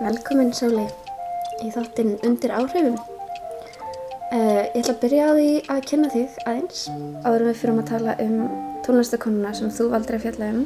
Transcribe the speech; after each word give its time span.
Velkomin 0.00 0.52
Sóli 0.56 0.86
í 1.60 1.70
þáttinn 1.74 2.16
undir 2.24 2.54
áhrifum. 2.56 3.09
Uh, 4.30 4.62
ég 4.76 4.84
ætla 4.84 4.92
að 4.94 5.00
byrja 5.02 5.22
á 5.26 5.32
því 5.34 5.46
að 5.74 5.78
kynna 5.90 6.08
þig 6.12 6.34
aðeins 6.46 6.82
áður 7.26 7.42
við 7.48 7.56
fyrir 7.58 7.78
að 7.80 7.88
tala 7.88 8.12
um 8.22 8.34
tónlistakonuna 8.86 9.50
sem 9.58 9.72
þú 9.74 9.86
valdur 9.90 10.16
að 10.20 10.22
fjalla 10.22 10.50
um. 10.54 10.60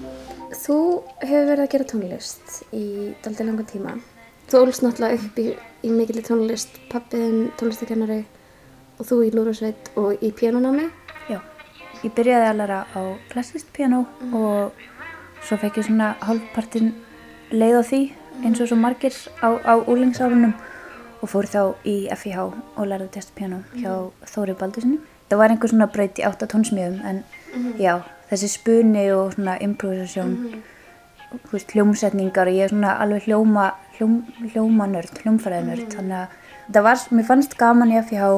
Þú 0.52 0.76
hefur 1.22 1.46
verið 1.48 1.62
að 1.64 1.70
gera 1.72 1.86
tónlist 1.88 2.58
í 2.76 2.84
daldi 3.24 3.46
langan 3.46 3.70
tíma. 3.70 3.94
Þú 4.52 4.60
ólst 4.66 4.84
náttúrulega 4.84 5.16
upp 5.16 5.40
í, 5.40 5.46
í 5.80 5.94
mikill 5.94 6.20
tónlist, 6.26 6.76
pappiðin 6.92 7.54
tónlistakennari 7.56 8.20
og 8.98 9.08
þú 9.08 9.18
í 9.24 9.32
lúrasveit 9.32 9.88
og 9.96 10.20
í 10.20 10.34
pjánunámi. 10.36 10.90
Já, 11.32 11.40
ég 12.04 12.12
byrjaði 12.20 12.50
að 12.50 12.60
læra 12.60 12.82
á 12.84 13.00
klassist 13.32 13.72
piano 13.72 14.04
og 14.36 14.76
svo 15.40 15.56
fekk 15.64 15.80
ég 15.80 15.88
svona 15.88 16.12
hálfpartin 16.20 16.92
leið 17.48 17.80
á 17.80 17.82
því 17.88 18.04
eins 18.44 18.60
og 18.60 18.68
svo 18.68 18.76
margir 18.76 19.16
á, 19.40 19.56
á 19.56 19.74
úlingsárunum 19.80 20.52
og 21.24 21.30
fór 21.32 21.48
þá 21.48 21.60
í 21.88 21.96
FIH 22.12 22.44
og 22.44 22.84
lærði 22.84 23.08
testpiano 23.16 23.62
hjá 23.78 23.92
Þóri 24.28 24.54
Baldurssoni. 24.60 25.00
Það 25.30 25.40
var 25.40 25.54
einhver 25.54 25.72
svona 25.72 25.88
braut 25.88 26.20
í 26.20 26.24
átta 26.28 26.48
tónsmjöðum 26.52 27.00
en 27.08 27.22
já, 27.80 27.94
þessi 28.28 28.50
spuni 28.52 29.06
og 29.14 29.32
svona 29.34 29.56
improvisasjón, 29.64 30.34
þú 31.32 31.54
veist, 31.54 31.72
hljómsetningar 31.72 32.50
og 32.50 32.58
ég 32.58 32.66
er 32.66 32.74
svona 32.74 32.98
alveg 33.00 33.24
hljóma, 33.28 33.70
hljóm, 33.96 34.18
hljómanörd, 34.52 35.22
hljómfæraðinörd, 35.24 35.86
þannig 35.96 36.18
að 36.20 36.74
það 36.76 36.86
var, 36.88 37.06
mér 37.16 37.26
fannst 37.30 37.56
gaman 37.60 37.94
í 37.94 38.02
FIH 38.10 38.28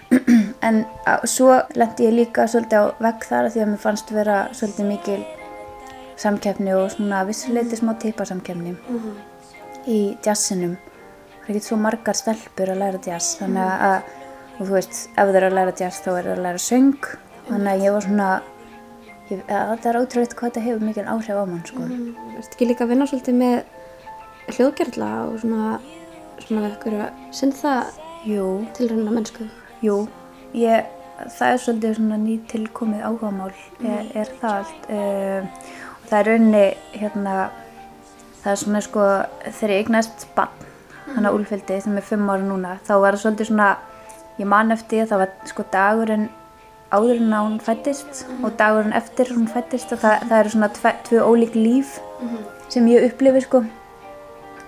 en 0.68 0.80
á, 1.06 1.12
svo 1.26 1.58
lendi 1.74 2.06
ég 2.06 2.16
líka 2.16 2.46
svolítið 2.50 2.78
á 2.78 2.84
vegg 3.08 3.26
þar 3.26 3.48
af 3.48 3.56
því 3.56 3.64
að 3.64 3.72
mér 3.72 3.82
fannst 3.88 4.14
vera 4.14 4.38
svolítið 4.54 4.90
mikil 4.92 5.20
samkeppni 6.20 6.76
og 6.76 6.86
svona 6.94 7.24
vissuleiti 7.26 7.78
smá 7.80 7.94
tipasamkeppni 7.98 8.76
í 9.90 10.00
jazzinum. 10.22 10.76
Það 11.40 11.50
er 11.50 11.56
ekki 11.58 11.66
svo 11.66 11.78
margar 11.80 12.18
stelpur 12.18 12.70
að 12.74 12.80
læra 12.82 13.00
jazz 13.06 13.34
þannig 13.40 13.84
að, 13.88 14.10
og 14.58 14.62
þú 14.68 14.74
veist, 14.76 14.98
ef 15.14 15.30
þau 15.30 15.36
eru 15.40 15.48
að 15.50 15.56
læra 15.58 15.74
jazz 15.80 16.00
þá 16.04 16.08
er 16.12 16.28
það 16.28 16.32
að 16.36 16.42
læra 16.46 16.62
söng. 16.66 17.08
Þannig 17.48 17.70
að 17.72 17.84
ég 17.86 17.94
var 17.96 18.06
svona, 18.06 18.28
ég, 19.30 19.40
að, 19.48 19.72
það 19.80 19.88
er 19.92 19.98
ótrúlega 20.02 20.36
hvað 20.38 20.50
þetta 20.50 20.64
hefur 20.66 20.86
mikil 20.90 21.06
áhrif 21.14 21.40
á 21.40 21.44
mann 21.50 21.64
sko. 21.66 21.88
Þú 21.90 22.36
ert 22.42 22.54
ekki 22.54 22.68
líka 22.70 22.84
að 22.86 22.92
vinna 22.94 23.08
svolítið 23.10 23.40
með 23.40 24.54
hljóðgerðla 24.54 25.10
og 25.26 25.36
svona, 25.42 25.80
svona 26.44 26.64
við 26.66 26.72
ykkur 26.76 26.98
að 27.00 27.26
synda 27.40 27.74
Jú, 28.28 28.46
tilrænna 28.76 29.14
mennsku. 29.16 29.46
jú, 29.80 29.94
ég, 30.52 30.84
það 31.38 31.54
er 31.54 31.62
svolítið 31.64 31.94
svona 31.96 32.18
nýtilkomið 32.20 33.04
áhugamál 33.08 33.52
er, 33.80 34.10
er 34.12 34.32
það 34.42 34.58
allt. 34.58 34.90
Uh, 34.92 35.70
það 36.10 36.18
er 36.18 36.28
rauninni 36.28 36.64
hérna 37.00 37.36
það 38.42 38.50
er 38.52 38.60
svona 38.64 38.82
sko 38.84 39.06
þegar 39.46 39.72
ég 39.72 39.82
eignast 39.86 40.26
bann 40.36 40.68
hann 41.14 41.28
á 41.28 41.30
úlfildi 41.30 41.80
sem 41.82 41.96
er 41.96 42.06
fimm 42.06 42.28
ára 42.30 42.44
núna 42.44 42.76
þá 42.86 42.94
var 43.00 43.16
það 43.16 43.22
svolítið 43.24 43.50
svona 43.50 43.70
ég 44.38 44.48
man 44.48 44.72
eftir 44.74 45.08
það 45.10 45.24
var 45.24 45.34
sko 45.50 45.66
dagurinn 45.72 46.28
áður 46.90 47.20
en 47.22 47.34
að 47.34 47.44
hún 47.46 47.58
fættist 47.62 48.24
og 48.42 48.54
dagurinn 48.58 48.96
eftir 48.98 49.30
hún 49.34 49.46
fættist 49.50 49.92
og 49.94 50.00
það, 50.02 50.24
það 50.28 50.38
eru 50.40 50.52
svona 50.54 50.70
tve, 50.74 50.92
tvö 51.06 51.26
ólík 51.26 51.54
líf 51.54 51.98
sem 52.70 52.86
ég 52.90 53.06
upplifi 53.06 53.42
sko. 53.44 53.62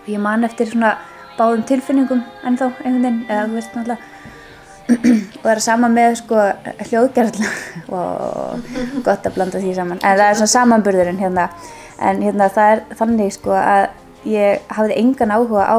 Og 0.03 0.11
ég 0.11 0.23
man 0.23 0.47
eftir 0.47 0.71
svona 0.71 0.97
báðum 1.39 1.65
tilfinningum 1.67 2.23
ennþá 2.47 2.71
einhvern 2.83 3.03
veginn 3.03 3.23
eða 3.29 3.47
þú 3.47 3.59
veist 3.59 3.77
náttúrulega. 3.77 4.09
Og 4.93 5.45
það 5.45 5.53
er 5.55 5.63
sama 5.63 5.89
með 5.91 6.17
sko 6.21 6.41
hljóðgerðla 6.89 7.51
og 7.97 9.03
gott 9.07 9.27
að 9.27 9.37
blanda 9.37 9.63
því 9.63 9.75
saman. 9.79 10.03
En 10.03 10.19
það 10.19 10.29
er 10.29 10.39
svona 10.41 10.55
samanburðurinn 10.57 11.23
hérna. 11.23 11.49
En 12.03 12.23
hérna 12.23 12.51
það 12.53 12.77
er 12.77 12.85
þannig 12.99 13.35
sko 13.39 13.55
að 13.59 14.31
ég 14.31 14.71
hafði 14.71 14.99
engan 15.03 15.35
áhuga 15.35 15.67
á 15.67 15.79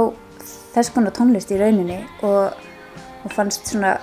þess 0.74 0.94
konar 0.94 1.14
tónlist 1.16 1.54
í 1.54 1.60
rauninni 1.62 2.02
og, 2.26 2.54
og 3.24 3.34
fannst 3.34 3.70
svona 3.70 3.98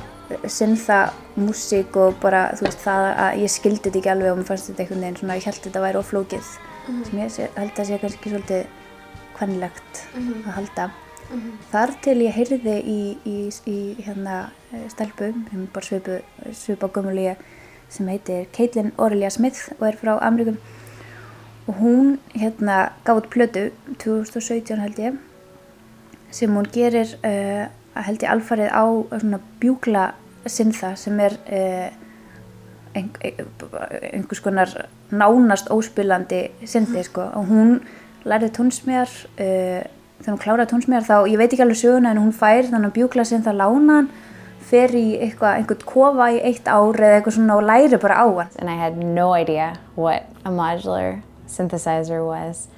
sinnþa 0.46 0.98
músík 1.40 1.96
og 1.98 2.18
bara 2.22 2.50
þú 2.58 2.66
veist 2.68 2.82
það 2.84 3.06
að 3.10 3.38
ég 3.42 3.52
skildi 3.52 3.82
þetta 3.86 4.00
ekki 4.00 4.12
alveg 4.12 4.32
og 4.32 4.40
mér 4.40 4.48
fannst 4.50 4.70
þetta 4.70 4.84
einhvern 4.84 5.04
veginn 5.04 5.20
svona 5.20 5.38
ég 5.38 5.48
held 5.48 5.62
þetta 5.66 5.84
væri 5.84 6.00
oflókið 6.00 6.50
sem 6.90 7.20
ég 7.20 7.38
held 7.56 7.78
að 7.78 7.88
sé 7.88 7.98
kannski 8.02 8.32
svolítið 8.32 8.66
kvennlegt 9.38 10.02
að 10.16 10.52
halda. 10.58 10.90
Þar 11.70 11.92
til 12.02 12.16
ég 12.24 12.34
heyrði 12.34 12.76
í, 12.82 13.00
í, 13.24 13.36
í 13.70 13.78
hérna 14.02 14.40
stelpu 14.90 15.30
sem 15.50 15.66
bara 15.74 15.86
svipu, 15.86 16.18
svipu 16.58 16.90
á 16.90 16.94
gömul 16.94 17.16
ég 17.22 17.42
sem 17.90 18.08
heitir 18.10 18.48
Caitlin 18.54 18.92
Aurelia 18.98 19.30
Smith 19.30 19.70
og 19.78 19.86
er 19.88 19.98
frá 19.98 20.16
Ameríkum 20.18 20.58
og 21.70 21.78
hún 21.78 22.18
hérna 22.34 22.90
gaf 23.06 23.22
út 23.22 23.30
plötu 23.30 23.70
2017 24.02 24.82
held 24.82 24.98
ég 24.98 25.18
sem 26.30 26.52
hún 26.54 26.68
gerir 26.72 27.16
uh, 27.26 27.66
held 28.06 28.22
ég 28.22 28.32
alfarið 28.32 28.70
á 28.70 28.84
svona 29.18 29.40
bjúkla 29.60 30.10
sinnþa 30.46 30.94
sem 30.96 31.20
er 31.20 31.36
uh, 31.50 31.88
ein, 32.94 33.10
ein, 33.22 33.50
einhvers 34.12 34.42
konar 34.42 34.72
nánast 35.10 35.70
óspilandi 35.70 36.46
sinnþi 36.64 37.04
sko. 37.06 37.26
Og 37.38 37.50
hún 37.50 37.76
lærði 38.28 38.50
tónsmjar 38.56 39.10
uh, 39.10 39.82
þegar 40.20 40.34
hún 40.34 40.42
kláraði 40.42 40.72
tónsmjar 40.74 41.06
þá, 41.06 41.16
ég 41.30 41.40
veit 41.40 41.52
ekki 41.52 41.64
alveg 41.64 41.80
söguna 41.80 42.14
en 42.14 42.22
hún 42.22 42.34
fær 42.36 42.68
þannig 42.68 42.96
bjúkla 42.96 43.26
sinnþa 43.28 43.56
lánan 43.56 44.10
fer 44.70 44.92
í 44.94 45.06
eitthvað, 45.18 45.56
einhvern 45.60 45.86
kofa 45.88 46.28
í 46.34 46.42
eitt 46.46 46.68
ár 46.70 46.94
eða 46.94 47.18
eitthvað 47.18 47.36
svona 47.38 47.56
og 47.58 47.64
læri 47.66 47.98
bara 48.02 48.20
á 48.22 48.26
hann. 48.28 48.52
And 48.58 48.70
I 48.70 48.76
had 48.78 48.98
no 48.98 49.32
idea 49.34 49.72
what 49.96 50.28
a 50.44 50.50
modular 50.50 51.22
synthesizer 51.48 52.22
was. 52.26 52.68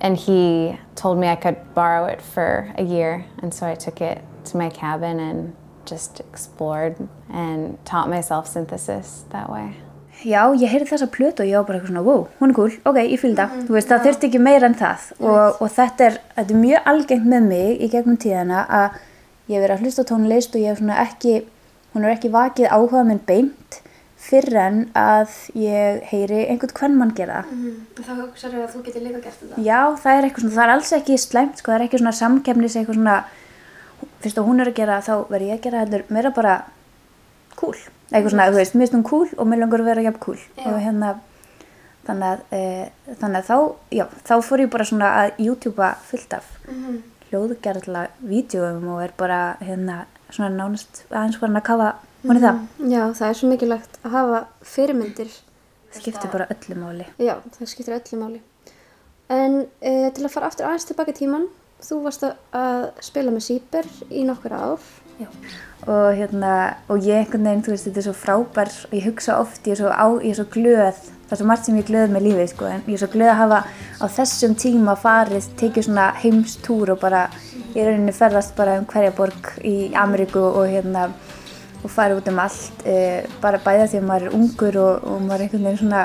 And 0.00 0.16
he 0.16 0.78
told 0.94 1.18
me 1.18 1.28
I 1.28 1.36
could 1.36 1.58
borrow 1.74 2.06
it 2.06 2.22
for 2.22 2.72
a 2.78 2.82
year, 2.82 3.26
and 3.42 3.52
so 3.52 3.66
I 3.66 3.74
took 3.74 4.00
it 4.00 4.22
to 4.46 4.56
my 4.56 4.70
cabin 4.70 5.20
and 5.20 5.54
just 5.84 6.20
explored 6.20 6.96
and 7.28 7.76
taught 7.84 8.08
myself 8.08 8.46
synthesis 8.46 9.24
that 9.30 9.50
way. 9.50 9.76
Já, 10.20 10.42
ég 10.52 10.68
heyrði 10.68 10.88
þessa 10.90 11.06
plötu 11.08 11.40
og 11.40 11.48
ég 11.48 11.56
var 11.56 11.66
bara 11.68 11.78
eitthvað 11.78 11.92
svona, 11.94 12.02
wow, 12.04 12.26
hún 12.40 12.52
er 12.52 12.56
cool, 12.58 12.72
ok, 12.84 12.98
ég 13.08 13.20
fylg 13.20 13.38
það. 13.38 13.54
Þú 13.68 13.76
veist, 13.76 13.88
það 13.88 14.02
þurfti 14.06 14.28
ekki 14.28 14.40
meira 14.44 14.68
en 14.68 14.76
það. 14.76 15.06
Og, 15.20 15.62
og 15.64 15.70
þetta, 15.76 16.08
er, 16.10 16.18
þetta 16.34 16.54
er 16.54 16.60
mjög 16.64 16.90
algengt 16.92 17.30
með 17.32 17.46
mig 17.52 17.70
í 17.80 17.88
gegnum 17.94 18.18
tíðana 18.20 18.64
að 18.68 18.98
ég 19.48 19.54
hef 19.54 19.64
verið 19.64 19.76
að 19.76 19.86
hlusta 19.86 20.04
á 20.04 20.10
tónlist 20.10 20.56
og 20.56 20.60
ég 20.60 20.74
hef 20.74 20.82
svona 20.82 20.98
ekki, 21.06 21.36
hún 21.94 22.04
er 22.04 22.12
ekki 22.12 22.32
vakið 22.34 22.68
áhuga 22.68 23.06
minn 23.08 23.22
beint 23.30 23.80
fyrr 24.20 24.56
en 24.60 24.80
að 24.98 25.30
ég 25.56 26.02
heyri 26.10 26.42
einhvern 26.52 26.74
hvern 26.76 26.96
mann 27.00 27.14
gera 27.16 27.42
það. 27.48 27.78
Þá 28.00 28.10
hugsaðu 28.18 28.64
að 28.64 28.74
þú 28.74 28.82
getur 28.88 29.04
líka 29.06 29.22
gert 29.24 29.38
þetta. 29.40 29.62
Já, 29.64 29.78
það 30.02 30.18
er 30.18 30.26
eitthvað 30.28 30.44
svona, 30.44 30.56
það 30.56 30.64
er 30.66 30.74
alls 30.74 30.92
ekki 30.98 31.16
slæmt, 31.22 31.62
sko, 31.62 31.72
það 31.72 31.78
er 31.78 31.86
ekki 31.86 32.00
svona 32.02 32.12
samkefnis, 32.18 32.76
eitthvað 32.76 32.98
svona, 33.00 33.16
fyrst 34.20 34.42
að 34.42 34.50
hún 34.50 34.60
er 34.60 34.70
að 34.70 34.78
gera 34.80 35.00
þá 35.06 35.14
verð 35.32 35.48
ég 35.48 35.56
að 35.56 35.64
gera 35.66 35.82
heldur, 35.84 36.04
meira 36.12 36.34
bara 36.36 36.54
cool, 37.56 37.74
eitthvað 38.10 38.30
svona, 38.34 38.50
þú 38.50 38.60
veist, 38.60 38.76
mér 38.76 38.86
finnst 38.86 38.98
hún 38.98 39.08
cool 39.08 39.34
og 39.36 39.50
mér 39.50 39.62
langar 39.64 39.84
að 39.84 39.90
vera 39.90 40.06
jafn 40.06 40.22
cool. 40.26 40.38
Og 40.66 40.78
hérna, 40.84 41.14
þannig 42.08 42.28
að, 42.28 42.44
e, 42.52 43.16
þannig 43.22 43.40
að 43.40 43.48
þá, 43.48 43.56
já, 44.00 44.04
þá 44.28 44.34
fór 44.44 44.64
ég 44.64 44.72
bara 44.76 44.88
svona 44.92 45.10
að 45.22 45.42
YouTubea 45.46 45.90
fullt 46.10 46.38
af 46.38 46.54
hljóðgerðla 47.30 48.08
vídjóum 48.26 48.88
og 48.90 49.04
er 49.04 49.12
bara, 49.16 49.40
hérna, 49.62 50.02
svona 50.36 50.50
nánast 50.54 51.04
aðeins 51.10 51.38
farin 51.40 51.60
að 51.60 51.66
kafa, 51.68 51.88
hún 52.24 52.36
er 52.36 52.44
það, 52.44 52.60
Já, 52.90 53.02
það 53.18 53.28
er 53.28 53.38
svo 53.38 53.50
mikilvægt 53.50 53.98
að 54.04 54.16
hafa 54.16 54.42
fyrirmyndir. 54.74 55.30
skiptir 55.94 56.30
bara 56.30 56.46
öllu 56.54 56.76
máli. 56.78 57.06
Já, 57.18 57.34
það 57.56 57.72
skiptir 57.72 57.96
öllu 57.98 58.20
máli. 58.20 58.40
En 59.30 59.56
uh, 59.64 60.08
til 60.14 60.24
að 60.24 60.32
fara 60.34 60.50
aftur 60.50 60.66
aðeins 60.68 60.88
tilbaka 60.88 61.14
tíman, 61.16 61.48
þú 61.80 62.02
varst 62.04 62.24
að, 62.26 62.90
spila 63.04 63.32
með 63.34 63.46
Sýper 63.46 63.88
í 64.10 64.24
nokkur 64.28 64.54
ár. 64.54 64.90
Já. 65.20 65.28
Og 65.88 66.10
hérna, 66.16 66.52
og 66.92 67.00
ég 67.04 67.22
einhvern 67.22 67.46
veginn, 67.48 67.62
þú 67.64 67.72
veist, 67.74 67.86
þetta 67.88 68.00
er 68.02 68.06
svo 68.08 68.16
frábær 68.16 68.70
og 68.88 68.94
ég 68.96 69.06
hugsa 69.08 69.38
oft, 69.40 69.62
ég 69.64 69.76
er 69.76 69.80
svo, 69.80 69.92
á, 69.92 70.06
ég 70.20 70.32
er 70.32 70.38
svo 70.40 70.46
glöð, 70.52 71.00
það 71.30 71.36
er 71.36 71.38
svo 71.38 71.46
margt 71.46 71.66
sem 71.68 71.76
ég 71.78 71.84
er 71.84 71.90
glöð 71.92 72.08
með 72.10 72.24
lífið, 72.26 72.48
sko, 72.50 72.66
en 72.66 72.80
ég 72.90 72.96
er 72.96 73.00
svo 73.04 73.08
glöð 73.12 73.28
að 73.30 73.36
hafa 73.38 73.58
á 74.02 74.06
þessum 74.10 74.54
tíma 74.58 74.94
farið, 74.98 75.44
tekið 75.60 75.84
svona 75.86 76.06
heimstúr 76.18 76.90
og 76.90 76.98
bara, 76.98 77.20
er 77.70 77.86
rauninni 77.86 78.14
ferðast 78.16 78.56
bara 78.56 78.80
um 78.80 78.88
hverja 78.90 79.12
borg 79.14 79.52
í 79.62 79.74
Ameríku 79.94 80.42
og 80.42 80.66
hérna, 80.66 81.04
og 81.84 81.92
farið 81.94 82.18
út 82.18 82.30
um 82.32 82.40
allt, 82.42 82.82
e, 82.82 82.96
bara 83.44 83.60
bæða 83.62 83.86
því 83.92 84.00
að 84.00 84.08
maður 84.08 84.26
er 84.26 84.34
ungur 84.40 84.78
og, 84.82 85.06
og 85.06 85.22
maður 85.28 85.36
er 85.36 85.44
einhvern 85.46 85.68
veginn 85.68 85.80
svona 85.84 86.02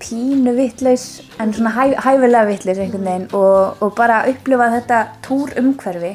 pínu 0.00 0.54
vittlaus, 0.60 1.06
en 1.42 1.54
svona 1.56 1.74
hæ, 1.74 1.82
hæfilega 1.98 2.46
vittlaus 2.52 2.82
einhvern 2.84 3.08
veginn 3.10 3.28
og, 3.34 3.82
og 3.82 3.96
bara 3.98 4.22
upplifa 4.30 4.70
þetta 4.76 5.00
túr 5.26 5.56
umhverfi 5.58 6.12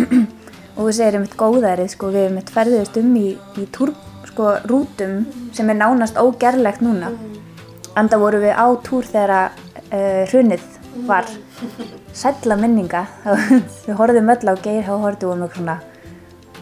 og 0.78 0.80
þú 0.80 0.94
segir 0.96 1.20
einmitt 1.20 1.36
góðærið 1.36 1.92
sko, 1.92 2.08
við 2.16 2.30
einmitt 2.30 2.54
ferðist 2.56 2.96
um 3.04 3.12
í, 3.20 3.34
í 3.60 3.68
túr, 3.68 3.92
sko 4.32 4.56
rútum 4.64 5.26
sem 5.52 5.68
er 5.68 5.78
nánast 5.82 6.16
ógerlegt 6.16 6.80
núna 6.80 7.12
enda 7.98 8.18
voru 8.20 8.42
við 8.42 8.54
á 8.54 8.66
túr 8.86 9.06
þegar 9.08 9.54
uh, 9.90 10.24
hrunið 10.30 10.66
var. 11.08 11.26
Sætla 12.14 12.56
minninga. 12.58 13.06
Við 13.86 13.94
horfðum 13.98 14.34
öll 14.34 14.52
á 14.52 14.54
geir 14.62 14.90
og 14.90 15.06
horfðum 15.06 15.38
um 15.38 15.46
eitthvað 15.46 15.62
svona 15.62 15.78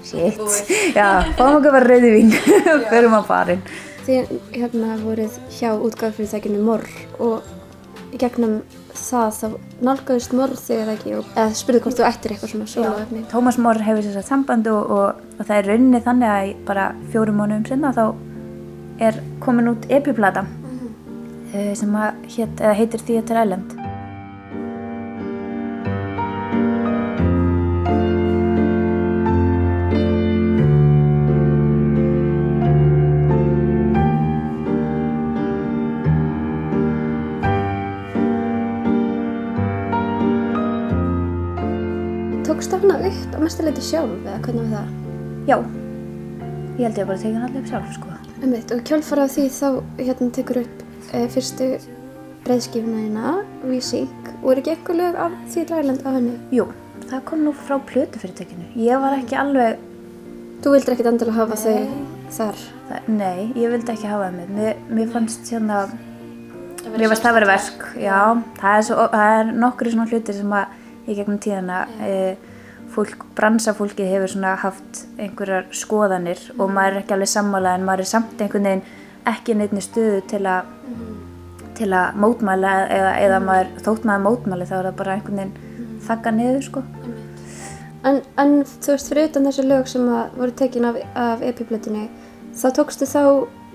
shit, 0.09 0.39
já, 0.99 1.25
fáum 1.37 1.59
okkur 1.59 1.75
bara 1.75 1.87
rauðvín 1.93 2.33
og 2.33 2.87
förum 2.93 3.17
á 3.19 3.23
farin 3.27 3.63
Þið 4.09 4.31
hérna 4.55 4.97
voruð 5.03 5.35
hjá 5.53 5.75
útgáðfyrirtækinu 5.77 6.63
Morr 6.65 6.87
og 7.21 7.49
gegnum 8.17 8.63
það 8.97 9.35
þá 9.37 9.49
nálgæðist 9.85 10.37
Morr 10.39 10.55
þig 10.57 10.79
eða 10.79 10.95
ekki? 10.95 11.13
Og 11.19 11.35
eða 11.35 11.59
spurði 11.59 11.83
hvort 11.85 11.99
þú 11.99 12.07
ættir 12.09 12.33
eitthvað 12.33 12.53
svona 12.55 12.71
soloefni. 12.73 13.25
Tómas 13.29 13.59
Mór 13.61 13.83
hefur 13.85 14.07
sér 14.07 14.17
satt 14.17 14.31
samband 14.31 14.71
og, 14.73 14.95
og, 14.97 15.21
og 15.37 15.43
það 15.43 15.59
er 15.59 15.69
rauninni 15.69 16.01
þannig 16.07 16.33
að 16.39 16.55
bara 16.71 16.87
fjórum 17.13 17.37
mánuðum 17.43 17.69
sinna 17.69 17.93
þá 17.93 18.07
er 19.11 19.21
komin 19.45 19.69
út 19.75 19.85
epiplata. 19.93 20.47
Sem 21.53 21.95
að 21.97 22.25
hét, 22.29 22.61
eða 22.61 22.75
heitir 22.77 23.05
Theatre 23.09 23.43
Island 23.47 23.77
Tókst 42.45 42.73
það 42.73 42.85
hana 42.85 42.99
upp 43.09 43.37
að 43.37 43.45
mestuleiti 43.45 43.87
sjálf 43.87 44.13
eða 44.19 44.41
hvernig 44.45 44.69
var 44.69 44.83
það? 44.83 44.93
Já, 45.49 45.57
ég 46.77 46.85
held 46.85 46.99
ég 46.99 47.03
að 47.03 47.09
bara 47.09 47.23
tekið 47.23 47.39
hann 47.39 47.49
allir 47.49 47.63
upp 47.63 47.73
sjálf 47.73 47.97
sko. 47.97 48.13
Umveitt 48.39 48.77
og 48.77 48.85
kjálfara 48.89 49.25
af 49.25 49.33
því 49.33 49.49
þá 49.55 49.69
hérna 50.03 50.31
tekur 50.37 50.61
upp 50.67 50.88
fyrstu 51.09 51.69
breiðskifuna 52.47 53.05
þína, 53.05 53.35
Vísing 53.69 54.33
og 54.43 54.51
er 54.53 54.61
ekki 54.63 54.75
eitthvað 54.75 55.01
lög 55.03 55.21
af 55.25 55.37
því 55.53 55.65
dræland 55.69 56.05
af 56.07 56.17
henni? 56.19 56.35
Jú, 56.55 56.69
það 57.09 57.25
kom 57.29 57.45
nú 57.45 57.53
frá 57.57 57.77
plötufyrirtökinu. 57.91 58.69
Ég 58.79 59.01
var 59.03 59.19
ekki 59.19 59.39
alveg, 59.39 59.85
Þú 60.59 60.73
vildir 60.75 60.97
ekkit 60.97 61.07
endilega 61.07 61.37
hafa 61.37 61.57
þau 61.61 61.75
þar? 62.35 62.63
það, 62.89 63.09
nei, 63.15 63.43
ég 63.55 63.71
vildi 63.71 63.93
ekki 63.93 64.09
hafa 64.11 64.25
það 64.27 64.39
með. 64.41 64.49
Mér, 64.57 64.81
mér 64.99 65.11
fannst 65.13 65.51
hérna, 65.53 65.83
mér 66.97 67.13
fannst 67.13 67.27
það 67.27 67.37
verið 67.37 67.53
verk, 67.53 67.85
já. 68.03 68.19
Það 68.59 68.79
er, 68.79 68.87
svo, 68.89 69.09
það 69.13 69.35
er 69.37 69.53
nokkru 69.65 69.93
svona 69.95 70.09
hlutir 70.11 70.39
sem 70.39 70.55
að 70.59 71.09
í 71.09 71.17
gegnum 71.17 71.39
tíðana 71.45 71.83
e, 72.03 72.17
fólk, 72.95 73.23
bransafólkið 73.39 74.11
hefur 74.15 74.35
svona 74.35 74.57
haft 74.65 75.05
einhverjar 75.21 75.69
skoðanir 75.77 76.43
og 76.57 76.73
maður 76.73 76.99
er 76.99 77.03
ekki 77.05 77.17
alveg 77.17 77.33
sammála 77.33 77.77
en 77.79 77.87
maður 77.87 78.05
er 78.05 78.11
samt 78.17 78.43
einhvern 78.43 78.69
veginn 78.69 78.85
ekki 79.33 79.57
neittni 79.59 79.83
stöðu 79.85 80.23
til 80.31 80.45
að 80.49 80.75
til 81.79 81.93
að 81.95 82.17
mótmæla 82.19 82.73
eða, 82.91 83.11
eða 83.23 83.39
maður, 83.45 83.69
þótt 83.87 84.07
maður 84.09 84.25
mótmæli 84.25 84.67
þá 84.67 84.75
er 84.79 84.89
það 84.89 84.97
bara 84.99 85.15
einhvern 85.15 85.41
veginn 85.41 86.01
þakka 86.09 86.33
niður 86.35 86.65
sko. 86.67 86.83
En, 88.09 88.21
en 88.41 88.55
þú 88.67 88.95
veist, 88.95 89.11
fyrir 89.11 89.29
utan 89.29 89.49
þessi 89.49 89.65
lög 89.67 89.89
sem 89.91 90.09
voru 90.09 90.55
tekin 90.59 90.89
af, 90.89 90.99
af 91.19 91.43
epiplötunni, 91.47 92.09
þá 92.59 92.69
tókstu 92.79 93.09
þá 93.11 93.23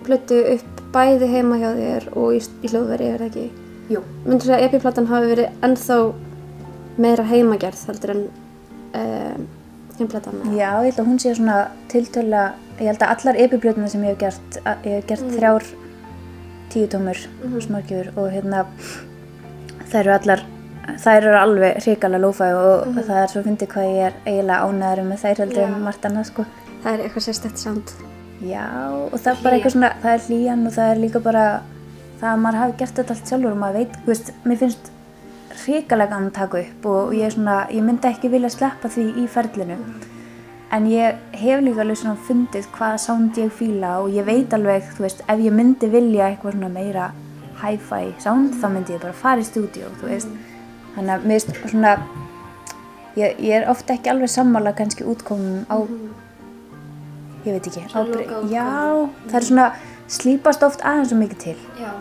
plötu 0.03 0.39
upp 0.55 0.83
bæði 0.93 1.29
heima 1.31 1.59
hjá 1.61 1.69
þér 1.79 2.07
og 2.19 2.35
í, 2.35 2.43
í 2.63 2.71
hljóðveri, 2.71 3.09
er 3.13 3.23
það 3.23 3.29
ekki? 3.29 3.65
Jú. 3.93 4.03
Myndur 4.25 4.49
þú 4.49 4.55
að 4.57 4.67
epiplatan 4.67 5.09
hafi 5.11 5.31
verið 5.33 5.65
ennþá 5.67 5.99
meira 7.03 7.27
heimagerð 7.27 7.85
heldur 7.89 8.15
en 8.15 8.25
um? 8.99 9.51
Já, 10.57 10.69
ég 10.81 10.89
held 10.89 10.99
að 11.03 11.09
hún 11.09 11.19
sé 11.21 11.33
svona 11.37 11.57
tiltöla, 11.91 12.43
ég 12.79 12.89
held 12.89 13.03
að 13.05 13.13
allar 13.15 13.39
epiblötuna 13.43 13.89
sem 13.91 14.03
ég 14.07 14.15
hef 14.15 14.21
gert, 14.23 14.57
ég 14.87 14.95
hef 14.97 15.09
gert 15.11 15.27
þrjár 15.35 15.67
tíu 16.73 16.87
tómur 16.89 17.19
snorkjur 17.61 18.09
og 18.17 18.31
hérna 18.33 18.63
þær 19.91 19.99
eru 19.99 20.15
allar, 20.15 20.41
þær 21.03 21.19
eru 21.19 21.35
alveg 21.37 21.77
hrikalega 21.83 22.23
lófæg 22.23 22.57
og 22.57 22.97
það 22.97 23.19
er 23.19 23.29
svo 23.33 23.43
fyndið 23.45 23.71
hvað 23.75 23.91
ég 23.91 24.07
er 24.07 24.17
eiginlega 24.25 24.63
ánæður 24.65 25.03
með 25.11 25.21
þær 25.23 25.43
heldur 25.43 25.67
en 25.67 25.77
margt 25.85 26.07
annað 26.09 26.29
sko. 26.31 26.47
Það 26.83 26.93
er 26.93 27.05
eitthvað 27.05 27.27
sérstætt 27.27 27.61
samt. 27.61 27.93
Já, 28.43 28.65
og 28.89 29.13
það 29.13 29.29
er 29.35 29.43
bara 29.45 29.55
eitthvað 29.59 29.75
svona, 29.77 29.93
það 30.03 30.17
er 30.17 30.25
hlýjan 30.25 30.65
og 30.67 30.73
það 30.75 30.89
er 30.89 31.03
líka 31.03 31.21
bara 31.23 31.45
það 32.19 32.29
að 32.33 32.41
maður 32.43 32.59
hafi 32.63 32.75
gert 32.81 32.97
þetta 32.99 33.15
allt 33.15 33.29
sjálfur 33.31 33.53
og 33.53 33.61
maður 33.61 33.79
veit, 33.79 33.95
þú 34.01 34.11
veist, 34.11 34.33
mér 34.43 34.59
finnst 34.63 34.89
hrikalega 35.61 36.11
gaman 36.11 36.31
að 36.31 36.37
taka 36.37 36.61
upp 36.63 36.87
og 36.89 37.13
ég 37.17 37.33
svona, 37.33 37.59
ég 37.71 37.85
myndi 37.85 38.09
ekki 38.09 38.31
vilja 38.33 38.51
sleppa 38.53 38.91
því 38.91 39.05
í 39.23 39.27
ferlinu. 39.29 39.77
En 40.73 40.87
ég 40.89 41.19
hef 41.37 41.61
líka 41.61 41.83
alveg 41.83 41.99
svona 42.01 42.17
fundið 42.27 42.67
hvaða 42.73 42.99
sound 43.03 43.37
ég 43.37 43.53
fíla 43.53 43.99
og 44.01 44.09
ég 44.15 44.25
veit 44.25 44.53
alveg, 44.57 44.89
þú 44.97 45.05
veist, 45.05 45.21
ef 45.29 45.45
ég 45.45 45.53
myndi 45.53 45.89
vilja 45.93 46.31
eitthvað 46.31 46.57
svona 46.57 46.71
meira 46.73 47.11
hi-fi 47.61 48.13
sound 48.23 48.57
þá 48.57 48.67
myndi 48.73 48.95
ég 48.95 49.03
bara 49.03 49.13
fara 49.13 49.43
í 49.43 49.47
stúdíu, 49.47 49.91
þú 50.01 50.09
veist. 50.09 50.33
Þannig 50.95 51.13
að 51.15 51.29
mér 51.29 51.45
finnst 51.45 51.71
svona 51.75 51.95
ég, 53.17 53.37
ég 53.37 53.55
er 53.59 53.69
ofta 53.69 53.97
ekki 53.97 54.11
alveg 54.13 54.31
sammála 54.33 54.73
kannski 54.77 55.05
útkomum 55.05 55.63
á 55.69 55.77
ég 57.43 57.57
veit 57.57 57.67
ekki, 57.67 57.83
ábyrg, 57.91 58.29
já, 58.51 58.67
það 59.27 59.37
er 59.39 59.45
svona 59.49 59.65
slípast 60.13 60.65
oft 60.65 60.83
aðeins 60.85 61.11
svo 61.11 61.19
mikið 61.19 61.43
til 61.43 61.57
Já, 61.81 61.91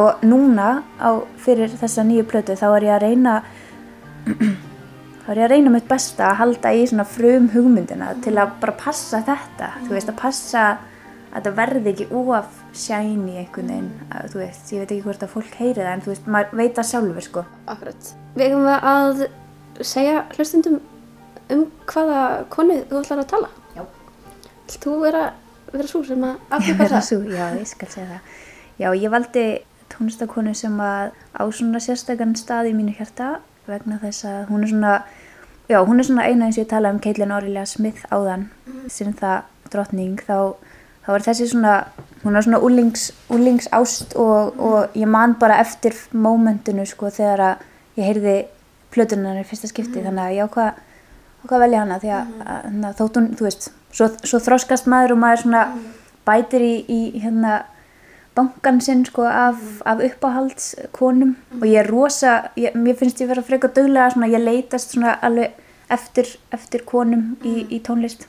og 0.00 0.24
núna 0.26 0.82
á, 0.98 1.10
fyrir 1.40 1.72
þessa 1.80 2.06
nýju 2.06 2.26
plötu 2.30 2.56
þá 2.58 2.66
er 2.72 2.88
ég 2.88 2.96
að 2.96 3.04
reyna 3.06 3.36
þá 5.24 5.28
er 5.32 5.40
ég 5.40 5.46
að 5.46 5.52
reyna 5.54 5.74
mitt 5.74 5.86
besta 5.90 6.30
að 6.32 6.40
halda 6.42 6.74
í 6.74 6.88
svona 6.90 7.06
frum 7.08 7.50
hugmyndina 7.54 8.14
til 8.24 8.34
að 8.38 8.58
bara 8.64 8.76
passa 8.80 9.22
þetta 9.24 9.70
þú 9.84 9.94
veist 9.96 10.12
að 10.12 10.20
passa 10.20 10.64
að 11.34 11.48
það 11.48 11.56
verði 11.58 11.92
ekki 11.92 12.06
óaf 12.14 12.58
shiny 12.78 13.38
einhvern 13.40 13.70
veginn 13.70 13.88
að, 14.10 14.26
þú 14.32 14.40
veist, 14.40 14.68
ég 14.70 14.82
veit 14.82 14.92
ekki 14.94 15.04
hvort 15.06 15.24
að 15.26 15.32
fólk 15.32 15.56
heyri 15.58 15.80
það 15.80 15.90
en 15.90 16.04
þú 16.04 16.12
veist, 16.12 16.28
maður 16.30 16.60
veit 16.60 16.76
það 16.78 16.88
sjálfur 16.90 17.26
sko 17.26 17.44
akkurat. 17.74 18.10
Við 18.34 18.44
eigum 18.46 18.68
að 18.74 19.24
segja 19.82 20.20
hlustundum 20.36 20.78
um 21.54 21.64
hvaða 21.90 22.20
konu 22.54 22.78
þú 22.90 23.00
ætlar 23.00 23.24
að 23.24 23.30
tala. 23.34 23.50
Já. 23.74 23.82
Þú 24.84 24.94
vera, 25.02 25.24
vera 25.80 25.90
svo 25.90 26.02
sem 26.06 26.24
að 26.26 26.56
afhjúpa 26.58 26.88
það? 26.90 27.06
sú, 27.08 27.20
já, 27.30 27.44
ég 27.58 27.68
skal 27.70 27.90
segja 27.92 28.08
það. 28.10 28.34
Já, 28.78 28.88
ég 28.98 29.12
valdi 29.12 29.44
tónlistakonu 29.92 30.54
sem 30.56 30.78
að 30.82 31.12
á 31.34 31.42
svona 31.54 31.82
sérstakann 31.82 32.34
stað 32.38 32.70
í 32.70 32.76
mínu 32.76 32.94
hjarta 32.98 33.38
vegna 33.68 33.98
þess 34.02 34.26
að 34.28 34.40
hún 34.50 34.64
er 34.64 34.72
svona, 34.72 34.94
já, 35.70 35.78
hún 35.86 36.00
er 36.00 36.08
svona 36.08 36.28
eina 36.28 36.48
eins 36.48 36.58
og 36.58 36.64
ég 36.64 36.70
talaði 36.72 36.96
um 36.96 37.02
Caitlin 37.04 37.34
Aurelia 37.34 37.66
Smith 37.68 38.06
áðan, 38.12 38.48
sem 38.92 39.12
það 39.16 39.44
drottning, 39.72 40.24
þá, 40.26 40.56
þá 41.06 41.12
er 41.16 41.26
þessi 41.28 41.50
svona, 41.52 41.76
hún 42.24 42.36
er 42.36 42.46
svona 42.46 42.60
úlings, 42.66 43.06
úlings 43.32 43.70
ást 43.76 44.16
og, 44.20 44.58
og 44.58 44.98
ég 44.98 45.10
man 45.10 45.36
bara 45.40 45.60
eftir 45.62 45.96
mómentinu 46.12 46.86
sko 46.88 47.12
þegar 47.14 47.46
að 47.50 47.64
ég 48.00 48.10
heyrði 48.10 48.36
plötunar 48.94 49.40
í 49.40 49.46
fyrsta 49.48 49.70
skipti, 49.70 50.02
þannig 50.02 50.26
að 50.26 50.36
ég 50.36 50.50
ákvað 50.50 50.82
hvað 51.44 51.64
velja 51.66 51.80
hana 51.82 52.00
því 52.00 52.12
að, 52.16 52.36
að, 52.44 52.68
að 52.88 53.00
þótt 53.00 53.18
hún, 53.18 53.26
þú 53.36 53.46
veist, 53.46 53.66
svo, 53.94 54.10
svo 54.26 54.42
þroskast 54.42 54.90
maður 54.90 55.16
og 55.16 55.22
maður 55.22 55.44
svona 55.44 55.64
bætir 56.26 56.64
í, 56.64 56.74
í 56.88 57.00
hérna 57.22 57.62
bankan 58.34 58.80
sinn 58.82 59.04
sko 59.06 59.28
af, 59.30 59.60
af 59.86 60.02
uppáhaldskonum 60.02 61.36
og 61.60 61.66
ég 61.70 61.84
er 61.84 61.90
rosa, 61.90 62.36
ég, 62.58 62.74
mér 62.74 62.98
finnst 62.98 63.22
ég 63.22 63.30
vera 63.30 63.44
frekar 63.46 63.72
döglega 63.76 64.10
svona, 64.10 64.30
ég 64.32 64.42
leitast 64.42 64.96
svona 64.96 65.14
alveg 65.22 65.54
eftir, 65.92 66.28
eftir 66.54 66.84
konum 66.88 67.34
í, 67.44 67.64
í 67.70 67.80
tónlist. 67.84 68.26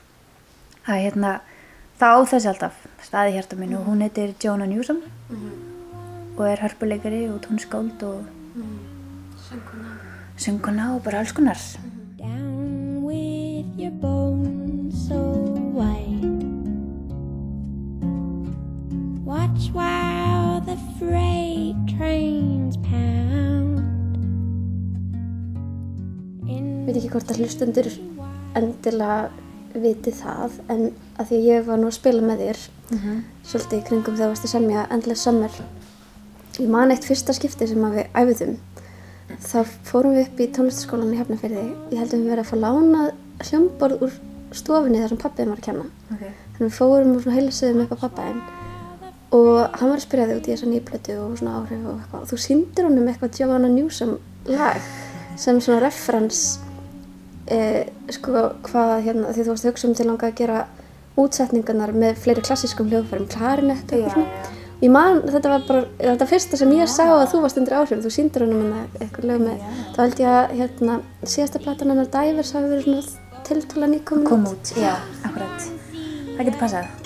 Hérna, 0.86 1.39
það 2.00 2.19
á 2.19 2.19
þessi 2.34 2.51
alltaf 2.51 2.84
staði 3.05 3.36
hjarta 3.38 3.60
mínu. 3.60 3.79
Og 3.79 3.89
hún 3.89 4.03
heitir 4.05 4.36
Jonah 4.43 4.69
Newsom. 4.69 5.01
Og 6.36 6.45
er 6.50 6.62
hörpuleikari 6.62 7.25
og 7.31 7.41
tónskáld 7.45 8.03
og 8.05 8.25
sönguna 10.38 10.93
og 10.95 11.03
bara 11.03 11.24
alls 11.24 11.31
konar. 11.34 11.60
Down 12.19 13.03
with 13.07 13.79
your 13.79 13.93
bones 14.01 15.07
so 15.07 15.55
hvort 27.15 27.31
að 27.31 27.41
hlustundur 27.41 27.89
endilega 28.60 29.31
viti 29.75 30.12
það 30.15 30.60
en 30.72 30.86
að 31.15 31.31
því 31.31 31.39
að 31.39 31.50
ég 31.50 31.65
var 31.65 31.79
nú 31.79 31.89
að 31.89 31.98
spila 31.98 32.24
með 32.24 32.45
þér 32.45 32.62
svolítið 33.48 33.79
í 33.79 33.84
kringum 33.89 34.15
þegar 34.15 34.31
varst 34.31 34.48
að 34.48 34.53
semja 34.53 34.86
Endless 34.93 35.25
Summer 35.25 35.60
ég 36.60 36.72
man 36.72 36.93
eitt 36.93 37.07
fyrsta 37.07 37.36
skipti 37.36 37.67
sem 37.67 37.88
að 37.88 38.00
við 38.00 38.19
æfðum 38.22 38.55
þá 39.41 39.57
fórum 39.88 40.15
við 40.15 40.27
upp 40.27 40.41
í 40.41 40.48
tónlistaskólan 40.55 41.13
í 41.13 41.19
Hafnarfirði. 41.19 41.63
Ég 41.91 42.00
held 42.00 42.13
að 42.13 42.22
við 42.22 42.29
verið 42.31 42.43
að 42.43 42.50
fá 42.51 42.57
lánað 42.62 43.48
hljómborð 43.50 44.03
úr 44.05 44.19
stofinni 44.55 45.01
þar 45.01 45.12
sem 45.12 45.22
pappið 45.22 45.50
var 45.50 45.62
að 45.62 45.65
kenna. 45.65 45.88
Okay. 46.15 46.36
þannig 46.55 46.69
við 46.69 46.77
fórum 46.77 47.15
og 47.15 47.25
heilsuðum 47.36 47.81
upp 47.84 47.95
á 47.95 48.03
pappaðinn 48.05 48.43
og 49.36 49.79
hann 49.79 49.89
var 49.89 49.98
að 49.98 50.05
spyrja 50.05 50.27
þig 50.29 50.38
út 50.38 50.48
í 50.48 50.53
þessa 50.53 50.69
nýplötu 50.72 51.17
og 51.19 51.34
svona 51.39 51.55
áhrif 51.60 51.81
og 51.81 51.98
eitthvað. 51.98 52.22
Og 52.22 52.29
þú 52.29 52.39
sýndir 52.45 52.88
honum 52.88 53.10
eitthvað 53.12 53.39
Giovanna 53.39 53.72
Newsom 53.74 54.13
lag 54.48 54.91
sem 55.41 55.60
svona 55.60 55.81
referens 55.84 56.43
eh, 57.52 57.86
sko 58.14 58.50
hvað 58.66 58.96
hérna 59.06 59.32
því 59.34 59.46
þú 59.46 59.54
varst 59.54 59.66
að 59.66 59.72
hugsa 59.72 59.88
um 59.90 59.96
til 59.98 60.08
langa 60.10 60.30
að 60.30 60.38
gera 60.42 60.66
útsetningarnar 61.20 61.96
með 61.96 62.20
fleiri 62.24 62.44
klassískum 62.44 62.92
hljóðfærum, 62.92 63.30
klarinett 63.32 63.92
og 63.92 63.98
eitthvað 63.98 64.18
svona. 64.18 64.54
Ég 64.84 64.92
man, 64.92 65.22
þetta 65.24 65.52
var 65.54 65.64
bara, 65.70 65.86
þetta 66.02 66.28
fyrsta 66.28 66.60
sem 66.60 66.74
ég 66.75 66.92
sá 66.92 67.06
að 67.06 67.30
þú 67.32 67.42
varst 67.46 67.62
undir 67.62 67.78
áhrif, 67.80 68.04
þú 68.04 68.12
sýndir 68.12 68.44
honum 68.44 68.66
hann 68.66 69.00
eitthvað 69.00 69.30
lög 69.32 69.46
með, 69.46 69.64
þá 69.96 70.02
held 70.04 70.22
ég 70.25 70.34
að 70.34 70.58
hérna, 70.60 71.00
síðasta 71.24 71.64
platan 71.64 71.96
hennar 71.96 72.12
Divers 72.18 72.54
hafi 72.58 72.74
verið 72.74 72.90
svona 72.90 73.42
tiltala 73.48 73.92
nýkomin 73.94 74.28
kom 74.28 74.46
út, 74.52 74.75
já, 74.75 74.94
akkurat. 75.24 75.72
Það 76.36 76.48
getur 76.50 76.64
passað 76.66 77.05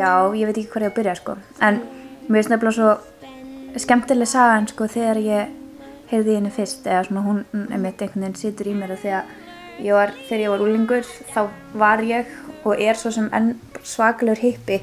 já, 0.00 0.10
ég 0.34 0.48
veit 0.48 0.56
ekki 0.56 0.72
hvað 0.72 0.86
ég 0.86 0.88
á 0.88 0.92
að 0.92 0.98
byrja 0.98 1.16
sko. 1.20 1.36
En 1.60 1.80
mér 2.26 2.40
finnst 2.40 2.52
nefnilega 2.54 2.76
svo 2.78 3.80
skemmtileg 3.84 4.30
sagan 4.30 4.68
sko 4.70 4.88
þegar 4.90 5.20
ég 5.22 5.56
heyrði 6.10 6.40
henni 6.40 6.50
fyrst 6.54 6.86
eða 6.88 7.04
svona 7.06 7.22
hún 7.26 7.44
einmitt 7.70 8.02
einhvern 8.02 8.26
veginn 8.26 8.40
situr 8.40 8.70
í 8.70 8.74
mér 8.74 8.96
og 8.96 9.02
þegar 9.04 9.28
ég 9.80 9.96
var, 9.96 10.12
þegar 10.26 10.42
ég 10.42 10.52
var 10.52 10.64
úlingur 10.64 11.06
þá 11.34 11.40
var 11.78 12.02
ég 12.04 12.32
og 12.64 12.82
er 12.82 12.98
svo 12.98 13.12
sem 13.14 13.30
enn 13.36 13.54
svaklegur 13.86 14.42
hippi 14.42 14.80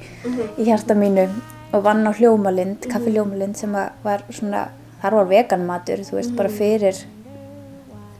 í 0.57 0.67
hjarta 0.67 0.95
mínu 0.97 1.27
og 1.75 1.83
vann 1.83 2.07
á 2.07 2.11
hljómalind, 2.15 2.87
kaffi 2.89 3.11
hljómalind 3.11 3.59
sem 3.59 3.75
var 3.75 4.23
svona, 4.31 4.69
þar 5.03 5.19
var 5.19 5.29
veganmatur 5.33 6.03
þú 6.07 6.17
veist, 6.17 6.35
bara 6.37 6.51
fyrir 6.51 7.03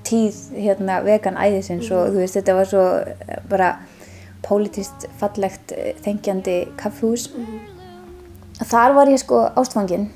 tíð 0.07 0.35
hérna 0.55 0.99
vegan 1.05 1.39
æðisins 1.39 1.89
og 1.91 2.11
þú 2.11 2.21
veist, 2.21 2.37
þetta 2.37 2.57
var 2.59 2.69
svo 2.69 2.83
eh, 3.03 3.39
bara 3.49 3.71
pólitist 4.47 5.07
fallegt 5.19 5.73
eh, 5.75 5.93
þengjandi 6.05 6.59
kaffhús 6.79 7.29
þar 8.65 8.95
var 8.97 9.11
ég 9.11 9.21
sko 9.21 9.43
ástfangin 9.59 10.09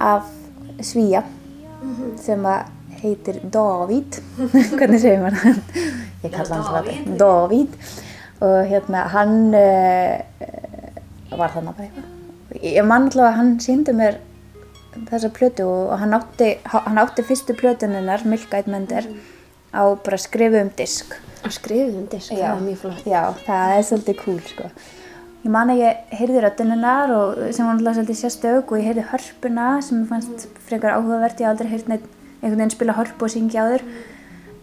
af 0.00 0.28
svíja 0.80 1.24
sem 2.18 2.44
að 2.48 2.74
heitir 2.98 3.40
Davíð. 3.52 4.18
Hvernig 4.78 5.02
segir 5.02 5.20
maður 5.22 5.42
hann 5.44 5.60
ég 6.24 6.32
kalla 6.34 6.56
hann 6.56 6.64
svona 6.66 7.18
Davíð. 7.20 7.90
Og 8.38 8.58
hérna 8.70 9.04
hann 9.12 9.36
uh, 9.58 10.20
var 11.34 11.52
þarna 11.54 11.74
bara 11.74 11.88
eitthvað. 11.88 12.14
Ég 12.62 12.86
man 12.86 13.08
alltaf 13.08 13.26
að 13.28 13.36
hann 13.38 13.56
síndi 13.62 13.94
mér 13.96 14.20
þessa 15.08 15.30
plötu 15.34 15.66
og 15.68 15.98
hann 16.00 16.16
átti, 16.16 16.52
hann 16.64 17.00
átti 17.02 17.24
fyrstu 17.26 17.54
plötuninnar 17.58 18.24
Milk 18.26 18.54
Eyed 18.54 18.70
Mender 18.70 19.06
á 19.74 19.82
bara 20.04 20.18
skrifu 20.20 20.60
um 20.62 20.70
disk 20.76 21.16
Og 21.46 21.52
skrifið 21.54 21.96
um 22.00 22.06
disk, 22.10 22.32
það 22.34 22.48
var 22.50 22.62
mjög 22.64 22.78
flott. 22.82 23.02
Já, 23.06 23.20
það 23.46 23.72
er 23.76 23.84
svolítið 23.86 24.16
cool 24.24 24.38
sko. 24.42 24.70
Ég 25.44 25.52
man 25.54 25.70
að 25.70 25.82
ég 25.84 26.14
heyrði 26.18 26.40
rödduninnar 26.42 27.12
og 27.14 27.36
sem 27.54 27.62
var 27.68 27.76
náttúrulega 27.76 27.94
svolítið 28.00 28.18
sérstök 28.18 28.72
og 28.74 28.80
ég 28.80 28.88
heyrði 28.88 29.04
hörpuna 29.12 29.66
sem 29.86 30.00
mér 30.00 30.08
fannst 30.10 30.48
frekar 30.66 30.96
áhugavert, 30.98 31.38
ég 31.38 31.46
aldrei 31.52 31.70
heyrt 31.70 31.88
neitt 31.92 32.08
einhvern 32.42 32.58
veginn 32.58 32.74
spila 32.74 32.96
hörpu 32.98 33.28
og 33.28 33.32
syngja 33.32 33.68
áður. 33.68 33.86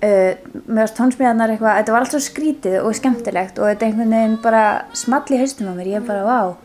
Uh, 0.03 0.35
með 0.67 0.81
þess 0.83 0.97
tónsmíðarnar 0.99 1.55
eitthvað, 1.55 1.79
þetta 1.79 1.95
var 1.95 2.03
allt 2.03 2.13
svo 2.13 2.21
skrítið 2.27 2.77
og 2.83 2.99
skemmtilegt 2.99 3.57
og 3.63 3.71
þetta 3.71 3.87
einhvern 3.87 4.13
veginn 4.19 4.37
bara 4.43 4.63
small 4.93 5.23
í 5.31 5.39
haustum 5.39 5.71
á 5.71 5.73
mér, 5.79 5.93
ég 5.95 6.05
bara, 6.05 6.27
vá, 6.27 6.59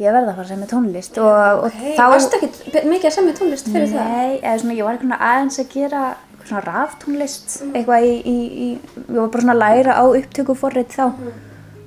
ég 0.00 0.08
verða 0.16 0.32
að 0.32 0.38
fara 0.40 0.48
sem 0.48 0.62
með 0.64 0.72
tónlist 0.72 1.20
og, 1.20 1.66
og 1.68 1.76
Þá 1.76 2.04
varstu 2.08 2.40
ekkert 2.40 2.58
be- 2.72 2.86
mikið 2.88 3.10
að 3.12 3.16
semja 3.20 3.36
tónlist 3.38 3.68
fyrir 3.68 3.92
það? 3.92 4.08
Nei, 4.16 4.40
eða 4.40 4.58
svona 4.64 4.78
ég 4.80 4.88
var 4.88 4.96
eitthvað 4.96 5.26
aðeins 5.28 5.60
að 5.60 5.70
gera 5.76 6.02
svona 6.48 6.62
raftónlist 6.66 7.58
eitthvað 7.72 8.06
í, 8.08 8.12
í, 8.18 8.36
í, 8.66 8.68
ég 9.06 9.18
var 9.18 9.32
bara 9.32 9.44
svona 9.44 9.56
að 9.56 9.62
læra 9.64 9.98
á 9.98 10.04
upptöku 10.04 10.58
forrið 10.58 10.96
þá. 10.98 11.06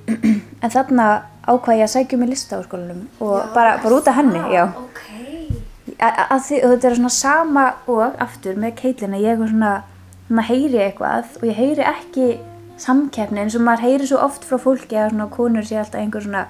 En 0.64 0.72
þarna 0.72 1.06
ákvað 1.46 1.80
ég 1.80 1.84
að 1.84 1.92
sækja 1.92 2.18
mig 2.18 2.30
lista 2.30 2.56
á 2.58 2.64
skólanum 2.64 3.02
og 3.22 3.50
bara, 3.54 3.76
bara 3.82 3.98
út 3.98 4.08
af 4.08 4.16
henni, 4.16 4.40
já. 4.54 4.64
Ok. 4.80 5.02
að, 6.00 6.22
að 6.24 6.40
því, 6.46 6.60
þetta 6.62 6.88
er 6.88 6.96
svona 6.96 7.12
sama 7.12 7.66
og 7.92 8.22
aftur 8.24 8.56
með 8.58 8.72
keitlina, 8.80 9.20
ég 9.20 9.36
er 9.36 9.50
svona 9.52 9.74
svona 10.26 10.44
heyri 10.48 10.80
eitthvað 10.82 11.38
og 11.38 11.46
ég 11.46 11.58
heyri 11.58 11.84
ekki 11.86 12.26
samkeppni 12.82 13.44
eins 13.44 13.56
og 13.56 13.64
maður 13.64 13.86
heyri 13.86 14.08
svo 14.10 14.18
oft 14.24 14.44
frá 14.46 14.58
fólki 14.60 14.98
að 14.98 15.12
svona 15.14 15.28
konur 15.32 15.66
sé 15.66 15.78
alltaf 15.80 16.00
einhver 16.00 16.24
svona, 16.24 16.42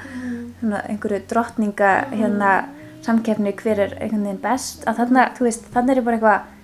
svona 0.61 0.83
einhverju 0.89 1.23
drottninga 1.31 1.93
hérna 2.15 2.53
samkeppni 3.07 3.53
hver 3.61 3.83
er 3.85 3.93
einhvern 4.01 4.25
veginn 4.27 4.43
best. 4.43 4.83
Að 4.89 5.03
þarna, 5.03 5.27
þú 5.37 5.47
veist, 5.47 5.69
þannig 5.75 5.93
er 5.93 6.01
ég 6.01 6.07
bara 6.09 6.19
eitthvað 6.19 6.55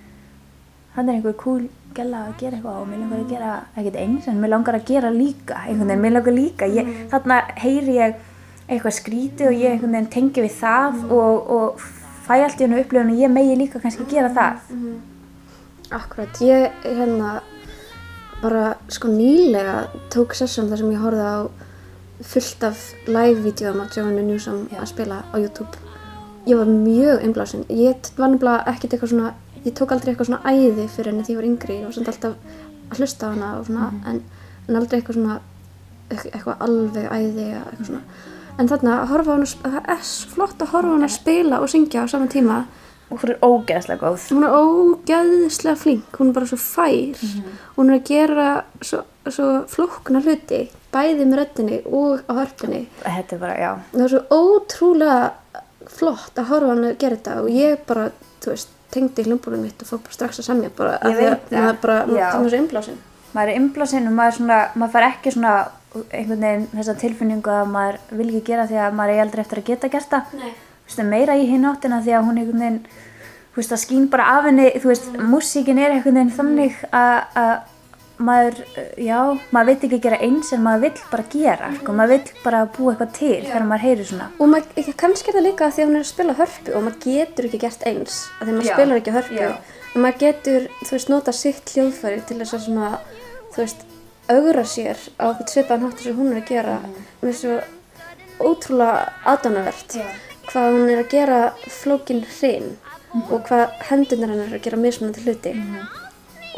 þannig 0.95 1.09
er 1.13 1.17
einhver 1.19 1.39
cool 1.41 1.63
gæla 1.93 2.19
að 2.27 2.37
gera 2.41 2.57
eitthvað 2.57 2.81
og 2.81 2.87
mér 2.89 3.01
langar 3.03 3.19
að 3.21 3.31
gera 3.31 3.53
ekkert 3.77 3.97
eins 4.01 4.27
en 4.29 4.39
mér 4.41 4.53
langar 4.53 4.77
að 4.77 4.85
gera 4.89 5.11
líka 5.13 5.57
einhvern 5.63 5.89
veginn, 5.91 6.03
mér 6.05 6.15
langar 6.17 6.37
líka. 6.37 6.69
Ég, 6.69 6.93
þarna 7.11 7.39
heyri 7.61 7.97
ég 7.97 8.15
eitthvað 8.67 8.97
skrítið 8.97 9.49
og 9.49 9.57
ég 9.59 9.75
einhvern 9.75 9.97
veginn 9.97 10.13
tengi 10.13 10.45
við 10.45 10.55
það 10.59 11.01
og, 11.13 11.51
og 11.57 11.83
fæ 12.25 12.35
allt 12.39 12.61
í 12.61 12.65
hennu 12.65 12.81
upplifun 12.81 13.13
og 13.13 13.23
ég 13.23 13.33
megi 13.33 13.57
líka 13.59 13.81
kannski 13.83 14.07
gera 14.09 14.31
það. 14.33 14.61
Akkurat, 15.93 16.41
ég 16.41 16.85
hérna 16.85 17.35
bara 18.43 18.73
sko 18.91 19.11
nýlega 19.11 19.85
tók 20.11 20.33
sessjón 20.35 20.71
þar 20.71 20.81
sem 20.81 20.91
ég 20.91 21.03
horfði 21.03 21.27
á 21.29 21.39
fullt 22.23 22.63
af 22.63 22.81
live-vídeóum 23.07 23.81
af 23.83 23.95
Joanna 23.95 24.23
Newsom 24.23 24.67
að 24.71 24.89
spila 24.91 25.23
á 25.31 25.35
YouTube. 25.37 25.71
Ég 26.47 26.59
var 26.59 26.67
mjög 26.67 27.23
einblásin. 27.23 27.63
Ég 27.69 28.09
var 28.17 28.31
nefnilega 28.31 28.65
ekkert 28.71 28.95
eitthvað 28.95 29.13
svona, 29.13 29.33
ég 29.65 29.73
tók 29.77 29.91
aldrei 29.95 30.13
eitthvað 30.13 30.29
svona 30.31 30.53
æði 30.53 30.87
fyrir 30.91 31.11
henni 31.13 31.23
því 31.27 31.33
ég 31.35 31.39
var 31.41 31.49
yngri. 31.49 31.79
Var 31.85 31.95
samt 31.97 32.11
alltaf 32.13 32.35
að 32.91 32.99
hlusta 32.99 33.25
á 33.25 33.31
hana 33.33 33.49
og 33.59 33.65
svona, 33.69 33.89
en, 34.11 34.21
en 34.67 34.75
aldrei 34.79 34.99
eitthvað 35.01 35.17
svona, 35.19 35.39
eit- 36.11 36.29
eitthvað 36.33 36.63
alveg 36.67 37.09
æði 37.09 37.47
eitthvað 37.55 37.87
svona. 37.89 38.01
En 38.59 38.67
þarna 38.69 38.95
að 39.01 39.07
horfa 39.13 39.31
á 39.31 39.35
hana, 39.35 39.45
það 39.63 39.91
er 39.95 40.01
flott 40.35 40.61
að 40.61 40.73
horfa 40.75 40.91
á 40.91 40.95
hana 40.97 41.09
spila 41.09 41.59
og 41.63 41.71
syngja 41.73 42.03
á 42.03 42.07
sama 42.11 42.27
tíma. 42.27 42.63
og 43.13 43.19
hún 43.21 43.29
er 43.29 43.41
ógeðslega 43.45 43.99
góð 44.01 44.23
Hún 44.33 44.43
er 44.47 44.53
ógæðislega 44.57 45.77
flink, 45.77 46.15
hún 46.17 46.29
er 46.31 46.33
bara 46.33 46.47
svo 46.49 46.57
fær. 46.57 47.19
Hún 47.75 47.89
er 47.91 47.99
að 47.99 48.07
gera 48.07 48.45
svo, 48.81 49.03
svo 49.29 49.47
flókna 49.69 50.21
hluti, 50.23 50.63
bæði 50.93 51.25
með 51.27 51.37
röddinni 51.41 51.77
og 51.85 52.23
á 52.25 52.33
hörpunni. 52.39 52.87
þetta 53.03 53.35
er 53.35 53.41
bara, 53.43 53.57
já 53.59 53.71
Það 53.91 54.05
er 54.05 54.13
svo 54.15 54.23
ótrúlega 54.39 55.31
flott 55.93 56.39
að 56.41 56.49
horfa 56.49 56.71
hann 56.73 56.87
að 56.89 56.97
gera 57.03 57.19
þetta 57.19 57.35
og 57.43 57.49
ég 57.53 57.85
bara, 57.91 58.07
þú 58.41 58.53
veist, 58.55 58.72
tengdi 58.93 59.25
hljómbólum 59.27 59.63
mitt 59.65 59.81
og 59.83 59.89
fór 59.89 60.01
bara 60.05 60.17
strax 60.17 60.41
að 60.41 60.49
semja 60.49 60.71
bara 60.77 60.97
af 60.99 61.15
því 61.17 61.29
að 61.29 61.55
maður 61.57 61.79
bara, 61.85 61.97
maður 62.09 62.25
er 62.25 62.49
svo 62.49 62.59
innblásin. 62.61 62.99
maður 63.33 63.53
er 63.53 63.59
innblásinn 63.61 64.09
og 64.09 64.13
maður, 64.19 64.37
svona, 64.39 64.59
maður 64.75 64.93
fær 64.97 65.07
ekki 65.09 65.33
svona 65.35 65.53
einhvern 65.93 66.45
veginn 66.45 66.67
þessa 66.73 66.95
tilfinningu 67.01 67.51
að 67.53 67.71
maður 67.73 67.97
vil 68.17 68.29
ekki 68.29 68.43
gera 68.51 68.67
því 68.69 68.79
að 68.81 68.95
maður 68.99 69.15
er 69.15 69.23
aldrei 69.25 69.41
eftir 69.43 69.61
að 69.61 69.67
geta 69.71 69.89
gert 69.93 70.13
það 70.13 70.37
Nei. 70.39 70.53
Þú 70.83 70.91
veist, 70.91 71.03
meira 71.09 71.35
í 71.39 71.43
hinn 71.47 71.67
áttina 71.69 72.01
því 72.03 72.15
að 72.17 72.25
hún 72.27 72.39
einhvern 72.41 72.63
veginn 72.63 72.79
þú 73.53 73.61
veist, 73.61 73.69
það 73.73 73.83
skín 73.83 74.07
bara 74.09 74.25
af 74.37 74.47
henni 74.49 74.65
þú 74.73 74.89
veist, 74.89 75.11
músíkin 75.33 75.79
er 75.81 75.93
einhvern 75.93 76.17
veginn 76.17 76.33
þannig 76.39 76.81
að 76.89 77.37
að 77.43 77.53
maður, 78.19 78.59
uh, 78.77 78.89
já, 79.01 79.19
maður 79.51 79.65
veit 79.71 79.83
ekki 79.87 79.99
gera 80.03 80.19
eins 80.21 80.51
en 80.53 80.61
maður 80.63 80.81
vill 80.85 81.01
bara 81.11 81.23
gera, 81.33 81.69
sko, 81.79 81.93
maður 81.97 82.13
vill 82.13 82.41
bara 82.43 82.65
búa 82.77 82.93
eitthvað 82.93 83.13
til 83.17 83.39
þegar 83.47 83.65
maður 83.69 83.85
heyrir 83.87 84.05
svona. 84.11 84.27
Og 84.39 84.47
maður, 84.51 84.67
ekki- 84.83 84.95
kannski 85.03 85.29
er 85.29 85.37
það 85.39 85.47
líka 85.49 85.69
því 85.73 85.81
að 85.83 85.87
hún 85.89 85.95
er 85.95 86.03
að 86.05 86.11
spila 86.13 86.33
hörpu 86.41 86.75
og 86.75 86.83
maður 86.83 86.99
getur 87.07 87.45
ekki 87.49 87.59
gert 87.65 87.83
eins 87.89 88.19
af 88.39 88.47
því 88.47 88.51
að 88.51 88.57
maður 88.59 88.69
Já. 88.69 88.73
spilar 88.77 89.01
ekki 89.01 89.15
hörpu. 89.17 89.39
Já. 89.39 89.55
og 89.93 90.01
maður 90.01 90.19
getur, 90.19 90.67
þú 90.83 90.91
veist, 90.97 91.09
nota 91.09 91.31
sitt 91.31 91.65
hljóðfæri 91.75 92.21
til 92.25 92.37
þess 92.39 92.53
að 92.53 92.63
svona, 92.67 92.99
þú 93.53 93.57
veist, 93.61 93.83
augra 94.29 94.63
sér 94.63 94.97
á 95.19 95.25
eitthvað 95.29 95.49
svipaðan 95.53 95.83
hátt 95.91 95.99
sem 95.99 96.15
hún 96.17 96.31
er 96.31 96.41
að 96.41 96.47
gera. 96.47 96.79
Með 97.21 97.33
svo 97.41 97.59
ótrúlega 98.39 99.11
aðdánavert 99.29 99.97
hvað 100.49 100.71
hún 100.73 100.89
er 100.89 101.01
að 101.03 101.09
gera 101.13 101.39
flókin 101.69 102.23
hrein 102.39 102.77
og 103.29 103.43
hvað 103.47 103.75
hendurnar 103.89 104.29
hennar 104.33 104.47
er 104.49 104.57
að 104.57 104.63
gera 104.65 104.77
mismunandi 104.81 105.21
hluti. 105.27 105.53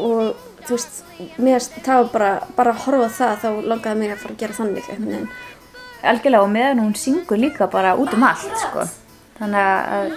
Og 0.00 0.36
þú 0.68 0.76
veist, 0.76 1.02
mér 1.38 1.66
það 1.76 2.00
var 2.00 2.12
bara, 2.12 2.30
bara 2.56 2.74
að 2.74 2.84
horfa 2.86 3.10
það 3.18 3.42
þá 3.42 3.48
langaði 3.72 4.00
mig 4.00 4.14
að 4.14 4.22
fara 4.22 4.34
að 4.36 4.42
gera 4.42 4.58
þannig 4.60 4.90
veginn 4.90 5.28
algjörlega 6.06 6.44
og 6.44 6.52
meðan 6.52 6.82
hún 6.84 6.94
syngur 6.98 7.40
líka 7.40 7.68
bara 7.72 7.96
út 7.98 8.14
um 8.14 8.24
allt 8.26 8.62
sko. 8.62 8.86
þannig 9.38 9.60
að 9.60 10.14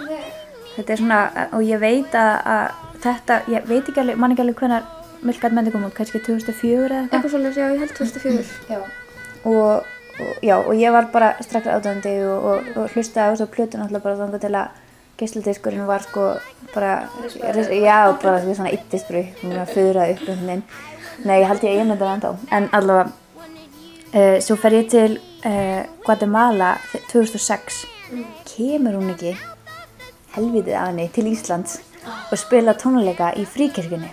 þetta 0.76 0.92
er 0.94 1.02
svona 1.02 1.20
og 1.56 1.66
ég 1.66 1.82
veit 1.82 2.16
að, 2.16 2.32
að 2.54 2.88
þetta, 3.04 3.38
ég 3.52 3.68
veit 3.68 3.84
ekki 3.84 4.02
alveg, 4.02 4.20
man 4.20 4.34
ekki 4.34 4.46
alveg 4.46 4.64
hvenar 4.64 4.88
Milkat 5.20 5.52
mendi 5.52 5.68
kom 5.68 5.82
út, 5.84 5.92
kannski 5.92 6.16
2004 6.24 6.70
eða 6.72 7.00
eitthvað 7.02 7.16
eitthvað 7.18 7.32
svolítið, 7.34 7.56
já, 7.60 7.66
ég 7.74 7.80
held 7.82 7.90
2004 7.98 8.44
já. 8.70 8.78
Og, 9.50 9.90
og, 10.24 10.30
já, 10.40 10.54
og 10.56 10.70
ég 10.80 10.94
var 10.94 11.10
bara 11.12 11.34
strax 11.44 11.68
átandi 11.68 12.14
og, 12.24 12.46
og, 12.52 12.70
og 12.80 12.94
hlustaði 12.94 13.26
á 13.28 13.32
þessu 13.34 13.48
plötu 13.52 13.80
náttúrulega 13.80 14.06
bara 14.06 14.20
þannig 14.22 14.44
til 14.46 14.54
að 14.56 14.78
geisladiskurinn 15.20 15.86
var 15.88 16.04
sko 16.06 16.26
bara, 16.74 17.08
já, 17.70 17.98
bara 18.22 18.40
svona 18.42 18.72
yttisbru, 18.72 19.24
hún 19.42 19.56
var 19.58 19.70
fyrrað 19.70 20.14
upp 20.16 20.28
um 20.32 20.44
þinn 20.46 20.62
nei, 21.26 21.40
ég 21.40 21.48
held 21.50 21.64
ég 21.64 21.72
að 21.72 21.78
ég 21.78 21.88
myndi 21.88 22.00
það 22.00 22.14
ennþá 22.14 22.32
en 22.56 22.68
allavega 22.78 23.10
uh, 24.14 24.36
svo 24.44 24.56
fer 24.60 24.78
ég 24.78 24.90
til 24.92 25.18
uh, 25.18 25.82
Guatemala 26.06 26.74
2006 27.12 27.82
kemur 28.54 28.98
hún 28.98 29.12
ekki 29.14 29.36
helvitið 30.36 30.74
af 30.78 30.90
henni 30.90 31.08
til 31.14 31.30
Íslands 31.30 31.78
og 32.30 32.38
spila 32.40 32.74
tónleika 32.78 33.32
í 33.36 33.44
fríkirkjunni? 33.46 34.12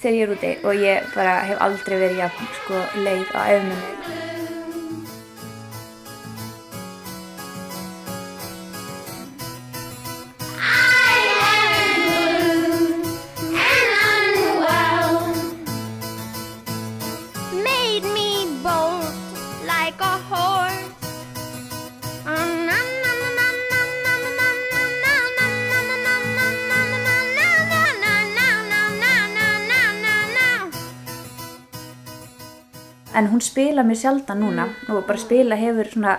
Þegar 0.00 0.16
ég 0.16 0.22
er 0.24 0.34
úti 0.34 0.50
og 0.64 0.78
ég 0.78 1.08
bara 1.14 1.40
hef 1.48 1.62
aldrei 1.66 1.96
verið 1.98 2.22
jafn 2.24 2.52
sko 2.60 2.82
leið 3.04 3.32
á 3.34 3.40
efminni 3.50 4.29
en 33.14 33.30
hún 33.32 33.42
spila 33.42 33.82
mér 33.86 33.98
sjaldan 33.98 34.40
núna 34.42 34.68
og 34.88 35.04
bara 35.06 35.18
spila 35.18 35.58
hefur 35.58 35.90
svona 35.92 36.18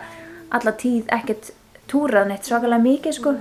alla 0.52 0.74
tíð 0.76 1.08
ekkert 1.16 1.52
túrað 1.92 2.30
neitt 2.30 2.48
svakalega 2.48 2.84
mikið 2.84 3.16
sko. 3.18 3.34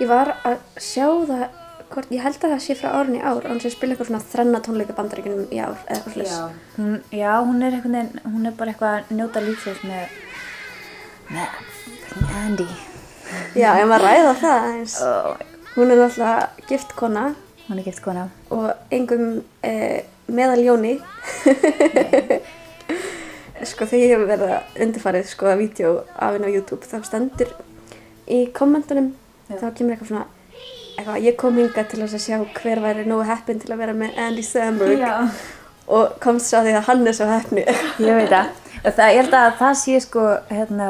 Ég 0.00 0.08
var 0.08 0.34
að 0.44 0.58
sjá 0.80 1.06
það, 1.28 1.44
hvort, 1.92 2.10
ég 2.12 2.24
held 2.24 2.38
að 2.40 2.54
það 2.54 2.62
sé 2.66 2.76
frá 2.78 2.90
árun 2.98 3.18
í 3.18 3.22
ár, 3.22 3.46
hann 3.48 3.62
sé 3.62 3.72
spila 3.72 3.94
eitthvað 3.94 4.10
svona 4.10 4.28
þrenna 4.32 4.60
tónleika 4.64 4.96
bandaríkunum 4.96 5.46
í 5.48 5.60
ár 5.60 5.76
eða 5.86 5.96
eitthvað 5.98 6.16
slags. 6.18 6.58
hún, 6.76 6.98
já, 7.12 7.30
hún 7.40 7.62
er 7.62 7.78
veginn, 7.78 8.12
hún 8.24 8.48
er 8.50 8.58
bara 8.58 8.74
eitthvað 8.74 8.98
að 8.98 9.14
njóta 9.20 9.44
lífsins 9.44 9.84
með 9.88 10.20
með 11.32 11.48
Andy. 12.44 12.68
Já, 13.56 13.70
ef 13.80 13.88
maður 13.88 14.04
ræða 14.04 14.34
það 14.42 14.70
eins. 14.74 15.00
og 15.02 15.50
Hún 15.74 15.90
er 15.90 15.98
náttúrulega 15.98 16.68
gift 16.68 16.92
kona 16.94 17.32
hún 17.68 17.78
er 17.80 17.86
gift 17.86 18.02
kona 18.04 18.28
og 18.52 18.68
engum 18.92 19.42
eh, 19.62 20.04
meðal 20.28 20.60
Jóni. 20.62 20.98
Sko 23.64 23.88
þegar 23.88 24.04
ég 24.04 24.14
hef 24.14 24.24
verið 24.28 24.54
að 24.54 24.80
undirfarið 24.84 25.28
sko 25.30 25.50
að 25.50 25.60
vídeo 25.62 25.92
af 26.14 26.36
henni 26.36 26.50
á 26.50 26.54
YouTube 26.56 26.88
þá 26.88 26.96
stendur 27.06 27.52
í 28.28 28.46
kommentunum 28.56 29.12
þá 29.48 29.68
kemur 29.76 29.94
eitthvað 29.94 30.10
svona 30.10 30.26
eitthvað, 30.98 31.20
ég 31.24 31.36
kom 31.38 31.58
hinga 31.58 31.84
til 31.90 32.02
að 32.04 32.16
sjá 32.22 32.38
hver 32.60 32.82
væri 32.84 33.06
nógu 33.08 33.26
heppin 33.28 33.60
til 33.62 33.72
að 33.74 33.82
vera 33.82 33.94
með 33.96 34.18
Andy 34.26 34.44
Samberg. 34.46 35.00
Já. 35.00 35.30
og 35.84 36.14
komst 36.22 36.48
svo 36.48 36.62
að 36.62 36.70
því 36.70 36.76
að 36.78 36.86
hann 36.86 37.08
er 37.08 37.16
svo 37.16 37.26
heppni. 37.28 37.64
Ég 38.00 38.20
veit 38.20 38.30
það. 38.32 38.52
Það, 38.84 39.10
ég 39.14 39.18
held 39.22 39.34
að 39.38 39.50
það 39.58 39.74
sé 39.80 39.98
sko 40.04 40.22
hérna, 40.50 40.86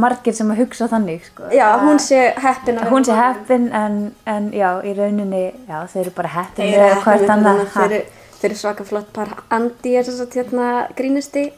margir 0.00 0.36
sem 0.36 0.52
að 0.52 0.60
hugsa 0.62 0.88
þannig 0.88 1.26
sko. 1.28 1.48
Já, 1.52 1.66
hún 1.82 1.98
sé 2.00 2.20
heppin 2.40 2.80
hún 2.88 3.04
sé 3.04 3.16
heppin 3.18 3.66
en, 3.76 3.98
en 4.24 4.46
já, 4.56 4.68
í 4.80 4.94
rauninni 4.96 5.42
já, 5.68 5.82
þau 5.92 5.98
eru 6.00 6.14
bara 6.16 6.30
heppin 6.38 6.70
Þeir 6.72 6.84
eru 6.86 7.02
heppin 7.04 7.34
annað 7.36 7.60
með 7.60 7.98
þeir 8.44 8.52
eru 8.52 8.60
svaka 8.60 8.84
flott 8.84 9.10
par. 9.16 9.32
Andy 9.54 9.96
er 9.96 10.04
þess 10.06 10.20
að 10.26 10.38
hérna 10.42 10.70
grínisti 10.98 11.48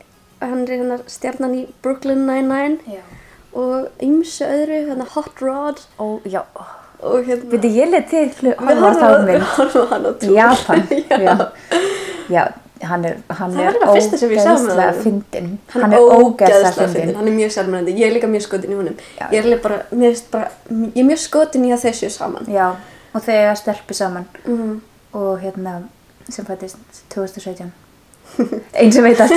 hann 0.41 0.63
er 0.67 0.75
hérna 0.77 0.99
stjarnan 1.11 1.55
í 1.59 1.63
Brooklyn 1.83 2.27
Nine-Nine 2.29 2.77
Já. 2.93 3.01
og 3.57 3.87
ymsu 4.05 4.45
öðru, 4.47 4.83
hérna 4.91 5.07
Hot 5.15 5.41
Rod. 5.43 5.81
Og 5.99 6.27
já, 6.29 6.43
og 7.03 7.25
hérna 7.27 7.51
veitir 7.55 7.73
ég 7.77 7.91
let 7.91 8.07
til 8.13 8.29
horfa 8.53 8.77
á 8.77 8.93
þá 8.93 9.09
horfum 9.09 9.17
á- 9.17 9.27
mynd 9.31 9.49
horfum 9.57 9.83
á 9.83 9.91
hann 9.95 10.07
á 10.07 10.11
í 10.13 10.15
túr. 10.21 10.37
Japan. 10.37 10.87
Já. 11.11 11.19
já. 11.27 11.35
já, 12.37 12.45
hann 12.91 13.05
er 13.09 13.17
hann 13.33 13.55
Það 13.57 13.71
er 13.71 13.79
ógeðslega 13.89 14.93
fyndinn. 15.03 15.51
Hann, 15.73 15.83
hann 15.87 15.93
er 15.97 16.05
ógeðslega 16.21 16.89
fyndinn. 16.93 17.15
hann 17.17 17.29
er 17.33 17.37
mjög 17.41 17.55
sérmennandi, 17.57 17.97
ég 17.97 18.11
er 18.11 18.15
líka 18.19 18.29
mjög 18.29 18.45
skotin 18.45 18.75
í 18.75 18.77
honum. 18.77 18.97
Já. 19.17 19.27
ég 19.33 19.39
er 19.41 19.49
alveg 19.49 19.63
bara, 19.65 19.79
mér 19.91 20.13
finnst 20.13 20.31
bara 20.31 20.51
ég 20.69 21.01
er 21.01 21.09
mjög 21.09 21.23
skotin 21.25 21.65
í 21.65 21.73
að 21.73 21.87
þau 21.89 21.95
séu 22.03 22.13
saman. 22.13 22.45
Já, 22.53 22.69
og 23.15 23.25
þau 23.25 23.33
eiga 23.41 23.55
stelpu 23.57 23.97
saman. 23.97 24.29
Mm. 24.45 24.77
og 25.17 25.39
hérna 25.41 25.79
sem 26.29 26.47
fættist 26.47 27.05
2017 27.15 27.73
einn 28.81 28.93
sem 28.93 29.05
veit 29.07 29.21
allt 29.21 29.33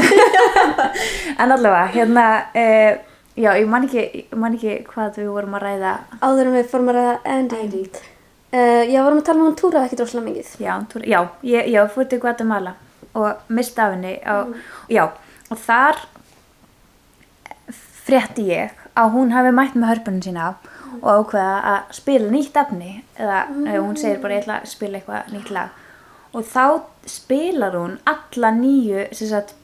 en 1.40 1.52
allavega 1.52 1.86
hérna 1.94 2.26
uh, 2.54 2.98
já, 3.40 3.54
ég 3.56 3.68
man 3.70 3.88
ekki, 3.88 4.04
ég 4.26 4.38
man 4.40 4.56
ekki 4.58 4.78
hvað 4.90 5.22
við 5.22 5.32
vorum 5.34 5.58
að 5.58 5.66
ræða. 5.66 5.96
Áður 6.20 6.50
en 6.50 6.56
við 6.58 6.70
fórum 6.72 6.92
að 6.92 7.00
ræða 7.00 7.16
Andy 7.36 7.84
uh, 7.86 8.84
já, 8.90 9.00
vorum 9.06 9.22
að 9.22 9.26
tala 9.30 9.40
um 9.40 9.48
hún 9.48 9.58
túraði 9.60 9.90
ekki 9.90 10.00
droslega 10.02 10.28
mikið. 10.28 10.54
Já, 10.66 10.74
túr, 10.92 11.06
já, 11.08 11.20
ég, 11.48 11.70
já 11.72 11.82
fór 11.94 12.10
til 12.10 12.22
Guatemala 12.24 12.76
og 13.18 13.52
mista 13.56 13.88
af 13.88 13.96
henni 13.96 14.18
og, 14.30 14.56
já, 14.92 15.06
og 15.50 15.62
þar 15.66 16.04
frétti 18.10 18.50
ég 18.50 18.76
að 18.98 19.16
hún 19.16 19.34
hafi 19.34 19.54
mætt 19.56 19.78
með 19.78 19.94
hörpunum 19.94 20.24
sína 20.26 20.52
og 21.00 21.10
ákveða 21.10 21.58
að 21.72 21.94
spila 21.96 22.32
nýtt 22.34 22.58
efni 22.60 22.92
eða 23.16 23.44
mm. 23.50 23.68
hún 23.78 23.98
segir 23.98 24.22
bara 24.22 24.36
ég 24.36 24.44
ætla 24.44 24.58
að 24.60 24.72
spila 24.72 25.00
eitthvað 25.00 25.34
nýtt 25.34 25.52
lag 25.56 25.78
og 26.34 26.46
þá 26.46 26.66
spilar 27.10 27.74
hún 27.74 27.98
alla 28.06 28.52
nýju 28.54 29.08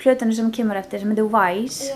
plötunum 0.02 0.34
sem 0.34 0.50
kemur 0.52 0.80
eftir 0.80 1.00
sem 1.00 1.12
heitir 1.14 1.30
Wise. 1.30 1.94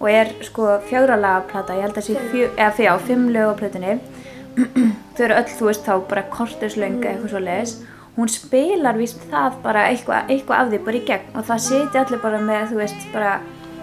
Og 0.00 0.08
er 0.10 0.32
sko 0.46 0.78
fjögralaga 0.88 1.44
plata, 1.50 1.76
ég 1.76 1.84
held 1.84 2.00
að 2.00 2.08
sé 2.08 2.16
fjö, 2.32 2.48
eða 2.56 2.72
fjá, 2.78 2.94
fimm 3.04 3.28
lög 3.34 3.52
á 3.52 3.58
plötunni. 3.60 3.98
Þau 5.14 5.24
eru 5.26 5.38
öll, 5.38 5.54
þú 5.58 5.68
veist, 5.68 5.84
þá 5.84 5.94
bara 6.08 6.26
kortuslöng 6.32 7.02
eða 7.02 7.12
eitthvað 7.12 7.34
svo 7.34 7.44
leiðis 7.44 7.78
hún 8.18 8.30
spilar 8.32 8.96
víst 8.98 9.20
það 9.30 9.60
bara 9.62 9.84
eitthvað, 9.92 10.32
eitthvað 10.32 10.62
af 10.64 10.72
því 10.72 10.80
bara 10.88 10.98
í 10.98 11.04
gegn. 11.06 11.28
Og 11.38 11.46
það 11.46 11.60
seti 11.68 12.00
allir 12.00 12.22
bara 12.24 12.40
með, 12.42 12.64
þú 12.72 12.80
veist, 12.82 13.04
bara 13.14 13.36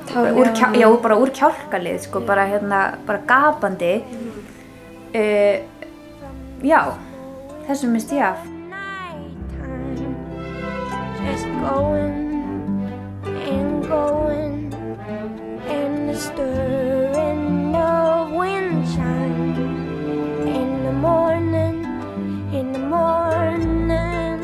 Tár, 0.06 0.28
úr, 0.38 0.50
já. 0.52 0.54
kjá, 0.60 0.68
já, 0.84 0.88
bara 1.02 1.16
úr 1.18 1.32
kjálkalið, 1.34 2.02
sko, 2.04 2.22
bara 2.28 2.44
hérna, 2.50 2.82
bara 3.08 3.24
gapandi. 3.26 3.94
Uh, 5.16 5.64
já, 6.62 6.82
þessu 7.70 7.90
minnst 7.90 8.14
ég 8.14 8.28
af 8.28 8.55
just 11.26 11.46
going 11.66 12.18
and 13.54 13.88
going, 13.88 14.74
and 15.68 16.10
the 16.10 16.16
stirring 16.16 17.76
of 17.76 18.30
windshine 18.30 19.58
in 20.60 20.70
the 20.86 20.96
morning, 21.08 21.78
in 22.54 22.68
the 22.74 22.80
morning. 22.80 24.42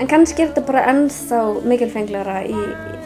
en 0.00 0.08
kannski 0.08 0.42
er 0.42 0.52
þetta 0.52 0.62
bara 0.68 0.86
ennþá 0.92 1.40
mikilfenglegra 1.72 2.38
í 2.48 2.56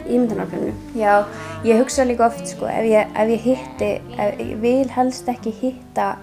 ímyndunarplanu 0.05 0.71
Já, 0.95 1.25
ég 1.65 1.81
hugsa 1.81 2.05
líka 2.07 2.29
oft 2.29 2.45
sko, 2.47 2.69
ef 2.69 2.85
ég, 2.87 3.09
ef 3.09 3.33
ég 3.33 3.43
hitti, 3.49 3.91
ef, 4.15 4.39
ég 4.39 4.55
vil 4.61 4.93
helst 4.93 5.27
ekki 5.33 5.51
hitta 5.63 6.13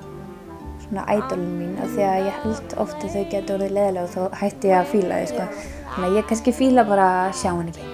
svona 0.87 1.05
ædolin 1.13 1.53
mín 1.59 1.77
af 1.83 1.93
því 1.93 2.09
að 2.09 2.27
ég 2.31 2.43
held 2.47 2.75
oft 2.87 3.05
að 3.05 3.15
þau 3.19 3.29
getur 3.35 3.55
orðið 3.59 3.77
leðilega 3.77 4.09
og 4.09 4.11
þá 4.17 4.43
hætti 4.47 4.73
ég 4.73 4.81
að 4.81 4.91
fíla 4.95 5.21
þau 5.21 5.31
sko. 5.35 5.47
Þannig 5.93 6.09
að 6.09 6.17
ég 6.17 6.29
kannski 6.31 6.55
fíla 6.57 6.85
bara 6.89 7.09
að 7.27 7.35
sjá 7.41 7.51
hann 7.53 7.69
ekki. 7.73 7.89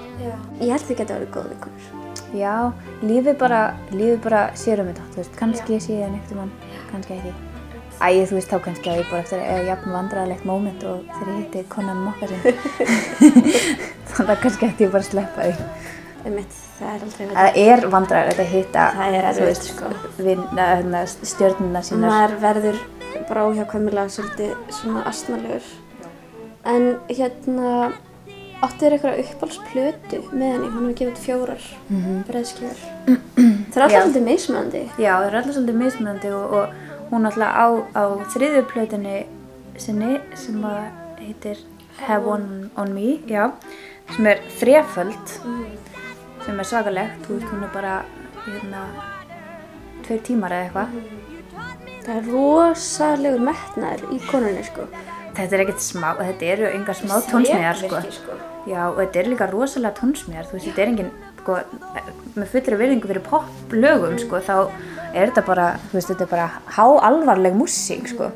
ég 0.61 0.71
held 0.75 0.87
þið 0.89 1.01
geta 1.01 1.19
verið 1.19 1.33
góð 1.35 1.49
vikunur 1.55 1.95
Já, 2.37 2.55
lífið 3.03 3.37
bara, 3.41 3.61
lífið 3.91 4.19
bara 4.27 4.41
sér 4.59 4.83
um 4.83 4.91
þetta, 4.91 5.05
þú 5.15 5.21
veist, 5.23 5.37
kannski 5.39 5.79
sé 5.81 5.95
ég 5.97 6.05
hann 6.05 6.19
eftir 6.19 6.37
mann, 6.37 6.51
kannski 6.91 7.15
ekki. 7.17 7.33
Æ, 7.99 8.09
þú 8.29 8.37
veist, 8.37 8.51
þá 8.53 8.59
kannski 8.67 8.91
að 8.93 8.99
ég 9.01 9.09
bara 9.09 9.23
eftir 9.25 9.41
að 9.43 9.71
jafn 9.71 9.95
vandræðalegt 9.97 10.45
moment 10.47 10.85
og 10.87 11.07
þegar 11.15 11.31
ég 11.33 11.39
hitti 11.41 11.63
konan 11.73 12.03
mokka 12.05 12.29
sinn. 12.29 12.45
Þannig 14.13 14.35
að 14.35 14.43
kannski 14.45 14.69
ætti 14.69 14.87
ég 14.87 14.93
bara 14.93 15.03
að 15.03 15.09
sleppa 15.09 15.49
því. 15.49 15.71
Einmitt, 16.29 16.61
það 16.77 16.93
er 16.93 17.03
aldrei 17.07 17.27
Það 17.33 17.59
er 17.65 17.85
vandræðilegt 17.97 18.45
að 18.45 18.53
hitta 18.53 18.87
Það 18.99 19.29
þú 19.39 19.49
veist, 19.49 19.69
sko. 19.73 19.91
vin, 20.29 20.47
hérna, 20.59 21.03
stjörnuna 21.33 21.85
sínar. 21.87 22.13
maður 22.13 22.39
verður 22.45 22.81
bara 23.29 23.45
óhjákvæmilega 23.49 24.13
svolítið 24.13 24.57
svona 24.75 25.05
astnalegur 25.09 25.71
en 26.65 26.99
hérna 27.09 27.93
áttu 28.59 28.83
þér 28.83 28.97
eitthvað 28.97 29.21
uppáhaldsplötu 29.23 30.21
með 30.33 30.53
henni, 30.53 30.69
hún 30.73 30.87
hefur 30.89 30.95
gefið 30.99 31.19
fjórar 31.23 31.65
mm 31.89 32.03
-hmm. 32.03 32.23
breiðskjör 32.27 32.79
það 33.71 33.77
er 33.77 33.83
alltaf 33.83 34.03
svolítið 34.03 34.25
mismöndi 34.25 34.83
Já, 34.99 35.13
það 35.15 35.27
er 35.27 35.37
alltaf 35.37 35.55
svolítið 35.55 35.83
mismunandi 35.83 36.33
og, 36.33 36.53
og 36.53 36.69
hún 37.11 37.27
alltaf 37.27 37.53
á, 37.55 37.67
á 37.95 38.05
þriðju 38.35 38.63
plötunni 38.73 39.27
sinni 39.77 40.21
sem 40.35 40.65
að 40.65 40.83
heitir 41.21 41.59
Have 42.07 42.27
One 42.27 42.71
On 42.77 42.93
Me, 42.95 43.19
já, 43.27 43.51
sem 44.15 44.27
er 44.27 44.43
þreföld, 44.61 45.33
sem 46.45 46.59
er 46.59 46.65
svakalegt, 46.65 47.27
þú 47.27 47.39
veist, 47.39 47.51
hún 47.53 47.65
er 47.67 47.73
bara, 47.75 47.95
hérna, 48.47 48.85
tveir 50.07 50.23
tímar 50.23 50.55
eða 50.55 50.65
eitthvað. 50.65 50.89
það 52.07 52.17
er 52.17 52.29
rosalegur 52.33 53.41
metnaður 53.41 54.15
í 54.15 54.21
konunni 54.31 54.63
sko 54.65 54.87
Þetta 55.39 55.55
er 55.55 55.63
ekkert 55.63 55.83
smá, 55.85 56.09
þetta 56.19 56.47
eru 56.51 56.69
engar 56.73 56.97
smá 56.99 57.13
tónsmíðar, 57.29 57.77
sko. 57.79 57.99
Sko. 58.11 58.37
Já, 58.67 58.81
og 58.89 58.97
þetta 58.99 59.21
er 59.21 59.29
líka 59.31 59.47
rosalega 59.53 59.95
tónsmíðar, 60.01 60.49
þú 60.49 60.57
veist, 60.57 60.67
þetta 60.67 60.83
er 60.83 60.91
engin, 60.91 61.13
sko, 61.39 61.59
með 62.35 62.49
fullri 62.55 62.79
virðingu 62.81 63.11
fyrir 63.13 63.23
poplögum, 63.29 64.17
sko, 64.19 64.41
þá 64.43 64.57
er 65.13 65.31
þetta 65.31 65.45
bara, 65.47 65.69
þú 65.87 66.01
veist, 66.01 66.11
þetta 66.11 66.27
er 66.27 66.33
bara 66.35 66.49
háalvarleg 66.75 67.55
músík, 67.55 68.11
sko. 68.11 68.33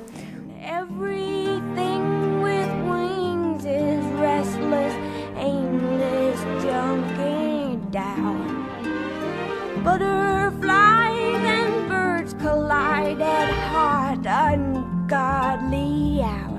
Butterflies 9.82 11.42
and 11.42 11.88
birds 11.88 12.34
collide 12.38 13.20
at 13.20 13.50
hot, 13.74 14.24
ungodly 14.24 16.22
hours. 16.22 16.51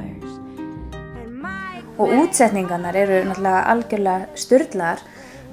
Og 2.01 2.10
útsetningarnar 2.23 2.95
eru 2.97 3.19
náttúrulega 3.27 3.60
algjörlega 3.69 4.39
styrlaðar 4.39 5.01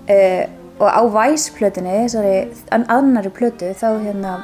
uh, 0.09 0.45
og 0.81 0.89
á 0.89 1.03
Vice-plötunni, 1.17 1.99
þessari 2.07 2.37
an- 2.73 2.87
annari 2.89 3.29
plötu, 3.37 3.69
þá 3.77 3.89
hérna, 4.01 4.39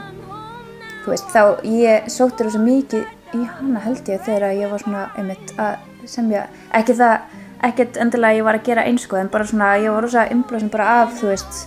þú 1.04 1.14
veist, 1.14 1.30
þá 1.32 1.64
ég 1.64 2.11
sótti 2.12 2.44
rosa 2.44 2.61
mikið 2.61 3.06
í 3.37 3.40
hana 3.48 3.80
held 3.87 4.11
ég 4.12 4.20
þegar 4.26 4.52
ég 4.59 4.70
var 4.70 4.85
svona 4.85 5.06
einmitt 5.16 5.54
að 5.56 5.78
semja, 6.06 6.44
ekki 6.76 6.98
það, 7.00 7.16
ekkert 7.70 7.96
endilega 8.04 8.35
að 8.35 8.37
ég 8.42 8.46
var 8.50 8.59
að 8.61 8.66
gera 8.68 8.85
einsko, 8.90 9.16
en 9.16 9.32
bara 9.32 9.48
svona, 9.48 9.72
ég 9.80 9.96
var 9.96 10.04
rosa 10.04 10.26
innblásin 10.30 10.70
bara 10.70 10.90
af, 11.00 11.16
þú 11.22 11.32
veist, 11.32 11.62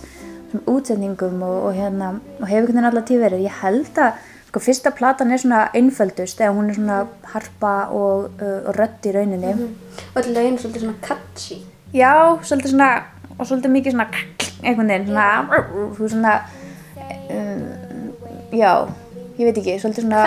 svona 0.52 0.64
útsetningum 0.76 1.42
og, 1.42 1.58
og 1.66 1.74
hérna, 1.74 2.12
og 2.38 2.46
hefur 2.46 2.70
einhvern 2.70 2.78
veginn 2.78 2.90
allar 2.92 3.06
tíð 3.10 3.24
verið. 3.26 3.44
Ég 3.48 3.58
held 3.64 4.00
að, 4.06 4.22
sko, 4.50 4.58
fyrsta 4.60 4.90
platan 4.90 5.30
er 5.32 5.38
svona 5.38 5.60
einföldust, 5.78 6.40
eða 6.42 6.54
hún 6.56 6.70
er 6.72 6.74
svona 6.78 7.00
harpa 7.34 7.74
og, 7.94 8.30
uh, 8.42 8.68
og 8.68 8.74
rödd 8.76 9.06
í 9.06 9.12
rauninni. 9.14 9.52
og 10.14 10.22
öll 10.22 10.32
lögin 10.34 10.56
er 10.58 10.62
svolítið 10.64 10.84
svona 10.86 11.00
catchy 11.06 11.60
Já, 11.94 12.12
svolítið 12.42 12.70
svona, 12.74 12.90
og 13.38 13.46
svolítið 13.46 13.72
mikið 13.76 13.94
svona 13.96 14.08
einhvern 14.62 14.88
veginn 14.92 15.06
svona, 15.06 15.28
þú 15.96 16.02
veist 16.02 16.14
svona 16.14 16.34
um, 17.30 18.12
já, 18.52 18.72
ég 19.38 19.46
veit 19.48 19.58
ekki 19.62 19.76
svolítið 19.80 20.04
svona, 20.06 20.24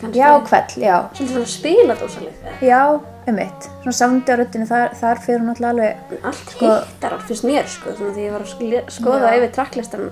kannski. 0.00 0.18
já, 0.18 0.30
kvell, 0.48 0.78
já 0.82 0.96
Svolítið 1.12 1.34
svona 1.34 1.50
spiladósaleg. 1.52 2.34
já, 2.62 2.80
um 3.26 3.38
eitt, 3.42 3.68
svona 3.82 3.96
sándi 3.98 4.30
á 4.30 4.36
röddinu 4.38 4.66
þar, 4.70 4.94
þar 5.00 5.22
fyrir 5.26 5.42
hún 5.42 5.50
alltaf 5.54 5.70
alveg 5.72 5.96
Allt 6.22 6.52
Sko- 6.54 6.74
hittar 6.86 7.12
allt 7.16 7.26
fyrst 7.30 7.44
mér 7.48 7.66
sko, 7.70 7.94
svona 7.98 8.14
því 8.14 8.26
ég 8.28 8.36
var 8.36 8.46
að 8.46 8.94
skoða 8.98 9.34
yfir 9.38 9.52
tracklistan 9.58 10.10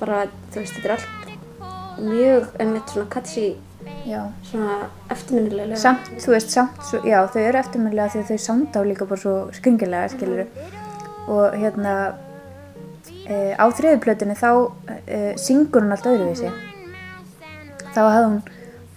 bara, 0.00 0.24
þú 0.52 0.60
veist, 0.62 0.74
þetta 0.76 0.88
er 0.90 0.96
allt 0.96 1.25
mjög, 1.98 2.50
einmitt 2.60 2.92
svona 2.92 3.08
já, 4.06 4.20
svona 4.42 4.88
eftirminnilega. 5.10 5.76
samt, 5.76 6.10
þú 6.22 6.34
veist, 6.34 6.50
samt 6.50 6.82
svo, 6.84 7.00
já, 7.06 7.18
þau 7.32 7.40
eru 7.42 7.60
eftirminnilega 7.60 8.12
því 8.14 8.24
þau 8.30 8.38
sánda 8.44 8.82
á 8.82 8.88
líka 8.88 9.06
bara 9.06 9.20
svo 9.20 9.34
skringilega, 9.52 10.08
skilur 10.08 10.46
og 11.26 11.56
hérna 11.56 11.94
e, 13.26 13.54
á 13.58 13.66
þriðu 13.66 14.02
plötunni 14.02 14.36
þá 14.38 14.50
e, 15.06 15.20
syngur 15.40 15.86
hún 15.86 15.94
allt 15.94 16.06
öðruvísi. 16.10 16.52
Þá 17.94 18.02
hafði 18.02 18.26
hún 18.26 18.38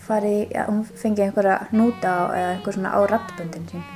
farið, 0.09 0.41
ja, 0.55 0.67
hún 0.69 0.83
fengið 0.83 1.25
einhverja 1.27 1.57
núta 1.71 2.13
á, 2.13 2.21
eða 2.33 2.51
einhver 2.55 2.77
svona 2.77 2.93
á 2.93 2.99
rattböndin 3.13 3.67
sín. 3.71 3.88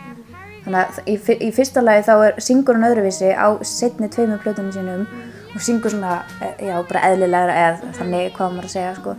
Þannig 0.63 0.79
að 0.79 0.99
í, 1.11 1.15
í 1.43 1.51
fyrsta 1.55 1.83
lagi 1.83 2.05
þá 2.07 2.13
er, 2.15 2.41
syngur 2.41 2.77
hún 2.79 2.87
öðruvísi 2.87 3.33
á 3.35 3.47
setni 3.67 4.09
tveimur 4.13 4.41
plötunum 4.43 4.73
sínum 4.75 5.07
og 5.53 5.61
syngur 5.61 5.93
svona, 5.93 6.23
e, 6.41 6.65
já, 6.67 6.75
bara 6.89 7.01
eðlilegra 7.11 7.55
eða 7.63 7.93
þannig 7.99 8.33
hvað 8.37 8.53
maður 8.55 8.69
að 8.69 8.75
segja, 8.75 8.95
sko. 8.97 9.15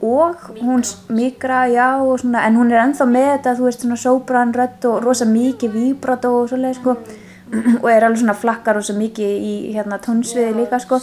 Og 0.00 0.36
hún 0.60 0.82
mikra, 1.12 1.66
já, 1.68 1.88
og 2.00 2.20
svona 2.20 2.46
en 2.46 2.56
hún 2.56 2.72
er 2.72 2.80
ennþá 2.84 3.06
með 3.08 3.26
þetta, 3.34 3.56
þú 3.58 3.66
veist, 3.68 3.82
svona 3.84 3.98
sóbran 4.00 4.54
rödd 4.56 4.86
og 4.88 5.02
rosa 5.04 5.26
mikið 5.28 5.74
víbrato 5.76 6.30
og 6.42 6.48
svoleið, 6.48 6.78
sko. 6.80 6.96
Og 7.82 7.88
er 7.90 8.04
alveg 8.06 8.20
svona 8.20 8.36
flakkar 8.38 8.76
rosa 8.78 8.94
mikið 8.94 9.30
í, 9.42 9.54
hérna, 9.74 9.98
tónsviði 9.98 10.52
líka, 10.54 10.78
sko. 10.78 11.00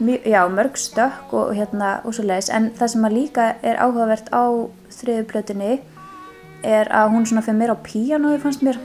Mjög- 0.00 0.24
já, 0.32 0.40
mörg 0.48 0.78
stökk 0.80 1.34
og 1.36 1.50
hérna 1.54 2.00
og 2.08 2.14
svo 2.16 2.24
leiðis, 2.24 2.48
en 2.56 2.70
það 2.78 2.88
sem 2.94 3.04
að 3.04 3.16
líka 3.18 3.48
er 3.62 3.76
áhugavert 3.76 4.30
á 4.32 4.48
þriðu 4.96 5.26
plötunni 5.28 5.74
er 6.64 6.88
að 6.88 7.12
hún 7.12 7.26
svona 7.28 7.42
fyrir 7.44 7.58
mér 7.60 7.74
á 7.76 7.84
píanói 7.84 8.38
fannst 8.40 8.64
mér. 8.64 8.78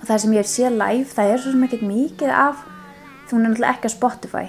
Og 0.00 0.06
það 0.06 0.22
sem 0.22 0.36
ég 0.38 0.46
sé 0.46 0.70
live, 0.70 1.10
það 1.10 1.32
er 1.32 1.42
svo 1.42 1.50
sem 1.56 1.66
ekkert 1.66 1.82
mikið 1.90 2.30
af 2.30 2.62
hún 3.32 3.44
er 3.44 3.52
náttúrulega 3.52 3.74
ekki 3.74 3.90
á 3.90 3.96
Spotify. 3.96 4.46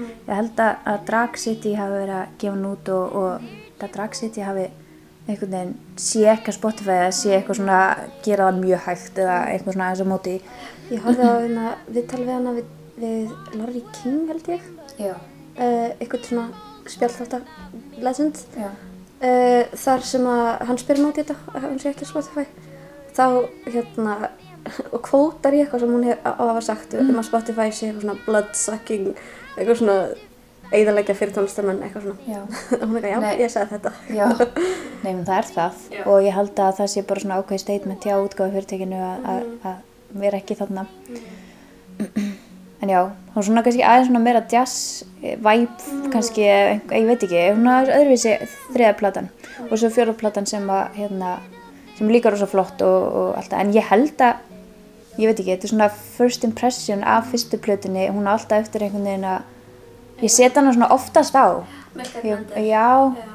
Ég 0.00 0.34
held 0.34 0.60
að, 0.62 0.76
að 0.92 1.00
Drag 1.08 1.38
City 1.40 1.72
hafi 1.76 1.96
verið 1.98 2.16
að 2.16 2.36
gefa 2.40 2.54
hún 2.54 2.68
út 2.70 2.92
og, 2.94 3.16
og 3.20 3.82
að 3.84 3.94
Drag 3.96 4.16
City 4.16 4.44
hafi 4.44 4.66
einhvern 5.28 5.54
veginn 5.54 5.72
sé 6.00 6.26
ekki 6.32 6.54
á 6.54 6.58
Spotify 6.58 6.96
eða 6.96 7.14
sé 7.18 7.34
eitthvað 7.36 7.60
svona 7.60 7.80
gera 8.24 8.48
það 8.48 8.60
mjög 8.64 8.84
hægt 8.86 9.22
eða 9.24 9.38
eitthvað 9.52 9.76
svona 9.76 9.88
eins 9.90 10.04
og 10.04 10.10
móti. 10.10 10.36
Ég 10.90 11.04
horfði 11.04 11.26
á 11.26 11.34
hérna, 11.36 11.72
viðtal 11.88 12.22
við 12.22 12.32
hana 12.34 12.54
við, 12.56 12.70
við 13.00 13.34
Larry 13.58 13.82
King 14.00 14.30
held 14.30 14.52
ég, 14.54 14.70
uh, 14.98 15.90
eitthvað 16.00 16.30
svona 16.30 16.46
já, 18.56 18.70
Uh, 19.20 19.66
þar 19.76 20.04
sem 20.08 20.22
að 20.32 20.46
hann 20.64 20.78
spyrir 20.80 21.02
nátt 21.04 21.18
í 21.18 21.22
þetta, 21.26 21.34
að 21.52 21.64
hann 21.66 21.80
sé 21.82 21.90
ekki 21.90 22.06
á 22.08 22.10
Spotify. 22.10 22.44
Þá 23.12 23.24
hérna, 23.66 24.14
og 24.90 25.00
kvótar 25.06 25.56
í 25.56 25.62
eitthvað 25.64 25.84
sem 25.84 25.94
hún 25.94 26.08
hef, 26.08 26.24
hafa 26.24 26.64
sagt 26.64 26.96
um 26.98 27.14
að 27.16 27.28
Spotify 27.28 27.70
sé 27.72 27.88
eitthvað 27.88 28.04
svona 28.04 28.18
bloodsucking, 28.26 29.06
eitthvað 29.56 29.80
svona 29.80 29.96
eigðalegja 30.70 31.16
fyrir 31.18 31.34
tónlistamenn, 31.34 31.80
eitthvað 31.84 32.06
svona. 32.06 32.26
já. 32.26 32.40
Og 32.78 32.84
hún 32.88 32.98
eitthvað, 33.00 33.10
já, 33.10 33.20
Nei. 33.24 33.32
ég 33.42 33.52
sagði 33.52 33.76
þetta. 33.76 33.92
Já, 34.14 34.26
nei, 35.02 35.12
menn 35.12 35.24
það 35.26 35.38
er 35.38 35.48
það. 35.54 35.80
Og 36.04 36.26
ég 36.26 36.36
held 36.36 36.62
að 36.66 36.76
það 36.80 36.92
sé 36.94 37.06
bara 37.08 37.24
svona 37.24 37.40
ákveð 37.40 37.64
statement 37.64 38.06
hjá 38.06 38.14
útgáðu 38.18 38.54
fyrirtekinu 38.58 39.00
að, 39.06 39.48
að, 39.72 39.80
vera 40.20 40.40
ekki 40.42 40.58
þarna. 40.60 40.86
En 42.80 42.88
já, 42.88 43.02
hún 43.04 43.42
er 43.42 43.44
svona 43.44 43.60
kannski 43.60 43.82
aðeins 43.84 44.06
svona 44.08 44.20
meira 44.24 44.40
jazz 44.48 45.02
eh, 45.20 45.34
vibe 45.36 46.06
kannski, 46.14 46.46
eh, 46.48 46.78
ég 46.96 47.08
veit 47.10 47.26
ekki 47.26 47.42
svona 47.50 47.74
öðruvísi 47.84 48.32
þriða 48.72 48.94
platan 48.96 49.28
og 49.66 49.74
svo 49.74 49.90
fjóra 49.92 50.14
platan 50.16 50.48
sem 50.48 50.64
að 50.72 50.96
hérna, 50.96 51.34
sem 51.98 52.08
líka 52.08 52.32
rosa 52.32 52.48
flott 52.48 52.80
og, 52.80 53.18
og 53.20 53.36
alltaf, 53.36 53.60
en 53.60 53.74
ég 53.76 53.84
held 53.90 54.24
að 54.24 54.40
ég 55.20 55.28
veit 55.30 55.40
ekki, 55.42 55.52
þetta 55.54 55.68
er 55.68 55.72
svona 55.74 55.88
first 56.16 56.44
impression 56.48 57.02
af 57.04 57.28
fyrstu 57.32 57.58
plötunni, 57.62 58.06
hún 58.10 58.26
er 58.26 58.32
alltaf 58.34 58.64
eftir 58.64 58.84
einhvern 58.86 59.04
veginn 59.08 59.26
að 59.28 60.22
ég 60.24 60.32
set 60.34 60.56
hana 60.58 60.72
svona 60.74 60.88
oftast 60.94 61.36
á 61.36 61.62
ég, 62.24 62.42
já, 62.68 62.86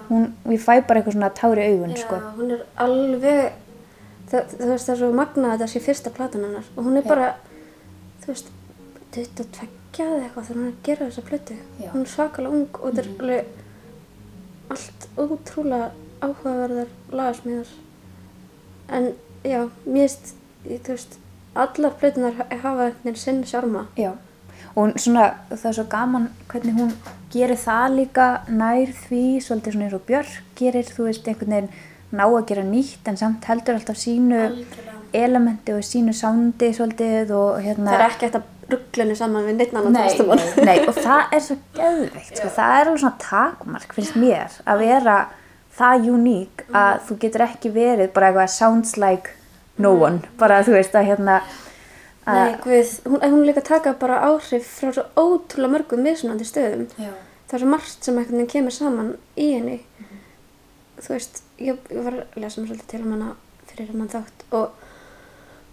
hún, 0.10 0.28
ég 0.54 0.62
fæ 0.63 0.80
bara 0.88 1.00
eitthvað 1.02 1.15
svona 1.17 1.30
tári 1.36 1.65
augun 1.69 1.95
sko. 2.00 2.15
Já, 2.21 2.30
hún 2.38 2.52
er 2.56 2.62
alveg, 2.86 3.58
það, 4.32 4.54
þú 4.56 4.69
veist, 4.71 4.86
það 4.88 4.93
er 4.95 5.00
svo 5.02 5.10
magnað 5.17 5.50
að 5.52 5.58
þetta 5.60 5.71
sé 5.74 5.82
fyrsta 5.88 6.13
platan 6.15 6.45
hennar 6.48 6.69
og 6.76 6.88
hún 6.88 7.00
er 7.02 7.08
bara, 7.10 7.32
þú 8.24 8.32
veist, 8.32 8.52
22 9.15 9.67
eða 10.06 10.24
eitthvað 10.26 10.48
þegar 10.50 10.58
hún 10.60 10.65
er 10.67 10.71
að 10.74 10.80
gera 10.88 11.06
þessa 11.10 11.26
plötu. 11.30 11.56
Já. 11.80 11.89
Hún 11.93 12.02
er 12.06 12.10
svakalega 12.12 12.58
ung 12.58 12.80
og 12.82 12.95
þetta 12.98 13.04
er 13.04 13.12
alveg 13.26 13.45
allt 14.76 15.06
ótrúlega 15.17 15.91
áhugaverðar 16.26 16.89
lagasmíðar. 17.15 17.69
En 18.98 19.12
já, 19.45 19.62
mér 19.86 20.10
ég- 20.10 20.82
þú 20.84 20.95
veist, 20.95 21.17
allar 21.55 21.93
plötunar 21.99 22.33
ha- 22.39 22.47
hafa 22.63 22.89
einhvern 22.91 23.15
sinn 23.19 23.43
sjárma. 23.47 23.85
Já, 23.97 24.11
og 24.75 24.95
svona, 24.99 25.29
það 25.51 25.65
er 25.71 25.77
svo 25.79 25.85
gaman 25.89 26.29
hvernig 26.51 26.75
hún 26.79 26.93
gerir 27.31 27.57
það 27.59 27.95
líka 27.99 28.25
nær 28.49 28.91
því, 29.05 29.21
svolítið 29.43 29.75
svona 29.77 29.85
eins 29.89 29.93
og 29.99 30.05
Björk 30.09 30.33
gerir, 30.59 30.83
þú 30.95 31.07
veist, 31.09 31.27
einhvern 31.27 31.55
veginn 31.55 31.69
ná 32.15 32.25
að 32.27 32.45
gera 32.47 32.63
nýtt 32.63 33.07
en 33.11 33.17
samt 33.17 33.45
heldur 33.49 33.75
alltaf 33.79 33.97
sínu 33.99 34.41
elementi 35.15 35.73
og 35.73 35.83
sínu 35.83 36.13
sándi 36.15 36.69
svolítið 36.75 37.31
og 37.35 37.61
hérna 37.63 37.91
Það 37.95 38.01
er 38.01 38.05
ekki 38.09 38.25
hægt 38.27 38.35
að 38.39 38.51
rugglinni 38.75 39.15
saman 39.15 39.45
við 39.45 39.57
neitt 39.59 39.73
annan 39.75 39.93
nei, 39.93 40.01
tónlistamann. 40.09 40.43
nei, 40.57 40.65
nei, 40.65 40.87
og 40.89 40.95
það 40.97 41.33
er 41.37 41.43
svo 41.45 41.57
geðveikt, 41.77 42.31
sko, 42.39 42.49
það 42.55 42.75
er 42.79 42.89
alveg 42.89 43.01
svona 43.03 43.19
takmark 43.23 43.93
finnst 43.95 44.15
mér 44.19 44.55
að 44.65 44.83
vera 44.83 45.17
það 45.77 46.07
uník 46.15 46.63
að 46.75 47.01
þú 47.07 47.17
getur 47.25 47.45
ekki 47.45 47.71
verið 47.75 48.13
bara 48.15 48.31
eitthvað 48.31 48.53
sounds 48.55 48.95
like 49.01 49.35
no 49.77 49.91
one, 49.99 50.21
bara 50.39 50.61
þú 50.63 50.75
veist 50.77 50.95
að 50.95 51.07
hérna 51.09 51.39
að, 52.25 52.39
Nei, 52.39 52.55
guð, 52.63 52.91
hún, 53.05 53.19
en 53.21 53.31
hún 53.33 53.41
er 53.43 53.49
líka 53.51 53.61
að 53.61 53.67
taka 53.69 53.93
bara 54.01 54.21
áhrif 54.25 54.65
frá 54.79 54.91
svo 54.95 55.03
ótrúlega 55.19 55.73
mörgum 55.75 56.01
mismunandi 56.01 56.47
stöðum. 56.47 56.88
Já. 56.97 57.11
Það 57.45 57.53
er 57.57 57.61
svo 57.61 57.69
margt 57.69 58.07
sem 58.07 58.15
veginn 58.17 58.47
kemur 58.49 58.73
saman 58.73 59.11
í 59.38 59.51
henni. 59.53 59.79
Þú 60.97 61.11
veist, 61.13 61.41
ég, 61.61 61.77
ég 61.91 62.01
var 62.07 62.15
að 62.21 62.39
lesa 62.41 62.61
mér 62.63 62.71
svolítið 62.71 62.88
til 62.93 63.01
um 63.03 63.11
hana 63.13 63.33
fyrir 63.69 63.91
hennan 63.91 64.09
þátt 64.09 64.45
og 64.55 64.71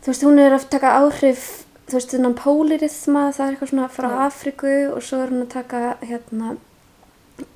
þú 0.02 0.10
veist, 0.10 0.24
hún 0.26 0.40
er 0.42 0.56
að 0.58 0.66
taka 0.74 0.90
áhrif, 0.98 1.46
þú 1.88 1.96
veist, 1.96 2.12
þennan 2.12 2.36
pólirithma, 2.42 3.22
það 3.32 3.44
er 3.46 3.54
eitthvað 3.54 3.70
svona 3.72 3.88
frá 3.96 4.08
Afriku 4.26 4.74
og 4.96 5.00
svo 5.06 5.22
er 5.22 5.32
hún 5.32 5.44
að 5.46 5.52
taka 5.54 5.82
hérna 6.02 6.56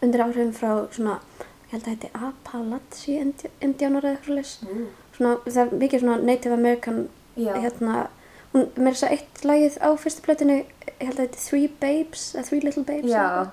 undir 0.00 0.22
áhrifum 0.24 0.54
frá 0.56 0.70
svona, 0.94 1.18
ég 1.66 1.74
held 1.74 1.82
að 1.82 1.90
þetta 1.90 2.08
er 2.12 2.28
Appalachia 2.30 3.26
indi- 3.26 3.52
indjánar 3.60 4.06
eða 4.08 4.16
eitthvað. 4.22 4.86
Svona, 5.16 5.36
það 5.46 5.60
er 5.62 5.76
mikið 5.82 6.02
svona 6.02 6.16
Native 6.28 6.56
American, 6.56 7.04
hérna, 7.36 8.00
hún 8.52 8.66
með 8.76 8.90
þess 8.90 9.06
að 9.06 9.14
eitt 9.16 9.44
lagið 9.48 9.78
á 9.80 9.88
fyrstu 10.00 10.24
plötinu, 10.26 10.58
ég 10.60 10.98
held 11.00 11.14
að 11.14 11.22
þetta 11.22 11.38
er 11.40 11.46
Three 11.46 11.70
Babes, 11.80 12.26
eða 12.34 12.48
Three 12.50 12.64
Little 12.64 12.84
Babes. 12.88 13.12
Já. 13.12 13.46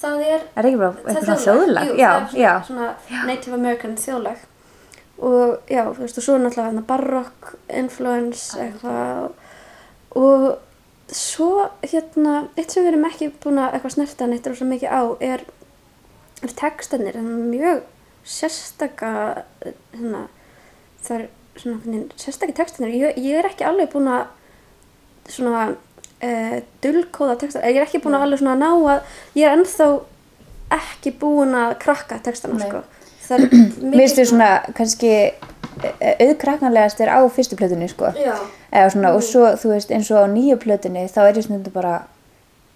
Það 0.00 0.22
er 0.24 0.46
er 0.56 0.66
ekki 0.70 0.80
bara 0.80 0.94
eitthvað 0.96 1.34
er 1.34 1.42
þjóðlag, 1.44 1.90
já, 2.00 2.10
er 2.16 2.38
já, 2.40 2.52
svona 2.64 2.88
Native 3.28 3.58
American 3.58 3.98
þjóðlag. 4.00 4.46
Og 5.20 5.68
já, 5.68 5.82
þú 5.84 6.00
veist, 6.00 6.16
og 6.16 6.24
svo 6.24 6.36
er 6.38 6.44
náttúrulega 6.46 6.84
barock 6.88 7.54
influence 7.68 8.56
eitthvað. 8.56 9.34
Og 10.16 10.46
svo 11.12 11.68
hérna, 11.84 12.46
eitt 12.56 12.72
sem 12.72 12.86
við 12.86 12.94
erum 12.94 13.06
ekki 13.10 13.30
búin 13.42 13.60
að 13.60 13.76
eitthvað 13.76 13.96
snerta 13.98 14.28
neitt 14.30 14.48
rosa 14.48 14.68
mikið 14.68 14.94
á 14.94 15.02
er, 15.26 15.44
er 16.40 16.54
textanir, 16.56 17.18
er 17.18 17.26
mjög 17.26 17.82
sérstaka 18.24 19.12
hérna, 19.92 20.28
það 21.06 21.16
er 21.18 21.28
svona 21.60 22.02
sérstakki 22.20 22.56
textanir, 22.56 22.94
ég, 22.94 23.18
ég 23.20 23.40
er 23.40 23.50
ekki 23.50 23.66
alveg 23.68 23.90
búin 23.92 24.08
að 24.10 24.28
svona 25.30 25.66
uh, 25.72 26.56
dullkóða 26.84 27.36
textar, 27.42 27.66
ég 27.68 27.80
er 27.80 27.86
ekki 27.86 28.02
búin 28.02 28.16
að 28.18 28.26
alveg 28.28 28.42
svona 28.42 28.56
ná 28.60 28.70
að, 28.94 29.18
ég 29.38 29.46
er 29.46 29.58
ennþá 29.58 29.90
ekki 30.76 31.14
búin 31.20 31.54
að 31.58 31.76
krakka 31.82 32.20
textana 32.24 32.60
sko. 32.62 32.84
Það 33.26 33.44
er 33.46 34.14
þið 34.14 34.26
svona 34.26 34.50
kannski 34.74 35.10
auðkraknarlegast 35.80 37.00
er 37.02 37.12
á 37.14 37.20
fyrstu 37.30 37.58
plötunni 37.58 37.88
sko. 37.90 38.10
Svona 38.90 39.12
og 39.16 39.22
svo 39.26 39.52
þú 39.58 39.74
veist 39.74 39.92
eins 39.94 40.10
og 40.14 40.26
á 40.26 40.26
nýju 40.30 40.58
plötunni 40.62 41.06
þá 41.10 41.20
er 41.26 41.38
ég 41.38 41.46
svona 41.46 41.74
bara 41.74 41.94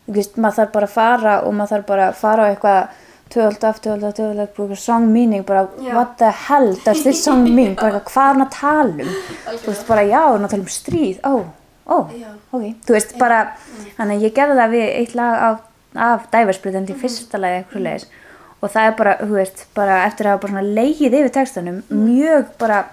þú 0.06 0.16
veist 0.18 0.38
maður 0.38 0.60
þarf 0.60 0.72
bara 0.74 0.88
að 0.88 0.94
fara 0.94 1.34
og 1.46 1.56
maður 1.56 1.74
þarf 1.74 1.88
bara 1.90 2.06
að 2.10 2.20
fara 2.20 2.46
á 2.46 2.50
eitthvað 2.52 3.02
tvöld 3.34 3.64
af, 3.68 3.80
tvöld 3.82 4.04
af, 4.06 4.14
tvöld 4.14 4.40
af, 4.40 4.48
bara 4.56 4.76
song 4.76 5.06
meaning 5.12 5.42
bara 5.46 5.66
Já. 5.82 5.94
what 5.94 6.16
the 6.18 6.30
hell 6.30 6.70
does 6.84 7.02
this 7.02 7.22
song 7.24 7.44
mean? 7.56 7.74
Bara 7.74 8.00
hvað 8.00 8.30
er 8.30 8.32
hann 8.32 8.46
að 8.46 8.50
tala 8.60 9.04
um? 9.04 9.12
Þú 9.58 9.66
veist 9.72 9.86
bara 9.88 10.02
já, 10.08 10.20
hann 10.32 10.44
að 10.46 10.50
tala 10.54 10.62
um 10.62 10.72
stríð? 10.72 11.20
Ó, 11.26 11.34
ó, 11.86 11.98
Já. 12.14 12.30
ok. 12.52 12.64
Þú 12.86 12.96
veist 12.96 13.16
bara, 13.18 13.40
þannig 13.98 14.16
að 14.20 14.26
ég 14.28 14.34
gerði 14.38 14.58
það 14.62 14.70
við 14.78 14.84
eitt 15.00 15.14
lag 15.18 15.42
af, 15.50 15.58
af 15.94 16.28
Diversbreytandi 16.32 16.92
Mhm. 16.94 16.98
í 16.98 17.02
fyrsta 17.02 17.38
lagi 17.42 17.62
eitthvað 17.64 17.82
leis 17.90 18.06
og 18.64 18.70
það 18.72 18.86
er 18.88 18.94
bara, 18.96 19.16
þú 19.20 19.34
veist, 19.36 19.66
bara 19.76 19.96
eftir 20.06 20.24
að 20.26 20.30
hafa 20.32 20.40
bara 20.46 20.52
svona 20.54 20.74
leigið 20.78 21.12
yfir 21.20 21.32
textanum 21.34 21.82
Mhm. 21.90 22.06
mjög 22.06 22.44
bara 22.58 22.84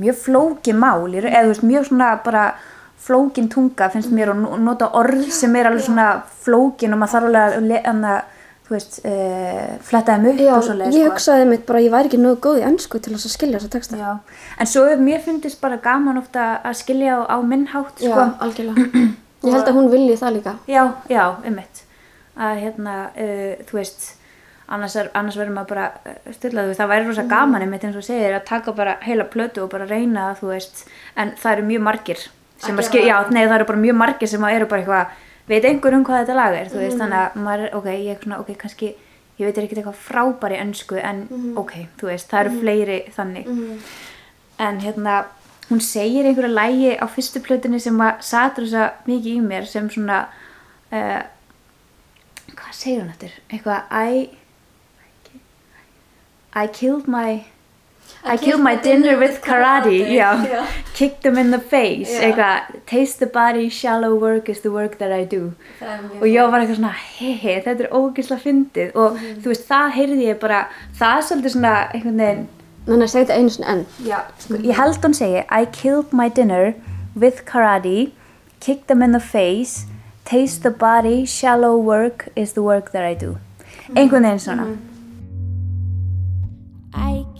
mjög 0.00 0.16
flóki 0.24 0.72
mál, 0.72 1.06
eða 1.14 1.44
þú 1.44 1.48
veist, 1.52 1.62
mjög 1.62 1.84
svona 1.88 2.08
bara 2.24 2.54
flókin 3.00 3.48
tunga 3.48 3.88
finnst 3.88 4.10
mér 4.12 4.30
og 4.30 4.36
no- 4.36 4.56
nota 4.56 4.88
orð 4.92 5.30
sem 5.30 5.54
er 5.56 5.64
alveg 5.70 5.84
svona 5.86 6.22
flókin 6.44 6.92
og 6.92 6.98
maður 6.98 7.14
þarf 7.14 7.24
alveg 7.28 7.54
að 7.54 8.22
þú 8.70 8.76
veist, 8.76 9.00
uh, 9.02 9.72
fletta 9.82 10.14
þeim 10.14 10.28
upp 10.30 10.42
Já, 10.44 10.52
svoleiðis, 10.62 10.94
ég 10.94 11.08
sko. 11.08 11.14
hugsaði 11.16 11.48
mitt 11.50 11.64
bara 11.66 11.80
að 11.80 11.86
ég 11.88 11.94
væri 11.96 12.10
ekki 12.10 12.20
nógu 12.22 12.38
góð 12.44 12.60
í 12.60 12.66
ennsku 12.68 13.00
til 13.02 13.14
þess 13.16 13.26
að 13.26 13.34
skilja 13.34 13.58
þessa 13.58 13.72
texta. 13.74 13.98
Já, 13.98 14.44
en 14.62 14.70
svo 14.70 14.84
mér 15.02 15.24
fundist 15.24 15.60
bara 15.60 15.80
gaman 15.82 16.20
ofta 16.22 16.46
að 16.62 16.78
skilja 16.84 17.18
á, 17.18 17.34
á 17.34 17.36
minn 17.42 17.66
hátt, 17.72 17.98
sko. 17.98 18.28
algjörlega. 18.46 18.86
Ég 19.40 19.56
held 19.56 19.68
að 19.72 19.76
hún 19.80 19.90
vilji 19.90 20.16
það 20.20 20.34
líka. 20.36 20.56
Já, 20.70 20.82
já, 21.10 21.24
einmitt. 21.48 21.82
Að 22.38 22.58
hérna, 22.62 22.96
uh, 23.10 23.62
þú 23.66 23.80
veist, 23.80 24.10
annars, 24.70 24.96
annars 25.18 25.38
verður 25.40 25.56
maður 25.56 25.72
bara 25.74 25.86
þú 26.28 26.52
veist, 26.54 26.78
það 26.78 26.92
væri 26.92 27.08
rosa 27.08 27.24
gaman 27.30 27.64
einmitt 27.64 27.86
eins 27.88 27.98
og 27.98 28.06
segir 28.06 28.36
að 28.36 28.44
taka 28.52 28.74
bara 28.76 29.00
heila 29.02 29.26
plötu 29.26 29.64
og 29.64 29.72
bara 29.72 29.88
reyna, 29.90 30.30
þú 30.38 30.52
veist, 30.52 30.84
en 31.18 31.34
það 31.40 31.56
eru 31.56 31.66
mjög 31.72 31.88
margir 31.88 32.28
sem 32.60 32.76
að 32.76 32.90
skilja, 32.90 33.08
já, 33.08 33.32
nei, 33.32 33.42
það 33.48 33.56
eru 33.56 33.68
bara 33.72 33.82
mjög 33.82 33.98
margir 33.98 34.30
sem 34.30 34.44
að 34.44 34.58
eru 34.58 34.68
bara 34.70 34.82
eitthvað, 34.84 35.26
veit 35.50 35.66
einhver 35.68 35.96
um 35.96 36.04
hvað 36.06 36.22
þetta 36.24 36.36
lag 36.38 36.56
er, 36.56 36.70
þú 36.70 36.78
veist, 36.84 36.98
þannig 37.00 37.20
að 37.20 37.40
maður, 37.46 37.74
ok, 37.80 37.88
ég 37.96 38.14
er 38.14 38.22
svona, 38.22 38.38
ok, 38.42 38.54
kannski, 38.60 38.92
ég 39.40 39.48
veit 39.48 39.58
ekki 39.58 39.76
eitthvað 39.76 40.00
frábæri 40.06 40.60
önsku, 40.62 40.96
en 41.00 41.24
ok, 41.58 41.74
þú 42.00 42.10
veist, 42.10 42.30
það 42.30 42.40
eru 42.44 42.60
fleiri 42.62 42.98
þannig. 43.16 43.50
En 44.60 44.80
hérna, 44.84 45.18
hún 45.70 45.80
segir 45.80 46.26
einhverja 46.26 46.52
lægi 46.52 46.96
á 46.98 47.06
fyrstu 47.08 47.40
plötunni 47.40 47.80
sem 47.80 48.00
að 48.02 48.22
satur 48.26 48.66
þess 48.66 48.80
að 48.82 49.06
mikið 49.10 49.36
í 49.36 49.44
mér 49.46 49.66
sem 49.70 49.90
svona, 49.90 50.18
uh, 50.92 51.22
hvað 52.50 52.74
segir 52.74 53.00
hún 53.02 53.12
eftir? 53.14 53.32
Eitthvað, 53.48 53.80
I, 53.90 54.28
I 56.54 56.66
killed 56.68 57.06
my, 57.08 57.44
I, 58.22 58.36
killed 58.36 58.60
my 58.60 58.76
dinner 58.76 59.18
with 59.18 59.40
karate, 59.40 60.12
já, 60.12 60.66
kicked 60.94 61.22
them 61.22 61.38
in 61.38 61.50
the 61.50 61.58
face, 61.58 62.12
eitthvað, 62.20 62.80
taste 62.86 63.18
the 63.18 63.26
body, 63.26 63.68
shallow 63.68 64.14
work 64.14 64.48
is 64.48 64.60
the 64.60 64.70
work 64.70 64.98
that 64.98 65.12
I 65.12 65.24
do. 65.24 65.54
Og 66.20 66.26
ég 66.28 66.52
var 66.52 66.60
eitthvað 66.60 66.80
svona, 66.80 66.94
hei, 67.16 67.32
hei, 67.32 67.58
þetta 67.64 67.86
er 67.86 67.94
ógeðslega 67.96 68.44
fyndið. 68.44 68.90
Og 68.94 69.20
þú 69.40 69.52
veist, 69.52 69.66
það 69.70 69.92
heyrði 69.96 70.26
ég 70.28 70.40
bara, 70.42 70.64
það 71.00 71.16
er 71.16 71.28
svolítið 71.30 71.54
svona 71.56 71.76
einhvern 71.90 72.24
veginn, 72.24 72.48
Þannig 72.90 73.04
að 73.04 73.10
segja 73.12 73.26
þetta 73.26 73.34
einu 73.38 73.50
sinni 73.54 73.66
enn. 73.70 73.80
Já, 74.08 74.16
sko, 74.40 74.58
ég 74.64 74.78
held 74.78 75.04
hún 75.04 75.14
segi 75.14 75.42
I 75.52 75.66
killed 75.68 76.14
my 76.16 76.30
dinner 76.32 76.72
with 77.14 77.44
karate 77.46 78.10
kicked 78.58 78.88
them 78.88 79.02
in 79.04 79.12
the 79.12 79.20
face 79.20 79.84
taste 80.30 80.62
the 80.62 80.70
body, 80.70 81.24
shallow 81.26 81.76
work 81.76 82.28
is 82.36 82.52
the 82.52 82.62
work 82.62 82.92
that 82.92 83.04
I 83.04 83.14
do. 83.14 83.38
Einhvern 83.96 84.22
veginn 84.28 84.42
svona. 84.44 84.66
I 84.70 84.89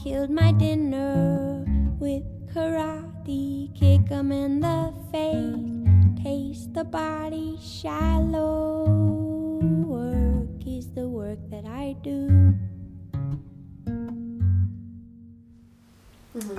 killed 0.02 0.30
my 0.30 0.50
dinner 0.52 1.62
with 2.00 2.24
karate, 2.54 3.68
kick 3.74 4.10
'em 4.10 4.32
in 4.32 4.60
the 4.60 4.92
face, 5.12 6.22
taste 6.22 6.72
the 6.72 6.84
body, 6.84 7.58
shallow 7.60 8.88
work 9.84 10.66
is 10.66 10.86
the 10.94 11.06
work 11.06 11.38
that 11.50 11.66
I 11.66 11.96
do. 12.02 12.28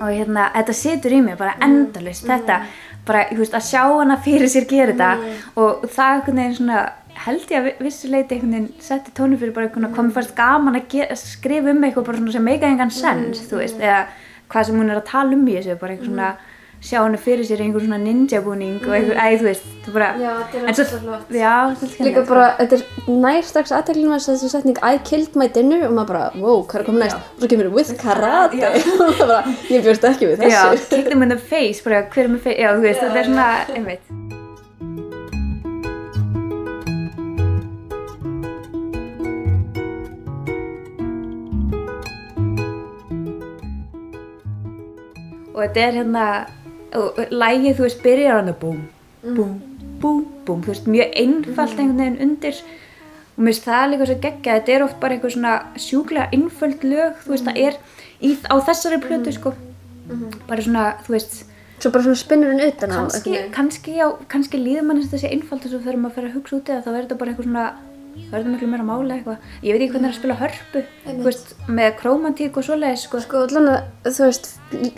og 0.00 0.08
hérna, 0.12 0.50
þetta 0.54 0.72
situr 0.72 1.12
í 1.16 1.20
mig 1.24 1.38
bara 1.38 1.56
endalist 1.64 2.26
þetta, 2.28 2.58
bara, 3.06 3.24
ég 3.32 3.38
veist, 3.38 3.54
að 3.54 3.68
sjá 3.70 3.82
hana 3.88 4.16
fyrir 4.22 4.50
sér 4.52 4.66
gera 4.68 4.92
þetta 4.92 5.10
og 5.56 5.86
það 5.90 6.26
veginn 6.26 6.54
svona 6.54 6.82
held 7.26 7.48
ég 7.52 7.58
að 7.60 7.64
vi- 7.68 7.76
vissu 7.88 8.08
leiti 8.12 8.34
einhvern 8.36 8.52
veginn 8.56 8.70
setti 8.82 9.12
tónu 9.16 9.38
fyrir 9.40 9.54
bara 9.56 9.66
einhvern 9.68 9.84
veginn 9.86 9.96
hvað 9.96 10.06
mér 10.08 10.16
fannst 10.18 10.36
gaman 10.38 10.78
að 10.80 10.88
gera, 10.94 11.16
skrifa 11.18 11.70
um 11.74 11.84
eitthvað 11.88 12.06
bara 12.08 12.18
svona 12.22 12.32
sem 12.38 12.44
meika 12.48 12.66
engan 12.70 12.90
sens, 12.94 13.44
þú 13.50 13.60
veist, 13.62 13.78
eða 13.80 14.06
hvað 14.52 14.66
sem 14.66 14.80
hún 14.80 14.90
er 14.90 15.00
að 15.00 15.06
tala 15.12 15.32
um 15.38 15.46
í 15.48 15.54
þessu, 15.58 15.78
bara 15.80 15.92
eitthvað 15.96 16.10
svona 16.12 16.32
sjá 16.82 16.98
hana 16.98 17.16
fyrir 17.22 17.46
sér 17.46 17.60
í 17.62 17.66
einhver 17.68 17.84
svona 17.84 17.98
ninja 18.02 18.40
búning 18.42 18.80
og 18.82 18.90
eitthvað, 18.96 19.20
æ, 19.22 19.38
þú 19.38 19.46
veist, 19.46 19.68
þú 19.84 19.92
bara 19.94 20.08
Já, 20.18 20.32
þetta 20.34 20.58
er 20.58 20.64
ógeðslega 20.66 20.98
flott. 21.04 21.28
já, 21.30 21.52
þetta 21.78 22.00
er 22.02 22.08
Líka 22.08 22.24
bara, 22.32 22.48
þetta 22.58 22.74
er 22.80 22.82
nær 23.22 23.42
strax 23.46 23.74
aðtæklinu 23.78 24.16
að 24.16 24.26
þessu 24.26 24.50
setning 24.50 24.82
I 24.82 24.98
killed 24.98 25.36
my 25.38 25.46
dinner 25.46 25.86
og 25.86 25.94
maður 25.94 26.10
bara, 26.10 26.24
wow, 26.42 26.66
hvað 26.66 26.80
er 26.82 26.88
komið 26.90 27.04
næst? 27.06 27.16
Og 27.36 27.38
svo 27.46 27.52
kemur 27.54 27.70
with 27.78 27.94
karate. 28.02 28.66
og 28.74 29.14
það 29.14 29.22
bara, 29.28 29.40
ég 29.70 29.86
björst 29.86 30.10
ekki 30.10 30.32
við 30.32 30.42
já, 30.50 30.58
þessu. 30.74 30.90
kick 30.90 31.08
them 31.14 31.22
in 31.22 31.28
the 31.28 31.38
face, 31.38 31.80
bara 31.86 32.02
hver 32.10 32.24
er 32.26 32.34
með 32.34 32.46
face, 32.50 32.58
já, 32.66 32.74
þú 32.74 32.86
veist, 32.90 33.00
þetta 33.06 33.22
er 33.22 33.30
svona, 33.30 33.50
einmitt 33.78 34.31
þetta 45.62 45.84
er 45.86 45.98
hérna 46.00 46.26
og 46.92 47.20
lægið, 47.32 47.76
þú 47.78 47.86
veist, 47.86 48.02
byrjar 48.04 48.38
hann 48.38 48.52
að 48.52 48.58
búm, 48.62 48.80
búm, 49.22 49.52
búm, 50.02 50.24
búm 50.46 50.64
þú 50.64 50.72
veist, 50.74 50.88
mjög 50.90 51.14
einfalt 51.22 51.78
einhvern 51.78 52.02
veginn 52.02 52.24
undir. 52.26 52.58
Og 53.32 53.46
mér 53.46 53.54
finnst 53.54 53.68
það 53.68 53.86
líka 53.92 54.08
svo 54.08 54.16
geggja 54.26 54.56
þetta 54.58 54.74
er 54.74 54.84
oft 54.84 54.98
bara 55.00 55.16
eitthvað 55.16 55.34
svona 55.36 55.54
sjúklega 55.80 56.28
einföld 56.36 56.84
lög, 56.84 57.22
þú 57.24 57.32
veist, 57.32 57.48
það 57.48 57.62
er 57.62 57.78
í, 58.20 58.34
á 58.44 58.56
þessari 58.68 59.00
plötu, 59.06 59.32
sko. 59.38 59.54
Bara 60.50 60.66
svona, 60.66 60.84
þú 61.06 61.16
veist. 61.16 61.38
Svo 61.80 61.90
bara 61.94 62.04
svona 62.04 62.20
spinnur 62.20 62.52
henn 62.52 62.66
utan 62.66 62.92
á. 62.92 63.00
kannski, 63.00 63.38
kannski, 63.54 63.96
já, 63.96 64.06
kannski 64.30 64.60
líður 64.60 64.84
mann 64.86 65.00
þessi 65.02 65.32
einfalt 65.32 65.64
og 65.64 65.72
svo 65.72 65.80
þegar 65.80 65.98
maður 66.02 66.18
fer 66.18 66.28
að 66.28 66.36
hugsa 66.36 66.58
út 66.58 66.68
það 66.68 66.84
þá 66.84 66.90
er 66.92 67.00
þetta 67.00 67.18
bara 67.18 67.32
eitthvað 67.32 67.48
svona 67.48 67.64
er 68.12 68.32
þetta 68.32 68.52
miklu 68.52 68.68
meira 68.72 68.86
máli 68.86 69.16
eitthvað 69.16 69.46
ég 69.66 69.74
veit 69.74 69.82
ekki 69.82 69.92
hvernig 69.92 70.02
það 70.02 70.08
er 70.08 70.14
að 70.14 70.20
spila 70.20 70.38
hörpu 70.40 70.82
veist, 71.26 71.54
með 71.68 71.90
krómantík 72.00 72.58
og 72.58 72.66
svoleiðis 72.66 73.06
sko. 73.06 73.20
Sko, 73.24 73.44
allan 73.46 73.70
að, 73.72 73.86
þú 74.08 74.26
veist, 74.28 74.50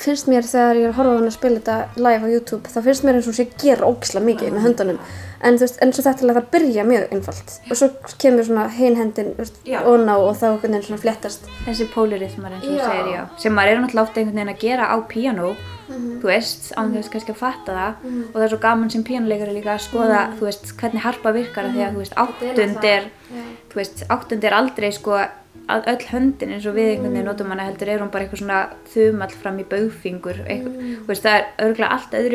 finnst 0.03 0.31
mér 0.31 0.49
þegar 0.49 0.81
ég 0.81 0.89
er 0.89 0.93
að 0.93 0.99
horfa 0.99 1.15
á 1.15 1.19
hann 1.19 1.31
að 1.31 1.37
spila 1.37 1.61
þetta 1.61 2.07
live 2.07 2.27
á 2.27 2.33
YouTube, 2.35 2.73
þá 2.75 2.81
finnst 2.89 3.07
mér 3.07 3.19
eins 3.21 3.31
og 3.31 3.39
sé 3.39 3.47
gera 3.61 3.91
ógislega 3.91 4.29
mikið 4.29 4.55
með 4.55 4.67
höndunum. 4.69 5.01
En 5.45 5.59
þú 5.59 5.67
veist, 5.67 5.81
eins 5.85 6.01
og 6.01 6.07
þetta 6.07 6.25
er 6.25 6.31
að 6.33 6.39
það 6.39 6.49
byrja 6.55 6.85
mjög 6.89 7.15
einfalt. 7.15 7.55
Og 7.69 7.77
svo 7.81 7.89
kemur 8.23 8.47
svona 8.49 8.65
hin 8.73 8.97
hendin, 8.97 9.35
þú 9.37 9.45
veist, 9.45 9.61
Já. 9.69 9.79
og 9.85 10.01
ná 10.01 10.15
og 10.17 10.33
þá 10.41 10.47
einhvern 10.49 10.73
veginn 10.73 10.87
svona 10.89 11.03
fléttast. 11.05 11.49
þessi 11.67 11.89
pólirithmar 11.93 12.57
eins 12.57 12.65
og 12.65 12.73
þú 12.73 12.79
segir 12.81 13.13
já. 13.13 13.23
Sem 13.39 13.53
maður 13.53 13.75
er 13.75 13.83
náttúrulega 13.83 14.07
ofta 14.09 14.21
einhvern 14.21 14.41
veginn 14.41 14.55
að 14.55 14.65
gera 14.65 14.85
á 14.89 14.97
píanó 15.05 15.55
þú 15.89 16.27
veist, 16.31 16.73
án 16.81 16.95
þess 16.95 17.13
kannski 17.13 17.33
að 17.35 17.41
fatta 17.43 17.77
það. 17.77 17.93
Og 18.25 18.35
það 18.35 18.45
er 18.47 18.53
svo 18.55 18.61
gaman 18.63 18.91
sem 18.91 19.05
píanuleikari 19.05 19.53
líka 19.55 19.75
að 19.75 19.85
skoða 19.85 20.21
þú 20.39 20.49
veist, 20.49 20.65
hvernig 20.81 21.05
harpa 21.05 21.33
virkar 21.37 21.69
mm. 21.69 21.73
því 21.75 21.81
að 21.85 21.93
þú 21.93 21.99
veist, 22.05 22.15
áttund 22.25 22.85
er 22.85 23.03
þú 23.69 23.81
veist, 23.81 24.05
áttund 24.09 24.45
er 24.45 24.57
aldrei 24.57 24.91
sko 24.95 25.19
að 25.65 25.87
öll 25.89 26.05
höndin 26.11 26.53
eins 26.57 26.67
og 26.69 26.75
við 26.77 26.91
einhvern 26.91 27.15
veginn 27.15 27.29
notum 27.31 27.53
hana 27.53 27.65
heldur 27.69 27.89
er 27.89 28.03
hún 28.03 28.11
bara 28.13 28.27
eitthvað 28.27 28.43
svona 28.43 28.61
þumall 28.93 29.33
fram 29.33 29.61
í 29.63 29.65
baugfingur 29.69 30.43
eitthvað, 30.45 30.75
þú 31.01 31.09
veist, 31.09 31.25
það 31.25 31.37
er 31.41 32.35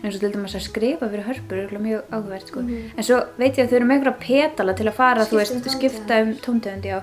eins 0.00 0.14
og 0.16 0.20
til 0.22 0.32
dæmis 0.32 0.56
að 0.56 0.64
skrifa 0.64 1.08
fyrir 1.10 1.26
hörpur 1.26 1.58
er 1.60 1.82
mjög 1.84 2.12
áhugavert 2.12 2.48
sko. 2.48 2.62
en 2.96 3.04
svo 3.04 3.18
veit 3.38 3.58
ég 3.58 3.64
að 3.64 3.70
þau 3.70 3.76
eru 3.78 3.88
með 3.88 3.96
einhverja 3.98 4.20
petala 4.22 4.74
til 4.78 4.88
að 4.88 4.96
fara, 4.96 5.26
þú 5.28 5.40
veist, 5.40 5.68
skipta 5.74 6.20
um 6.24 6.32
tóntegund 6.44 6.88
já, 6.88 7.00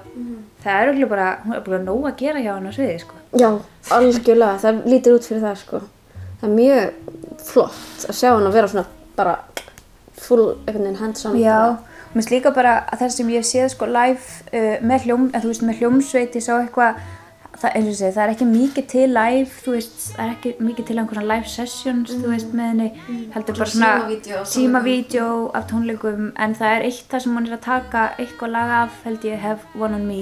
það 0.64 0.74
er 0.74 0.88
örugglega 0.88 1.10
bara 1.12 1.28
hún 1.44 1.56
er 1.56 1.66
bara 1.68 1.84
nóg 1.84 2.08
að 2.10 2.18
gera 2.24 2.42
hjá 2.42 2.54
hann 2.56 2.70
á 2.70 2.74
sviði 2.74 2.98
sko. 3.04 3.20
Já, 3.38 3.50
algjörlega, 3.98 4.58
það 4.64 4.82
lítur 4.94 5.18
út 5.18 5.28
fyrir 5.30 5.44
það, 5.46 5.60
sko. 5.62 5.82
Það 6.42 6.50
er 6.50 6.56
mjög 6.56 7.44
flott 7.48 8.08
að 8.08 8.18
sjá 8.18 8.32
hann 8.32 8.48
að 8.48 8.58
vera 8.58 8.72
svona 8.72 8.86
bara 9.18 9.36
full, 10.18 10.48
veginn 10.66 10.98
hands-on. 10.98 11.38
Já, 11.38 11.78
mér 12.10 12.18
finnst 12.18 12.34
líka 12.34 12.54
bara 12.56 12.80
að 12.88 13.04
það 13.04 13.14
sem 13.18 13.32
ég 13.36 13.48
séð 13.48 13.70
sko 13.76 13.90
live 13.92 14.42
uh, 14.50 14.76
með 14.82 15.08
hljóm, 15.08 15.30
með 15.36 15.82
hljómsveit 15.84 16.38
ég 16.38 16.46
sá 16.46 16.56
eitthvað, 16.58 17.02
það, 17.62 17.78
segi, 17.88 18.12
það 18.16 18.24
er 18.24 18.34
ekki 18.34 18.48
mikið 18.50 18.88
til 18.92 19.06
live, 19.16 19.50
þú 19.64 19.74
veist, 19.76 19.98
það 20.14 20.24
er 20.24 20.34
ekki 20.36 20.54
mikið 20.68 20.88
til 20.90 20.98
einhverja 21.02 21.28
live 21.32 21.52
sessions, 21.52 22.14
þú 22.14 22.32
veist, 22.34 22.56
með 22.58 22.72
henni, 22.72 22.90
heldur 23.36 23.60
bara 23.60 23.70
svona 23.74 24.44
símavídeó 24.54 25.30
af 25.58 25.70
tónleikum, 25.72 26.32
en 26.38 26.58
það 26.58 26.76
er 26.76 26.88
eitt 26.90 27.08
það 27.12 27.24
sem 27.26 27.38
hún 27.40 27.50
er 27.50 27.58
að 27.58 27.64
taka 27.68 28.04
eitthvað 28.18 28.54
lag 28.56 28.76
af, 28.82 29.00
held 29.08 29.30
ég, 29.30 29.40
Have 29.44 29.80
One 29.80 30.00
On 30.00 30.06
Me, 30.08 30.20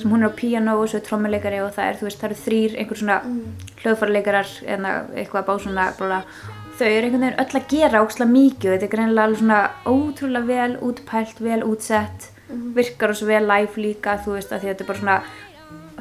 sem 0.00 0.14
hún 0.14 0.24
er 0.24 0.32
á 0.32 0.38
piano 0.38 0.78
og 0.78 0.88
svo 0.88 1.00
er 1.00 1.08
trommuleikari 1.08 1.60
og 1.64 1.74
það 1.76 1.90
er, 1.90 2.00
þú 2.00 2.08
veist, 2.08 2.22
það 2.22 2.30
eru 2.30 2.40
þrýr, 2.46 2.78
einhver 2.82 3.02
svona 3.02 3.20
hljóðfarleikarar, 3.82 4.54
eða 4.76 4.96
eitthvað 5.14 5.48
básuna, 5.52 5.90
bara, 5.98 6.22
þau 6.78 6.86
eru 6.86 7.08
einhvern 7.08 7.24
veginn 7.26 7.40
öll 7.42 7.58
að 7.58 7.70
gera 7.72 8.02
ókslega 8.04 8.30
mikið 8.30 8.72
þetta 8.74 8.86
er 8.86 8.92
greinilega 8.92 9.24
alveg 9.26 9.40
svona 9.40 9.60
ótrúlega 9.88 10.46
vel 10.46 10.76
útpælt, 10.86 11.40
vel 11.42 11.62
útsett 11.66 12.28
virkar 12.48 13.12
og 13.12 13.18
svo 13.18 13.28
vel 13.28 13.44
live 13.48 13.82
líka 13.82 14.16
þú 14.24 14.36
veist 14.36 14.52
að 14.54 14.68
þetta 14.68 14.84
er 14.84 14.88
bara 14.88 15.00
svona 15.02 15.16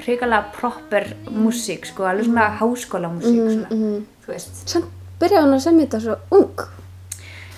hrikalega 0.08 0.52
proper 0.56 1.10
músík 1.30 1.86
sko, 1.92 2.08
alveg 2.08 2.30
svona 2.30 2.48
háskóla 2.62 3.12
músík 3.12 3.38
svona, 3.44 4.02
þú 4.24 4.34
veist 4.34 4.64
Sem 4.72 4.88
byrjaði 5.22 5.44
hann 5.46 5.56
að 5.58 5.64
semja 5.68 5.86
þetta 5.88 6.02
svo 6.06 6.18
ung. 6.40 6.66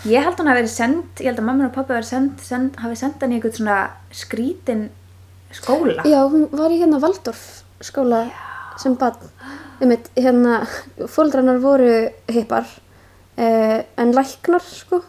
ég 0.10 0.24
held 0.26 0.38
hann 0.40 0.52
að 0.52 0.60
verið 0.62 0.74
send, 0.74 1.08
ég 1.20 1.30
held 1.30 1.42
að 1.44 1.48
mamma 1.52 1.70
og 1.70 1.74
pappa 1.76 1.98
verið 1.98 2.12
send, 2.14 2.44
send, 2.44 2.76
hafi 2.82 2.96
sendt 3.00 3.22
hann 3.22 3.34
í 3.36 3.40
einhvern 3.40 3.58
svona 3.60 3.80
skrítin 4.16 4.86
skóla 5.52 6.06
Já, 6.08 6.22
hún 6.30 6.48
var 6.52 6.72
í 6.72 6.80
hérna 6.82 7.02
Valdorf 7.04 7.64
skóla 7.84 8.26
sem 8.80 8.96
barn. 8.96 9.30
Einmitt, 9.82 10.10
hérna, 10.16 10.62
fóldrannar 11.12 11.60
voru 11.60 11.92
hippar, 12.32 12.68
eh, 13.38 13.84
en 13.98 14.12
læknar, 14.16 14.64
sko. 14.64 15.02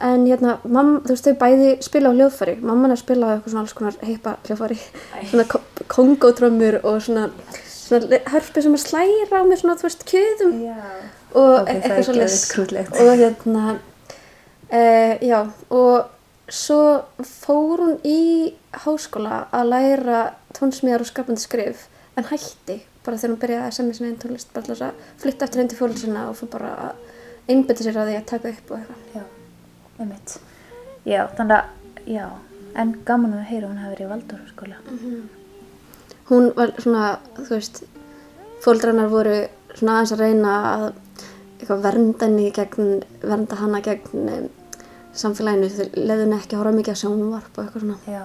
En 0.00 0.26
hérna, 0.26 0.58
mamma, 0.64 1.00
þú 1.04 1.12
veist, 1.14 1.26
þau 1.28 1.36
bæði 1.42 1.70
spila 1.84 2.08
á 2.10 2.16
hljóðfæri. 2.16 2.54
Mamma 2.62 2.88
er 2.88 2.94
að 2.96 3.02
spila 3.02 3.26
á 3.26 3.30
eitthvað 3.36 3.52
svona 3.54 3.64
alls 3.66 3.74
konar 3.78 3.96
hippa 4.08 4.36
hljóðfæri. 4.46 4.78
Svona 5.30 5.44
ko- 5.52 5.60
kongótrömmur 5.94 6.78
og 6.84 7.00
svona, 7.04 7.26
svona 7.68 8.08
le- 8.10 8.22
hörpu 8.32 8.62
sem 8.62 8.74
er 8.74 8.82
slæra 8.84 9.40
á 9.40 9.44
með 9.44 9.60
svona, 9.62 9.76
þú 9.80 9.88
veist, 9.88 10.04
kjöðum. 10.10 10.54
Já. 10.64 10.76
og 11.34 11.60
Ok, 11.60 11.68
það 11.68 11.68
er 11.68 11.82
eitthvað 11.82 12.04
svo 12.04 12.14
geðveikt 12.14 12.52
krúttlegt. 12.54 13.00
og 13.00 13.12
hérna 13.20 13.64
uh, 14.72 15.14
já, 15.22 15.40
og 15.70 16.04
svo 16.50 16.80
fór 17.22 17.78
hún 17.84 17.98
í 18.04 18.54
háskóla 18.84 19.44
að 19.54 19.68
læra 19.70 20.20
tónsmíðar 20.56 21.04
og 21.04 21.10
skapandi 21.10 21.40
skrif 21.44 21.84
en 22.18 22.26
hætti 22.26 22.80
bara 23.04 23.16
þegar 23.16 23.30
hún 23.34 23.40
byrjaði 23.44 23.68
að 23.68 23.76
semja 23.76 23.94
sinna 23.98 24.10
einn 24.10 24.18
tónlist 24.22 24.50
bara 24.54 24.66
þess 24.66 24.82
að 24.88 25.04
flytta 25.22 25.46
eftir 25.46 25.62
hendi 25.62 25.78
fólk 25.78 25.96
sinna 26.00 26.24
og 26.30 26.36
fór 26.40 26.50
bara 26.56 26.72
að 26.88 27.52
einbytta 27.54 27.86
sér 27.86 28.00
að 28.02 28.10
því 28.10 28.16
að 28.18 28.26
taka 28.32 28.52
upp 28.56 28.74
og 28.74 28.80
eitthvað 28.80 29.14
Já, 29.14 29.22
einmitt. 30.00 30.38
Já, 31.08 31.22
þannig 31.36 31.56
að, 31.56 32.00
já, 32.10 32.26
en 32.80 32.94
gaman 33.08 33.38
að 33.38 33.46
heyra 33.50 33.70
hún 33.70 33.80
hafi 33.80 33.94
verið 33.94 34.06
í 34.06 34.10
Valdóraskóla. 34.14 34.80
hún 36.30 36.52
var 36.56 36.74
svona, 36.78 37.06
þú 37.38 37.48
veist 37.50 37.82
fóldrannar 38.64 39.10
voru 39.10 39.36
svona 39.74 39.98
aðeins 39.98 40.12
að 40.14 40.22
reyna 40.24 40.56
að 40.70 40.84
eitthvað 41.60 41.82
vernda 41.86 42.26
henni 42.26 42.50
gegn, 42.54 42.92
vernda 43.22 43.58
hana 43.60 43.80
gegn 43.84 44.50
samfélaginu, 45.16 45.70
þau 45.74 45.88
henni 46.22 46.38
ekki 46.38 46.54
að 46.54 46.62
horfa 46.62 46.76
mikið 46.76 46.94
að 46.94 47.00
sjónvarp 47.02 47.58
og 47.58 47.64
eitthvað 47.64 47.84
svona 47.84 47.98
Já. 48.06 48.22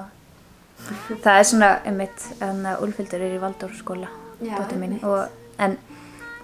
Það 1.23 1.39
er 1.39 1.47
svona, 1.49 1.69
einmitt, 1.87 2.25
en 2.45 2.65
Úlfildur 2.83 3.23
er 3.23 3.35
í. 4.95 4.99
Og, 5.07 5.37
en 5.57 5.77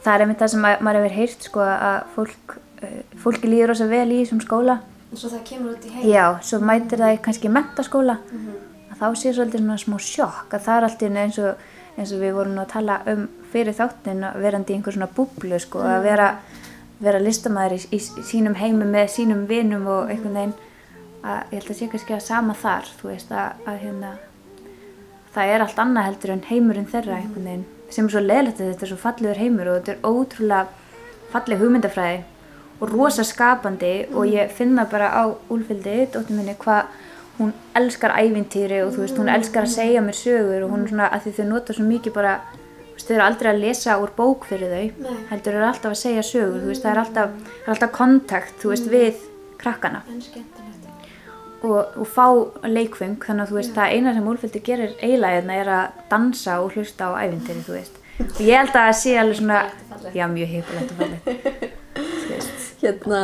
það 0.01 0.13
er 0.13 0.23
einmitt 0.23 0.41
það 0.41 0.53
sem 0.53 0.67
að, 0.69 0.83
maður 0.87 0.99
hefur 1.01 1.17
heyrt, 1.19 1.47
sko, 1.47 1.65
að 1.65 1.97
fólk, 2.15 2.55
uh, 2.81 2.95
fólki 3.21 3.51
líður 3.51 3.73
rosa 3.73 3.87
vel 3.91 4.07
í 4.07 4.21
þessum 4.23 4.41
skóla. 4.41 4.79
Svo 5.19 5.31
það 5.31 5.43
kemur 5.49 5.75
út 5.75 5.85
í 5.85 5.93
heim 5.93 6.07
Já, 6.09 6.25
svo 6.45 6.61
mætir 6.63 7.03
það 7.03 7.15
í 7.15 7.21
kannski 7.25 7.51
mentaskóla 7.51 8.17
að 8.91 8.97
þá 9.01 9.07
sé 9.19 9.33
svolítið 9.35 9.63
svona 9.63 9.77
smá 9.81 9.97
sjokk 10.07 10.55
að 10.55 10.65
það 10.67 10.77
er 10.77 10.87
alltaf 10.87 11.21
eins 11.23 11.39
og, 11.41 11.69
eins 11.97 12.15
og 12.15 12.23
við 12.23 12.35
vorum 12.37 12.59
að 12.61 12.73
tala 12.73 12.97
um 13.11 13.27
fyrir 13.51 13.77
þáttin 13.77 14.25
að 14.27 14.41
verandi 14.45 14.73
í 14.73 14.79
einhver 14.79 14.95
svona 14.95 15.11
búblu 15.15 15.59
sko, 15.59 15.83
að 15.83 16.07
vera, 16.07 16.27
vera 17.03 17.21
listamæður 17.21 17.77
í, 17.77 17.99
í 17.99 18.01
sínum 18.31 18.55
heimi 18.59 18.87
með 18.87 19.13
sínum 19.17 19.45
vinum 19.49 19.87
og 19.91 20.11
einhvern 20.11 20.37
veginn. 20.39 20.57
Að 21.21 21.51
ég 21.51 21.59
held 21.59 21.69
að 21.69 21.77
sé 21.77 21.87
kannski 21.91 22.15
að 22.15 22.23
sama 22.25 22.53
þar 22.57 22.87
þú 22.97 23.09
veist 23.11 23.33
að, 23.35 23.59
að 23.69 23.81
hérna 23.83 24.11
það 25.35 25.53
er 25.53 25.63
allt 25.65 25.81
annað 25.83 26.07
heldur 26.07 26.33
en 26.33 26.45
heimurinn 26.47 26.89
þeirra 26.89 27.19
einhvern 27.19 27.49
veginn 27.49 27.67
sem 27.91 28.07
er 28.07 28.13
svo 28.15 28.23
leðlegt 28.23 28.61
að 28.61 28.71
þetta 28.71 28.85
er 28.87 28.91
svo 28.91 28.99
fallegur 28.99 29.41
heimur 29.41 29.69
og 29.69 29.77
þetta 29.77 29.93
er 29.93 30.07
ótrúlega 30.07 30.63
falleg 31.31 31.61
hugmyndafræði 31.61 32.23
og 32.81 32.89
rosa 32.89 33.23
skapandi 33.23 33.93
og 34.11 34.25
ég 34.25 34.51
finna 34.57 34.87
bara 34.89 35.11
á 35.13 35.23
Úlfildi, 35.53 36.07
dóttir 36.13 36.37
minni, 36.37 36.55
hvað 36.57 36.89
hún 37.37 37.53
elskar 37.77 38.15
ævintýri 38.17 38.81
og 38.85 38.95
þú 38.95 39.05
veist, 39.05 39.19
hún 39.19 39.29
elskar 39.31 39.67
að 39.67 39.75
segja 39.75 40.01
mér 40.03 40.17
sögur 40.17 40.65
og 40.65 40.73
hún 40.73 40.85
er 40.85 40.93
svona, 40.93 41.09
að 41.09 41.27
því 41.27 41.35
þau 41.37 41.45
nota 41.51 41.75
svo 41.77 41.85
mikið 41.87 42.15
bara, 42.17 42.33
þú 42.55 42.95
veist, 42.95 43.07
þau 43.07 43.15
eru 43.15 43.25
aldrei 43.27 43.51
að 43.51 43.61
lesa 43.65 43.97
úr 44.01 44.13
bók 44.17 44.47
fyrir 44.49 44.73
þau, 44.73 45.05
Nei. 45.05 45.21
heldur 45.31 45.57
eru 45.59 45.69
alltaf 45.69 45.93
að 45.93 46.01
segja 46.01 46.25
sögur, 46.25 46.59
þú 46.61 46.71
veist, 46.73 46.85
það 46.85 46.91
er 46.91 47.03
alltaf, 47.03 47.37
það 47.51 47.67
er 47.69 47.73
alltaf 47.75 47.95
kontakt, 47.97 48.57
þú 48.61 48.73
veist, 48.73 48.91
við 48.91 49.23
krakkana. 49.61 50.03
En 50.09 50.21
skemmtilegt. 50.21 50.67
Og, 51.61 51.97
og 52.01 52.07
fá 52.09 52.25
leikfeng 52.65 53.19
þannig 53.21 53.43
að 53.45 53.51
þú 53.51 53.57
veist, 53.59 53.75
það 53.75 53.97
eina 53.97 54.15
sem 54.15 54.29
Úlfildi 54.31 54.63
gerir 54.65 54.95
eiginlega 54.97 55.35
hérna 55.37 55.59
er 55.61 55.73
að 55.75 55.99
dansa 56.09 56.57
og 56.63 56.73
hlusta 56.73 57.11
á 57.13 57.21
ævintýri, 57.21 57.61
þú 57.67 57.77
veist. 57.77 57.99
Og 58.21 58.41
ég 58.41 58.57
held 58.57 58.73
að 58.73 58.87
það 58.87 58.97
sé 59.01 59.13
alveg 59.21 59.37
svona 59.37 59.61
já, 60.13 60.25
mjög 60.29 60.55
hyggulegt 60.55 60.95
og 60.95 61.03
veist, 61.05 61.77
hérna, 62.81 63.21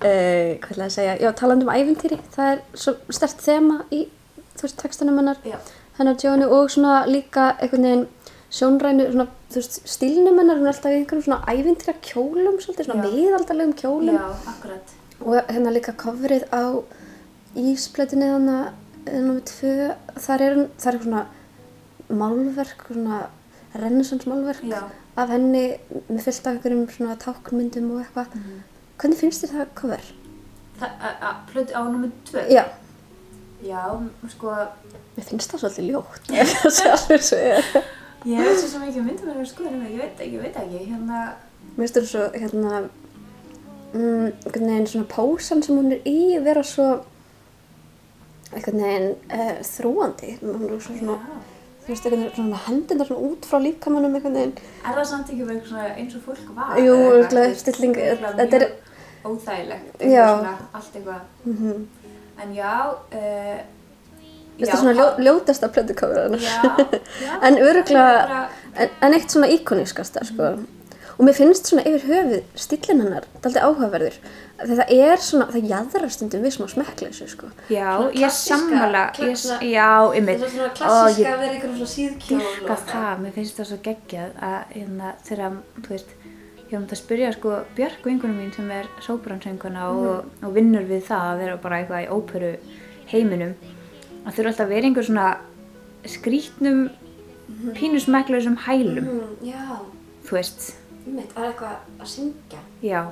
uh, 0.00 0.56
hvað 0.60 0.70
ætlaði 0.70 0.86
að 0.86 0.94
segja? 0.96 1.16
Já, 1.20 1.30
talandi 1.40 1.66
um 1.66 1.72
ævintýri, 1.74 2.18
það 2.34 2.52
er 2.54 2.62
svo 2.74 2.94
stert 3.10 3.42
þema 3.44 3.80
í, 3.92 4.04
þú 4.56 4.66
veist, 4.66 4.78
textanum 4.82 5.18
hennar. 5.20 5.36
Já. 5.44 5.58
hennar 5.98 6.16
Jóni 6.22 6.46
og 6.48 6.70
svona 6.72 7.04
líka 7.06 7.50
einhvern 7.60 7.82
veginn 7.88 8.06
sjónrænu 8.50 9.08
svona, 9.12 9.26
þú 9.50 9.60
veist, 9.60 9.80
stílnum 9.86 10.38
hennar 10.40 10.56
hún 10.58 10.66
er 10.66 10.72
alltaf 10.72 10.92
í 10.94 11.00
einhverjum 11.00 11.26
svona 11.26 11.44
ævintýra 11.52 11.94
kjólum 12.06 12.56
svolítið, 12.62 12.86
svona 12.88 13.04
Já. 13.04 13.10
miðaldalegum 13.10 13.74
kjólum. 13.82 14.20
Akkurat. 14.54 14.94
Og 15.20 15.36
hérna 15.50 15.70
líka 15.74 15.92
coverið 15.92 16.46
á 16.54 16.64
íspletinni 17.56 18.30
þannig 18.30 18.72
nummer 19.10 19.40
tvö, 19.50 19.94
þar 20.16 20.40
er, 20.46 20.54
hún- 20.56 20.72
þar 20.78 20.94
er 20.94 21.04
svona 21.04 21.26
málverk, 22.10 22.84
svona 22.90 23.20
renaissance 23.74 24.26
málverk 24.28 24.62
Já. 24.66 24.82
af 25.16 25.28
henni 25.30 25.78
með 26.10 26.22
fyllt 26.26 26.46
af 26.46 26.54
einhverjum 26.56 26.88
svona 26.90 27.16
táknmyndum 27.16 27.90
og 27.94 28.04
eitthvað 28.04 28.26
hvernig 29.00 29.20
finnst 29.20 29.44
þér 29.44 29.54
það 29.56 29.74
cover? 29.80 30.08
það, 30.80 31.34
plötu 31.52 31.76
á 31.76 31.82
nummer 31.84 32.12
tvö? 32.28 32.44
Já, 32.52 32.64
já, 33.64 33.82
sko 34.32 34.54
mér 35.16 35.26
finnst 35.28 35.52
það 35.52 35.64
svolítið 35.64 35.90
ljótt 35.90 36.30
það 36.62 36.74
sé 36.78 36.88
alveg 36.94 37.26
svo 37.26 37.40
er. 37.50 37.70
ég 38.30 38.48
veit 38.48 38.62
svo 38.64 38.80
ekki 38.86 39.04
myndum 39.04 39.30
að 39.32 39.38
vera 39.40 39.50
skoðan 39.50 39.76
um 39.76 39.84
það, 39.84 39.92
ég 39.94 40.02
veit, 40.04 40.24
ég 40.24 40.42
veit 40.44 40.58
ekki 40.62 40.82
hérna, 40.88 41.20
mér 41.76 41.82
finnst 41.82 41.98
það 41.98 42.10
svo 42.12 42.26
hérna 42.36 42.74
mm, 42.80 44.26
einhvern 44.46 44.68
veginn 44.72 44.90
svona 44.94 45.10
pósan 45.14 45.64
sem 45.66 45.80
hún 45.80 45.94
er 45.96 46.04
í 46.08 46.18
vera 46.44 46.64
svo 46.66 46.90
einhvern 48.50 48.82
veginn 48.82 49.10
uh, 49.30 49.54
þrúandi 49.66 50.36
hún 50.42 50.66
er 50.66 50.76
svo 50.82 50.98
svona 50.98 51.16
þú 51.80 51.92
veist, 51.92 52.04
einhvern 52.06 52.22
veginn 52.24 52.36
svona 52.38 52.62
hendina 52.66 53.06
svona 53.08 53.30
út 53.30 53.48
frá 53.48 53.60
líkamannum 53.62 54.16
einhvern 54.18 54.36
veginn. 54.38 54.54
Er 54.84 54.96
það 54.98 55.08
samt 55.12 55.32
ekki 55.32 55.46
verið 55.48 55.74
eins 55.94 56.16
og 56.18 56.24
fólk 56.28 56.54
var 56.56 56.78
Jú, 56.80 56.96
veist, 57.32 57.64
stilling, 57.64 57.96
þetta 57.96 58.60
er- 58.60 58.70
óþægilegt 59.24 60.00
Já. 60.00 60.06
eitthvað 60.06 60.38
svona, 60.38 60.54
allt 60.72 60.96
eitthvað 60.96 61.20
mm 61.44 61.86
en 62.40 62.54
já 62.56 62.74
uh, 62.88 63.60
Þetta 64.60 64.72
er 64.72 64.80
svona 64.80 64.92
ljó, 64.96 65.06
ljótasta 65.24 65.68
já 67.24 67.38
En 67.42 67.56
öruglega, 67.58 68.48
en, 68.76 68.88
en 69.02 69.14
eitt 69.16 69.32
svona 69.32 69.48
íkonískasta, 69.48 70.24
sko. 70.28 70.50
Og 71.16 71.24
mér 71.26 71.36
finnst 71.36 71.68
svona 71.68 71.84
yfir 71.88 72.04
höfuð 72.08 72.60
stílinn 72.60 73.00
hennar, 73.04 73.24
þetta 73.40 73.60
er 73.60 73.64
aldrei 73.64 73.64
áhugaverður. 73.68 74.14
Það 74.60 74.92
er 74.94 75.24
svona, 75.24 75.46
það 75.52 75.66
jaðrar 75.72 76.12
stundum 76.12 76.44
við 76.44 76.54
smá 76.56 76.66
smekkleysu, 76.74 77.28
sko. 77.32 77.50
Já, 77.72 77.88
ég 78.12 78.20
klassíska- 78.20 78.56
sammála, 78.56 79.02
ég, 79.20 79.44
já, 79.68 79.88
ymmið. 80.20 80.44
Þetta 80.44 80.48
er 80.48 80.54
svona 80.54 80.70
klassíska 80.78 81.32
að 81.34 81.42
vera 81.44 81.52
einhverjum 81.56 81.76
svona 81.80 81.92
síðkjól 81.96 82.40
Dýrka 82.44 82.76
það, 82.92 83.20
mér 83.24 83.36
finnst 83.36 83.60
það 83.60 83.68
svo 83.72 83.78
geggjað 83.88 84.40
að 84.50 84.74
hérna, 84.76 85.12
þegar, 85.28 85.58
þú 85.80 85.94
veist, 85.96 86.14
ég 86.70 86.76
var 86.76 86.82
um 86.84 86.86
að 86.86 87.00
spyrja 87.00 87.32
sko 87.34 87.56
Björk 87.76 88.04
vingunum 88.06 88.36
mín 88.38 88.52
sem 88.54 88.70
er 88.70 88.86
sóbransönguna 89.02 89.88
og, 89.90 90.24
og 90.46 90.54
vinnur 90.54 90.84
við 90.86 91.02
það 91.08 91.24
að 91.32 91.38
vera 91.42 91.56
bara 91.64 91.80
eitthvað 91.82 92.04
í 92.04 92.10
óperu 92.14 92.52
heiminum 93.10 93.54
að 94.26 94.34
þurfa 94.36 94.50
alltaf 94.52 94.66
að 94.66 94.74
vera 94.74 94.86
einhver 94.90 95.06
svona 95.08 95.28
skrítnum 96.06 96.84
pínusmekklausum 97.74 98.56
hælum, 98.66 99.04
Mm, 99.04 99.32
já, 99.42 99.80
þú 100.24 100.36
veist, 100.36 100.68
mitt, 101.06 101.32
er 101.36 101.48
eitthvað 101.50 101.76
að 102.00 102.06
syngja. 102.06 102.60
já. 102.82 103.02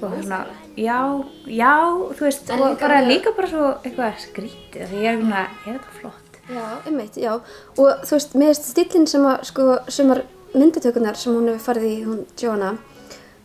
Og 0.00 0.14
svona, 0.22 0.46
já, 0.76 1.24
já, 1.46 1.74
þú 2.16 2.20
veist, 2.24 2.50
En 2.50 2.62
og 2.62 2.78
bara 2.80 3.00
með- 3.02 3.08
líka 3.12 3.36
bara 3.36 3.48
svo 3.48 3.74
eitthvað 3.84 4.14
skrítið, 4.24 4.86
því 4.88 4.96
ég 5.04 5.12
er 5.12 5.20
svona, 5.20 5.42
er 5.66 5.72
þetta 5.78 5.92
flott? 6.00 6.40
Já, 6.48 6.64
einmitt, 6.86 7.14
já. 7.20 7.32
Og 7.76 8.00
þú 8.04 8.10
veist, 8.16 8.34
mér 8.34 8.54
finnst 8.54 8.70
stílinn 8.72 9.06
sem 9.06 9.20
að, 9.22 9.44
sko, 9.44 9.78
sumar 9.88 10.22
myndatökunar 10.54 11.18
sem 11.18 11.34
hún 11.34 11.50
hefur 11.50 11.66
farið 11.66 11.88
í, 11.88 11.96
hún 12.06 12.24
Joanna, 12.40 12.74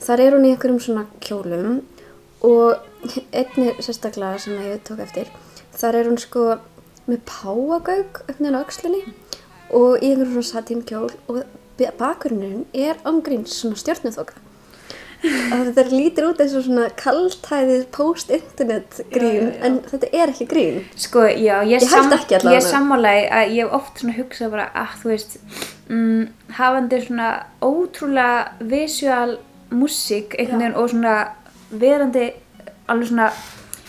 þar 0.02 0.24
er 0.24 0.38
hún 0.38 0.48
í 0.48 0.54
einhverjum 0.54 0.80
svona 0.84 1.06
kjólum 1.24 1.82
og 2.46 2.82
einni 3.32 3.76
sérstaklega 3.80 4.39
sem 4.41 4.58
ég 4.65 4.82
tók 4.88 5.04
eftir, 5.06 5.29
þar 5.75 6.00
er 6.02 6.10
hún 6.10 6.21
sko 6.21 6.48
með 7.06 7.21
páagauk 7.29 8.23
öfnin 8.32 8.58
á 8.58 8.63
öxlinni 8.63 9.04
og 9.71 10.02
í 10.02 10.13
einhverjum 10.13 10.40
svona 10.40 10.52
satínkjól 10.54 11.13
og 11.29 11.44
bakgrunin 12.00 12.65
er 12.73 12.98
ángríns 13.04 13.54
svona 13.60 13.75
stjórnuþoka. 13.75 14.34
Og 14.40 14.44
þetta 15.26 15.86
lítir 15.92 16.28
út 16.28 16.42
eins 16.44 16.54
og 16.58 16.65
svona 16.65 16.90
kaltæðið 17.00 17.84
post-internet 17.96 19.00
grín, 19.13 19.52
en 19.65 19.80
þetta 19.90 20.12
er 20.12 20.34
ekki 20.34 20.48
grín. 20.50 20.80
Sko, 21.00 21.26
já, 21.30 21.58
ég, 21.65 21.82
Ég 21.84 21.92
held 21.94 22.15
ekki 22.17 22.38
allavega. 22.40 22.60
Ég 22.60 22.67
sammálaði 22.67 23.26
að 23.40 23.56
ég 23.56 23.65
hef 23.65 23.76
oft 23.80 24.02
svona 24.02 24.15
hugsað 24.19 24.54
bara 24.56 24.67
að 24.84 24.96
þú 25.02 25.12
veist, 25.13 25.38
mm, 25.90 26.23
hafandi 26.60 27.02
svona 27.08 27.30
ótrúlega 27.65 28.69
visual 28.73 29.38
músík 29.76 30.38
og 30.40 30.90
svona 30.94 31.17
verandi 31.71 32.32
alveg 32.88 33.10
svona, 33.10 33.32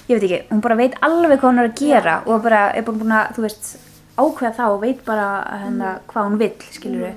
ég 0.08 0.16
veit 0.16 0.28
ekki, 0.30 0.42
hún 0.50 0.64
bara 0.64 0.78
veit 0.78 0.96
alveg 1.04 1.40
hvað 1.40 1.50
hún 1.50 1.62
er 1.62 1.70
að 1.70 1.80
gera 1.82 2.18
og 2.24 2.42
bara 2.42 2.66
er 2.72 2.86
búin 2.86 3.00
búin 3.02 3.12
að, 3.12 3.36
þú 3.36 3.46
veist, 3.46 3.72
ákveða 4.16 4.56
það 4.56 4.74
og 4.74 4.82
veit 4.82 5.00
bara 5.04 5.26
hérna, 5.60 5.96
hvað 6.08 6.30
hún 6.30 6.38
vill, 6.40 6.54
skilur 6.72 7.16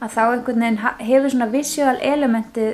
að 0.00 0.14
þá 0.14 0.20
einhvern 0.24 0.62
veginn 0.64 0.78
hefur 1.04 1.32
svona 1.34 1.50
visual 1.52 1.96
elementið 2.00 2.70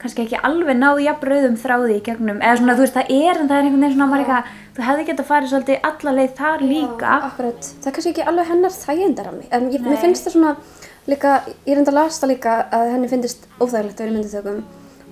kannski 0.00 0.24
ekki 0.24 0.40
alveg 0.48 0.76
náðu 0.80 1.04
jafn 1.04 1.28
rauðum 1.30 1.56
þráði 1.60 1.96
í 1.98 2.02
gegnum, 2.08 2.40
eða 2.40 2.56
svona 2.60 2.76
þú 2.78 2.84
veist 2.86 2.96
það 2.98 3.12
er 3.16 3.40
en 3.40 3.48
það 3.50 3.56
er 3.58 3.68
einhvern 3.68 3.84
veginn 3.84 3.96
svona 3.96 4.10
maður 4.10 4.24
eitthvað, 4.24 4.50
þú 4.76 4.86
hefði 4.88 5.06
gett 5.10 5.22
að 5.22 5.30
fara 5.30 5.50
svolítið 5.52 5.88
alla 5.90 6.16
leið 6.18 6.34
þar 6.40 6.64
líka. 6.64 7.06
Já, 7.14 7.28
akkurat. 7.30 7.70
Það 7.80 7.90
er 7.90 7.96
kannski 7.98 8.12
ekki 8.14 8.28
alveg 8.32 8.50
hennar 8.54 8.76
þægindarami, 8.80 9.46
en 9.50 9.70
ég, 9.74 9.86
mér 9.86 10.00
finnst 10.04 10.24
það 10.28 10.36
svona 10.36 10.56
líka, 11.10 11.36
ég 11.66 11.76
reynda 11.76 11.92
að 11.92 11.98
lasta 12.00 12.30
líka 12.30 12.58
að 12.72 12.92
henni 12.94 13.08
finnist 13.12 13.48
óþægilegt 13.60 14.00
að 14.00 14.04
vera 14.06 14.10
í 14.10 14.18
mynditökum 14.18 14.62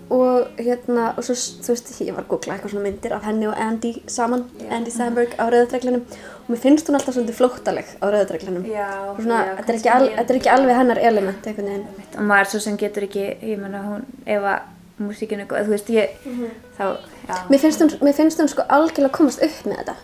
og 0.09 0.47
hérna, 0.57 1.11
og 1.21 1.25
svo, 1.27 1.35
þú 1.37 1.75
veist, 1.75 1.91
ég 2.01 2.15
var 2.17 2.25
að 2.25 2.31
googla 2.31 2.55
eitthvað 2.55 2.71
svona 2.73 2.85
myndir 2.87 3.13
af 3.13 3.27
henni 3.29 3.45
og 3.51 3.59
Andy 3.61 3.91
saman, 4.09 4.47
Andy 4.73 4.89
Samberg 4.95 5.35
á 5.37 5.45
rauðadreglinum 5.53 6.07
og 6.09 6.49
mér 6.49 6.63
finnst 6.63 6.89
hún 6.89 6.97
alltaf 6.97 7.13
svolítið 7.19 7.37
flóttaleg 7.37 7.91
á 8.01 8.05
rauðadreglinum. 8.09 8.65
Já, 8.73 8.87
Og 9.13 9.21
svona, 9.21 9.43
já, 9.45 9.53
þetta 9.59 9.75
er, 9.77 9.91
al, 9.99 10.09
er 10.25 10.39
ekki 10.39 10.53
alveg 10.55 10.81
hennar 10.81 11.03
element 11.11 11.45
einhvern 11.51 11.69
veginn. 11.69 11.85
og 12.17 12.25
maður 12.31 12.51
svo 12.55 12.61
sem 12.65 12.81
getur 12.81 13.05
ekki, 13.05 13.27
ég 13.51 13.61
menna 13.61 13.83
hún 13.85 14.09
ef 14.25 14.49
að 14.49 14.59
músíkinu, 15.03 15.47
góð, 15.49 15.69
þú 15.69 15.75
veist, 15.75 15.91
ég, 15.95 16.15
þá, 16.79 16.85
já. 17.29 17.35
Mér 17.51 17.63
finnst 17.63 17.85
hún, 17.85 17.93
mér 18.05 18.17
finnst 18.17 18.43
hún 18.43 18.51
sko 18.51 18.65
algjörlega 18.67 19.15
komast 19.15 19.43
upp 19.45 19.59
með 19.69 19.83
þetta. 19.83 19.97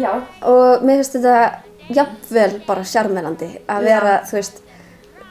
Já. 0.00 0.12
Og 0.52 0.86
mér 0.86 1.02
finnst 1.02 1.18
þetta 1.18 1.96
jafnvel 1.96 2.62
bara 2.66 2.86
sjarmerandi 2.86 3.50
að 3.70 3.90
vera, 3.90 4.14
þú 4.28 4.38
veist, 4.40 4.62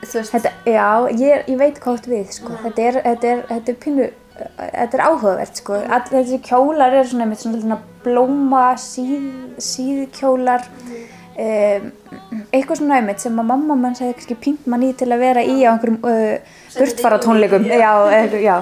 þú 0.06 0.20
veist, 0.20 0.36
Þetta, 0.36 0.52
já, 0.70 0.86
ég, 1.18 1.50
ég 1.50 1.58
veit 1.60 1.82
átt 1.82 2.08
við, 2.10 2.30
sko. 2.36 2.54
Þetta 2.62 2.86
er, 2.86 3.02
þetta 3.08 3.32
er, 3.32 3.44
þetta 3.50 3.72
er 3.72 3.78
pínu, 3.82 4.08
þetta 4.60 4.98
er 5.00 5.04
áhugavert, 5.08 5.62
sko. 5.62 5.80
All, 5.82 6.06
þessi 6.12 6.40
kjólar 6.46 6.94
eru 6.94 7.10
svona, 7.10 7.26
einmitt 7.26 7.42
svona, 7.42 7.80
blóma, 8.06 8.66
síð, 8.82 9.26
síðkjólar, 9.66 10.68
um, 11.42 11.90
eitthvað 12.52 12.82
svona 12.82 13.00
einmitt 13.00 13.24
sem 13.24 13.42
að 13.42 13.50
mamma 13.50 13.78
mann 13.80 13.98
segði 13.98 14.20
kannski 14.20 14.40
pínt 14.46 14.70
mann 14.70 14.86
í 14.86 14.92
til 14.98 15.10
að 15.12 15.24
vera 15.26 15.44
í 15.44 15.58
á 15.66 15.74
einhverjum 15.74 16.00
uh, 16.06 16.62
burtfara 16.80 17.22
tónleikum. 17.24 17.66
Já, 17.70 17.92
eitthvað, 18.10 18.44
já. 18.44 18.58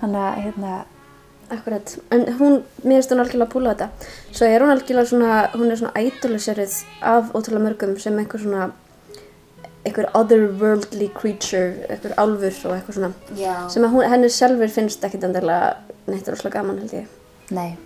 Þannig 0.00 0.26
að, 0.26 0.42
hérna, 0.44 0.82
Akkurat, 1.52 1.98
en 2.10 2.24
hún, 2.38 2.62
mér 2.82 3.02
finnst 3.02 3.12
hún 3.12 3.20
algjörlega 3.20 3.46
að 3.46 3.52
púla 3.52 3.74
þetta. 3.74 4.08
Svo 4.32 4.46
er 4.48 4.62
hún 4.64 4.72
algjörlega 4.72 5.10
svona, 5.10 5.32
hún 5.52 5.70
er 5.70 5.78
svona 5.80 6.02
idoliseruð 6.06 6.76
af 7.04 7.34
ótrúlega 7.36 7.64
mörgum 7.66 7.92
sem 8.00 8.16
einhver 8.18 8.40
svona, 8.40 8.68
einhver 9.84 10.08
otherworldly 10.16 11.10
creature, 11.14 11.74
einhver 11.92 12.14
álfur 12.16 12.70
og 12.70 12.78
eitthvað 12.78 12.98
svona. 12.98 13.10
Já. 13.36 13.54
Sem 13.72 13.84
að 13.84 13.92
hún, 13.92 14.06
henni 14.08 14.30
sjálfur 14.32 14.72
finnst 14.72 15.04
ekkit 15.04 15.26
endilega 15.28 15.74
neitt 16.08 16.30
rosalega 16.32 16.62
gaman 16.62 16.80
held 16.80 16.96
ég. 16.96 17.12
nei, 17.52 17.76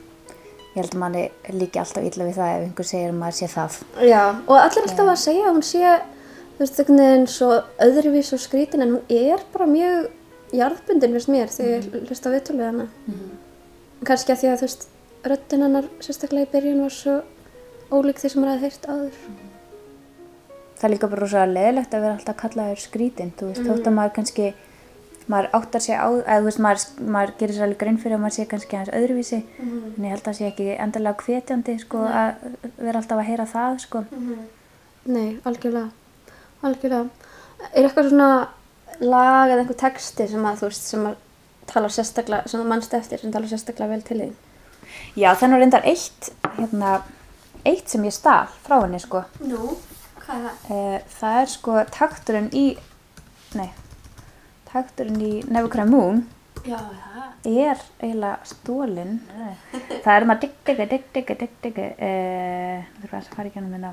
ég 0.76 0.78
held 0.78 0.94
að 0.94 1.02
manni 1.02 1.24
líki 1.50 1.82
alltaf 1.82 2.06
illa 2.06 2.28
við 2.28 2.38
það 2.38 2.52
ef 2.54 2.66
einhver 2.68 2.88
segir 2.92 3.10
að 3.10 3.18
maður 3.18 3.38
sé 3.40 3.50
það. 3.56 3.80
Já, 4.06 4.22
og 4.46 4.54
allir 4.60 4.86
alltaf 4.86 5.12
að 5.16 5.20
segja 5.24 5.48
að 5.48 5.56
hún 5.56 5.66
sé, 5.66 5.96
þú 6.58 6.64
veist, 6.64 6.78
einhvern 6.82 7.02
veginn 7.04 7.26
svo 7.30 7.50
öðruvís 7.86 8.32
og 8.34 8.42
skrítin 8.42 8.82
en 8.82 8.96
hún 8.96 9.12
er 9.14 9.42
bara 9.52 9.66
mjög 9.70 10.08
jarðbundin, 10.58 11.14
finnst 11.14 11.30
mér, 11.30 11.52
þegar 11.54 11.74
ég 11.78 12.08
hlusta 12.08 12.30
á 12.30 12.34
viðtölið 12.34 12.66
hana. 12.66 12.86
Kannski 14.08 14.32
að 14.34 14.40
því 14.42 14.48
að, 14.52 14.56
þú 14.62 14.66
veist, 14.68 14.86
röddinn 15.28 15.64
hennar, 15.66 15.90
sérstaklega 16.02 16.48
í 16.48 16.52
byrjun, 16.54 16.82
var 16.86 16.94
svo 16.94 17.18
ólík 17.92 18.20
því 18.20 18.30
sem 18.32 18.42
maður 18.42 18.54
hafði 18.54 18.68
heyrt 18.68 18.88
áður. 18.88 19.20
það 20.78 20.86
er 20.86 20.92
líka 20.94 21.08
bara 21.10 21.20
rosa 21.24 21.44
leðilegt 21.50 21.94
að 21.94 22.02
vera 22.04 22.16
alltaf 22.16 22.36
kallaður 22.38 22.82
skrítinn, 22.82 23.32
þú 23.38 23.48
veist, 23.50 23.64
þótt 23.66 23.88
að 23.90 23.96
maður 23.96 24.12
kannski 24.18 24.50
maður 25.28 25.48
áttar 25.58 25.82
sig 25.82 25.98
á, 25.98 26.08
eða 26.08 26.38
þú 26.38 26.44
veist, 26.48 26.60
maður, 26.64 26.84
maður 27.16 27.32
gerir 27.40 27.54
sér 27.56 27.64
alveg 27.66 27.80
grein 27.82 27.98
fyrir 27.98 28.16
að 28.16 28.22
maður 28.22 28.36
sé 28.36 28.44
kannski 28.48 28.76
aðeins 28.78 28.94
öðruvísi 28.96 29.40
en 29.58 30.04
ég 30.06 30.12
held 30.14 30.20
að 30.22 30.28
það 30.28 30.36
sé 30.38 30.46
ekki 30.48 30.68
endilega 30.78 31.24
hvetjandi, 31.24 31.74
sko, 31.82 32.04
að 32.06 32.30
vera 32.78 33.02
alltaf 33.02 33.18
að 33.18 33.28
heyra 33.28 33.48
það, 33.50 33.80
sko. 33.84 34.04
Nei, 35.08 35.28
algjörlega, 35.44 35.90
algjörlega. 36.62 37.08
Er 37.72 37.84
eitthvað 37.88 38.10
svona 38.10 38.30
lag 39.00 39.50
eða 39.52 39.62
einhver 39.62 39.78
texti 39.78 40.26
sem 40.30 40.44
að, 40.48 40.60
þú 40.62 40.70
veist, 40.70 40.90
sem 40.92 41.06
að 41.10 41.16
tala 41.68 41.90
sérstaklega, 41.92 42.48
sem 42.48 42.60
þú 42.62 42.68
mannst 42.70 42.94
eftir, 42.96 43.20
sem 43.22 43.32
tala 43.34 43.50
sérstaklega 43.50 43.92
vel 43.92 44.04
til 44.06 44.20
þín? 44.22 44.36
Já, 45.18 45.32
þannig 45.36 45.62
reyndar 45.62 45.86
eitt, 45.88 46.30
hérna 46.56 46.94
eitt 47.68 47.90
sem 47.92 48.04
ég 48.08 48.14
stál 48.16 48.48
frá 48.64 48.78
henni, 48.80 49.00
sko 49.02 49.24
Nú, 49.44 49.74
hvað 50.22 50.38
er 50.38 50.46
það? 50.46 50.72
Eh, 50.76 51.12
það 51.18 51.40
er 51.42 51.52
sko 51.52 51.76
takturinn 51.92 52.48
í 52.56 52.64
nei, 53.58 53.68
takturinn 54.70 55.20
í 55.24 55.32
Cry 55.72 55.86
Moon 55.88 56.24
Já, 56.66 56.78
það. 56.80 57.26
er 57.44 57.82
eiginlega 58.02 58.48
stólinn 58.48 59.18
það 60.04 60.14
er 60.14 60.26
maður 60.28 60.46
digg 60.46 60.56
digg 60.66 60.82
digg 60.90 61.08
digg 61.14 61.34
digg 61.42 61.58
digg 61.64 61.82
þú 61.82 63.02
þurfum 63.02 63.20
að 63.20 63.30
fara 63.36 63.50
í 63.50 63.54
gennum 63.54 63.76
minna 63.76 63.92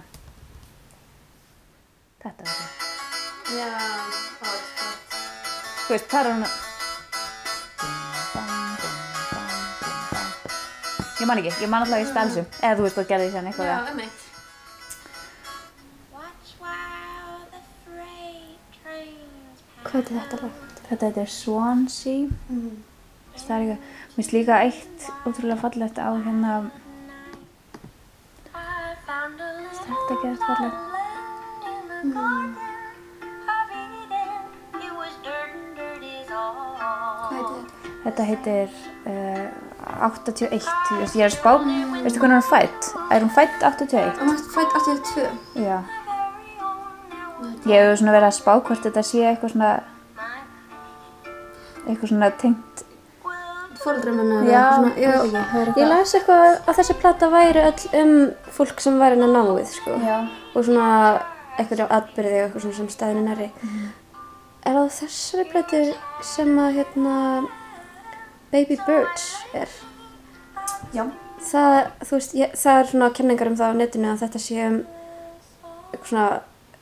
þetta 2.25 2.41
er 2.43 2.49
það 2.51 2.61
Já, 3.55 3.69
alveg. 4.41 4.63
þú 5.85 5.89
veist, 5.93 6.07
það 6.11 6.21
er 6.21 6.31
hún 6.33 6.45
ég 11.21 11.27
man 11.29 11.39
ekki, 11.41 11.51
ég 11.63 11.69
man 11.71 11.85
alltaf 11.85 12.01
í 12.03 12.07
stalsum 12.09 12.47
eða 12.59 12.75
þú 12.79 12.85
veist, 12.85 12.97
þú 12.99 13.05
gerði 13.11 13.29
sérna 13.33 13.51
eitthvað 13.51 13.69
Já, 13.69 13.75
ja. 13.75 13.77
einmitt. 13.91 14.23
Watch 16.15 16.49
while 16.59 17.45
the 17.53 17.61
freight 17.85 18.59
trains 18.81 19.61
pass. 19.61 19.85
Hvað 19.91 20.01
er 20.01 20.05
þetta 20.19 20.41
lag? 20.43 20.53
þetta 20.89 21.07
heitir 21.09 21.29
Swansea 21.33 22.27
Mm. 22.49 22.75
það 23.35 23.53
er 23.55 23.61
eitthvað, 23.61 23.79
mér 23.85 24.15
finnst 24.17 24.33
líka 24.35 24.59
eitt 24.65 25.07
ótrúlega 25.25 25.61
fallegt 25.63 25.97
á 25.97 26.09
hérna 26.13 26.51
þetta 28.53 29.17
little 29.79 30.17
gerist 30.21 30.45
fallegt 30.45 30.94
þetta? 38.05 38.25
Heitir 38.29 38.69
uh, 39.09 39.45
81, 40.05 40.61
þú 40.89 40.99
veist, 41.01 41.17
ég 41.17 41.25
er 41.27 41.33
spá, 41.33 41.51
veistu 42.03 42.21
hvernig 42.21 42.39
hún 42.39 42.47
fætt? 42.49 42.89
Er 43.13 43.23
hún 43.25 43.31
fætt 43.33 43.63
81? 43.65 44.21
Hún 44.21 44.39
fætt 44.53 44.75
82. 44.77 45.27
Já. 45.65 45.79
Ég 47.65 47.81
hefur 47.81 47.97
svona 47.99 48.13
verið 48.15 48.29
að 48.29 48.37
spá 48.37 48.51
hvort 48.63 48.85
þetta 48.85 49.03
sé 49.05 49.23
eitthvað 49.29 49.53
svona, 49.55 49.71
eitthvað 51.85 52.11
svona 52.13 52.31
tengt, 52.41 52.83
Fóldrum 53.85 54.15
hennar. 54.17 54.45
Já, 54.49 54.61
svona, 54.73 54.91
eitthvað- 54.97 55.77
Ég 55.77 55.89
las 55.91 56.13
eitthvað 56.17 56.45
að 56.65 56.77
þessi 56.79 56.93
plata 57.01 57.27
væri 57.29 57.61
öll 57.67 57.83
um 58.01 58.13
fólk 58.55 58.79
sem 58.81 58.95
væri 58.97 59.13
hennar 59.19 59.29
náið, 59.45 59.67
sko. 59.69 59.91
Já. 60.01 60.15
Og 60.55 60.63
svona 60.65 60.87
á 61.57 61.87
atbyrði 61.99 62.39
og 62.39 62.47
eitthvað 62.47 62.65
svona 62.65 62.79
sem 62.79 62.89
staðinu 62.93 63.25
næri. 63.25 63.49
Er 64.65 64.73
það 64.73 64.87
á 64.87 64.95
þessari 64.99 65.49
platu 65.51 65.83
sem 66.25 66.55
að, 66.59 66.79
hérna, 66.79 67.17
Baby 68.51 68.79
Birds 68.87 69.29
er? 69.53 69.69
já, 70.93 71.05
Það, 71.45 71.75
veist, 72.09 72.31
ég, 72.33 72.53
það 72.57 72.79
er 72.79 72.87
svona 72.89 73.09
kenningar 73.13 73.51
um 73.51 73.57
það 73.59 73.75
á 73.75 73.77
netinu 73.77 74.07
að 74.09 74.21
þetta 74.23 74.39
sé 74.41 74.55
um 74.65 74.79
eitthvað 75.93 76.07
svona 76.09 76.29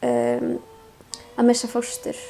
um, 0.07 0.53
að 1.36 1.49
missa 1.49 1.67
fóstur. 1.67 2.21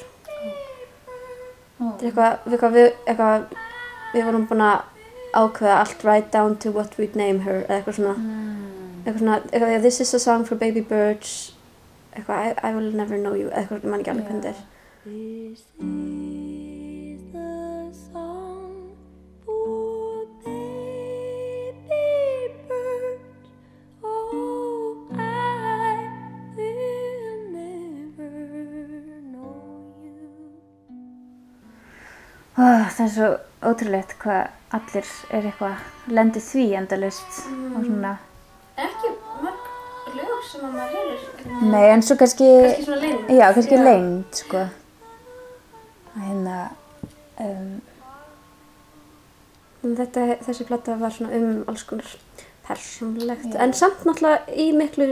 Þetta 1.78 1.92
er 2.00 2.08
eitthvað, 2.08 2.48
eitthvað, 2.50 2.74
við, 2.74 2.88
eitthvað, 3.06 3.46
við 4.14 4.26
vorum 4.26 4.48
búin 4.50 4.64
að 4.66 4.82
ákveða 5.34 5.78
allt 5.84 6.04
right 6.06 6.28
down 6.34 6.58
to 6.58 6.74
what 6.74 6.98
we'd 6.98 7.14
name 7.18 7.44
her, 7.46 7.62
eða 7.68 7.78
eitthvað 7.78 8.00
svona, 8.00 8.16
eitthvað 9.04 9.22
svona, 9.22 9.38
eitthvað, 9.52 9.78
this 9.86 10.00
is 10.02 10.14
a 10.14 10.22
song 10.22 10.46
for 10.46 10.58
baby 10.58 10.82
birds, 10.82 11.53
eitthvað, 12.14 12.38
I, 12.46 12.54
I 12.70 12.74
will 12.74 12.92
never 12.94 13.18
know 13.18 13.34
you, 13.34 13.50
eða 13.50 13.64
eitthvað, 13.64 13.84
ég 13.84 13.90
man 13.90 14.00
ekki 14.00 14.14
alveg 14.14 14.28
birds. 14.30 14.62
Oh, 32.54 32.84
það 32.94 33.00
er 33.04 33.10
svo 33.10 33.28
ótrúlegt 33.66 34.12
hvað 34.22 34.76
allir 34.76 35.08
er 35.34 35.48
eitthvað, 35.50 35.82
lendir 36.14 36.44
því 36.44 36.66
endalust 36.78 37.40
og 37.50 37.82
svona, 37.82 38.12
ekki 38.78 39.13
sem 40.54 40.64
að 40.68 40.76
maður 40.78 40.94
heyrir? 40.98 41.26
nei, 41.74 41.84
en 41.94 42.02
svo 42.06 42.16
kannski, 42.20 42.48
Kannski 42.64 42.86
svona 42.86 43.00
leynd. 43.04 43.32
já, 43.38 43.46
kannski 43.58 43.76
Já. 43.80 43.84
lengd, 43.88 44.38
sko, 44.42 44.64
hérna, 46.20 46.60
um, 47.44 47.74
Þetta, 49.84 50.22
þessi 50.46 50.64
plata 50.64 50.94
var 50.96 51.12
svona 51.12 51.36
um 51.36 51.48
alls 51.68 51.82
konar 51.84 52.06
persónlegt, 52.64 53.50
en 53.60 53.74
samt 53.76 54.06
náttúrulega 54.08 54.54
í 54.56 54.70
miklu 54.72 55.08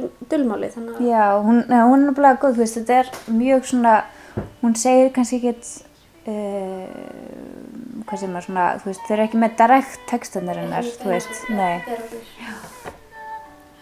að... 0.94 1.02
Já, 1.04 1.26
hún, 1.44 1.58
neða, 1.68 1.88
hún 1.90 1.98
er 1.98 2.06
náttúrulega 2.08 2.38
góð, 2.40 2.54
þú 2.56 2.62
veist, 2.62 2.78
þetta 2.78 2.96
er 3.02 3.10
mjög 3.36 3.66
svona, 3.68 3.92
hún 4.62 4.78
segir 4.80 5.10
kannski 5.12 5.42
ekkert, 5.42 5.68
uh, 6.24 6.88
hvað 8.08 8.22
sem 8.24 8.40
er 8.40 8.46
svona, 8.48 8.64
þú 8.80 8.88
veist, 8.94 9.04
þau 9.04 9.14
eru 9.18 9.26
ekki 9.26 9.42
með 9.44 9.58
direkt 9.60 10.08
textanir 10.08 10.62
hennar, 10.62 10.88
þú 11.02 11.12
veist, 11.12 11.44
nei. 11.52 11.76
Já. 12.40 12.56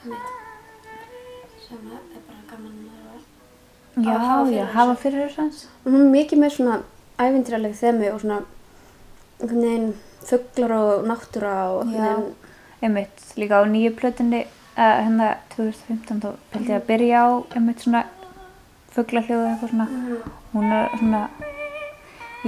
Sem 0.03 0.19
Já, 3.97 4.15
hafa 4.19 4.45
fyrir 4.45 4.59
já, 4.59 4.67
hafa 4.75 4.95
fyrir 5.03 5.25
þessu 5.25 5.43
hans. 5.43 5.65
Og 5.85 5.93
hún 5.93 6.07
er 6.07 6.13
mikið 6.15 6.45
með 6.45 6.55
svona 6.57 6.77
ævindræleg 7.21 7.75
þemu 7.81 8.13
og 8.13 8.21
svona 8.23 8.39
einhvern 9.41 9.67
veginn 9.67 9.91
fugglar 10.29 10.77
og 10.77 11.09
náttúra 11.09 11.57
og 11.73 11.83
einhvern 11.87 12.07
veginn 12.07 12.39
Einmitt, 12.81 13.21
líka 13.37 13.61
á 13.61 13.69
nýju 13.69 13.93
plötunni, 13.93 14.47
uh, 14.73 15.05
hérna 15.05 15.37
2015, 15.53 16.23
þá 16.23 16.31
held 16.55 16.71
ég 16.71 16.79
að 16.79 16.87
byrja 16.89 17.19
á, 17.21 17.29
einmitt 17.53 17.83
svona 17.85 18.01
fugglahljóðu 18.95 19.51
eitthvað 19.51 19.73
svona, 19.75 19.87
hún 20.55 20.73
er 20.73 20.95
svona, 20.97 21.21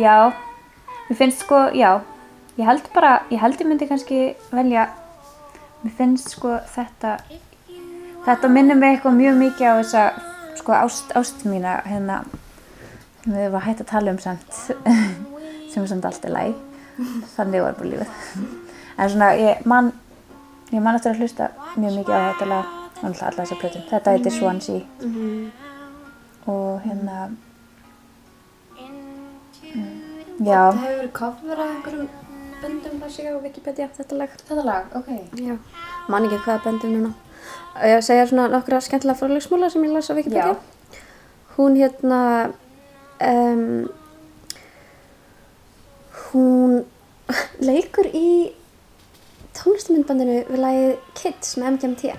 já, 0.00 0.14
mér 1.10 1.18
finnst 1.20 1.44
sko, 1.44 1.58
já, 1.76 2.00
ég 2.56 2.64
held 2.64 2.88
bara, 2.96 3.10
ég 3.28 3.44
held 3.44 3.60
ég 3.60 3.68
myndi 3.68 3.90
kannski 3.90 4.22
velja, 4.56 4.86
mér 5.82 5.94
finnst 6.00 6.32
sko 6.32 6.54
þetta, 6.72 7.18
þetta 8.24 8.52
minnir 8.56 8.80
mig 8.80 8.96
eitthvað 8.96 9.20
mjög 9.20 9.38
mikið 9.42 9.68
á 9.68 9.74
þessa, 9.82 10.06
sko, 10.58 10.72
ást, 10.72 11.12
ást 11.18 11.44
mína, 11.48 11.78
hérna, 11.86 12.22
við 13.24 13.40
erum 13.46 13.58
að 13.58 13.66
hætta 13.68 13.86
að 13.86 13.92
tala 13.94 14.14
um 14.14 14.20
samt, 14.22 14.60
sem 15.72 15.82
er 15.82 15.90
samt 15.90 16.06
alltaf 16.08 16.32
læg, 16.32 16.54
þannig 17.36 17.64
var 17.64 17.76
bara 17.78 17.92
lífið. 17.92 18.08
En 18.98 19.10
svona 19.10 19.32
ég 19.38 19.66
man 19.66 19.92
ég 20.72 20.80
man 20.80 20.96
eftir 20.96 21.12
að 21.12 21.22
hlusta 21.22 21.50
mjög 21.76 21.98
mikið 22.00 22.16
á 22.16 22.20
þetta 22.30 22.48
lag 22.48 22.64
og 22.72 23.04
alltaf 23.08 23.26
alla 23.28 23.44
þessar 23.44 23.60
plötum 23.60 23.86
þetta 23.90 24.14
heitir 24.16 24.34
Swansea. 24.36 24.80
Og 26.52 26.80
hérna 26.82 27.16
mm, 29.72 30.46
já, 30.46 30.72
Það 30.72 30.80
hefur 30.82 30.96
verið 30.98 31.12
cover 31.18 31.60
af 31.62 31.68
einhverjum 31.68 32.08
böndum 32.62 33.02
það 33.02 33.12
sig 33.16 33.28
á 33.28 33.34
Wikipedia, 33.42 33.88
þetta 33.96 34.18
lag. 34.18 34.38
þetta 34.48 34.64
lag, 34.66 34.96
ok. 34.98 35.10
Já, 35.42 35.56
man 36.08 36.26
ekki 36.28 36.40
hvaða 36.46 36.64
böndum 36.66 36.96
núna. 36.96 37.12
Ég 37.82 38.04
segja 38.04 38.26
svona 38.28 38.48
nokkra 38.52 38.80
skemmtilega 38.84 39.18
frálegsmúla 39.18 39.70
sem 39.72 39.84
ég 39.84 39.94
las 39.94 40.10
á 40.10 40.14
Wikipedia. 40.14 40.52
Já. 40.52 40.98
Hún 41.56 41.76
hérna, 41.76 42.20
um, 43.20 43.88
hún 46.32 46.82
leikur 47.68 48.08
í 48.12 48.52
tónlistamindbandinu 49.56 50.42
við 50.50 50.60
lagið 50.60 50.92
Kids 51.18 51.56
með 51.60 51.76
MGMT. 51.76 52.12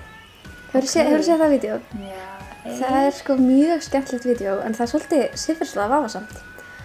Hefur 0.72 0.88
þið 0.90 1.06
okay. 1.06 1.22
séð 1.28 1.44
það 1.44 1.54
vídeo? 1.54 1.78
já, 2.02 2.24
Það 2.64 2.98
er 3.02 3.14
sko 3.14 3.38
mjög 3.38 3.86
skemmtilegt 3.86 4.26
vídeo 4.26 4.58
en 4.64 4.74
það 4.74 4.84
er 4.86 4.92
svolítið 4.92 5.24
sifirslega 5.38 5.92
vafasamt. 5.92 6.36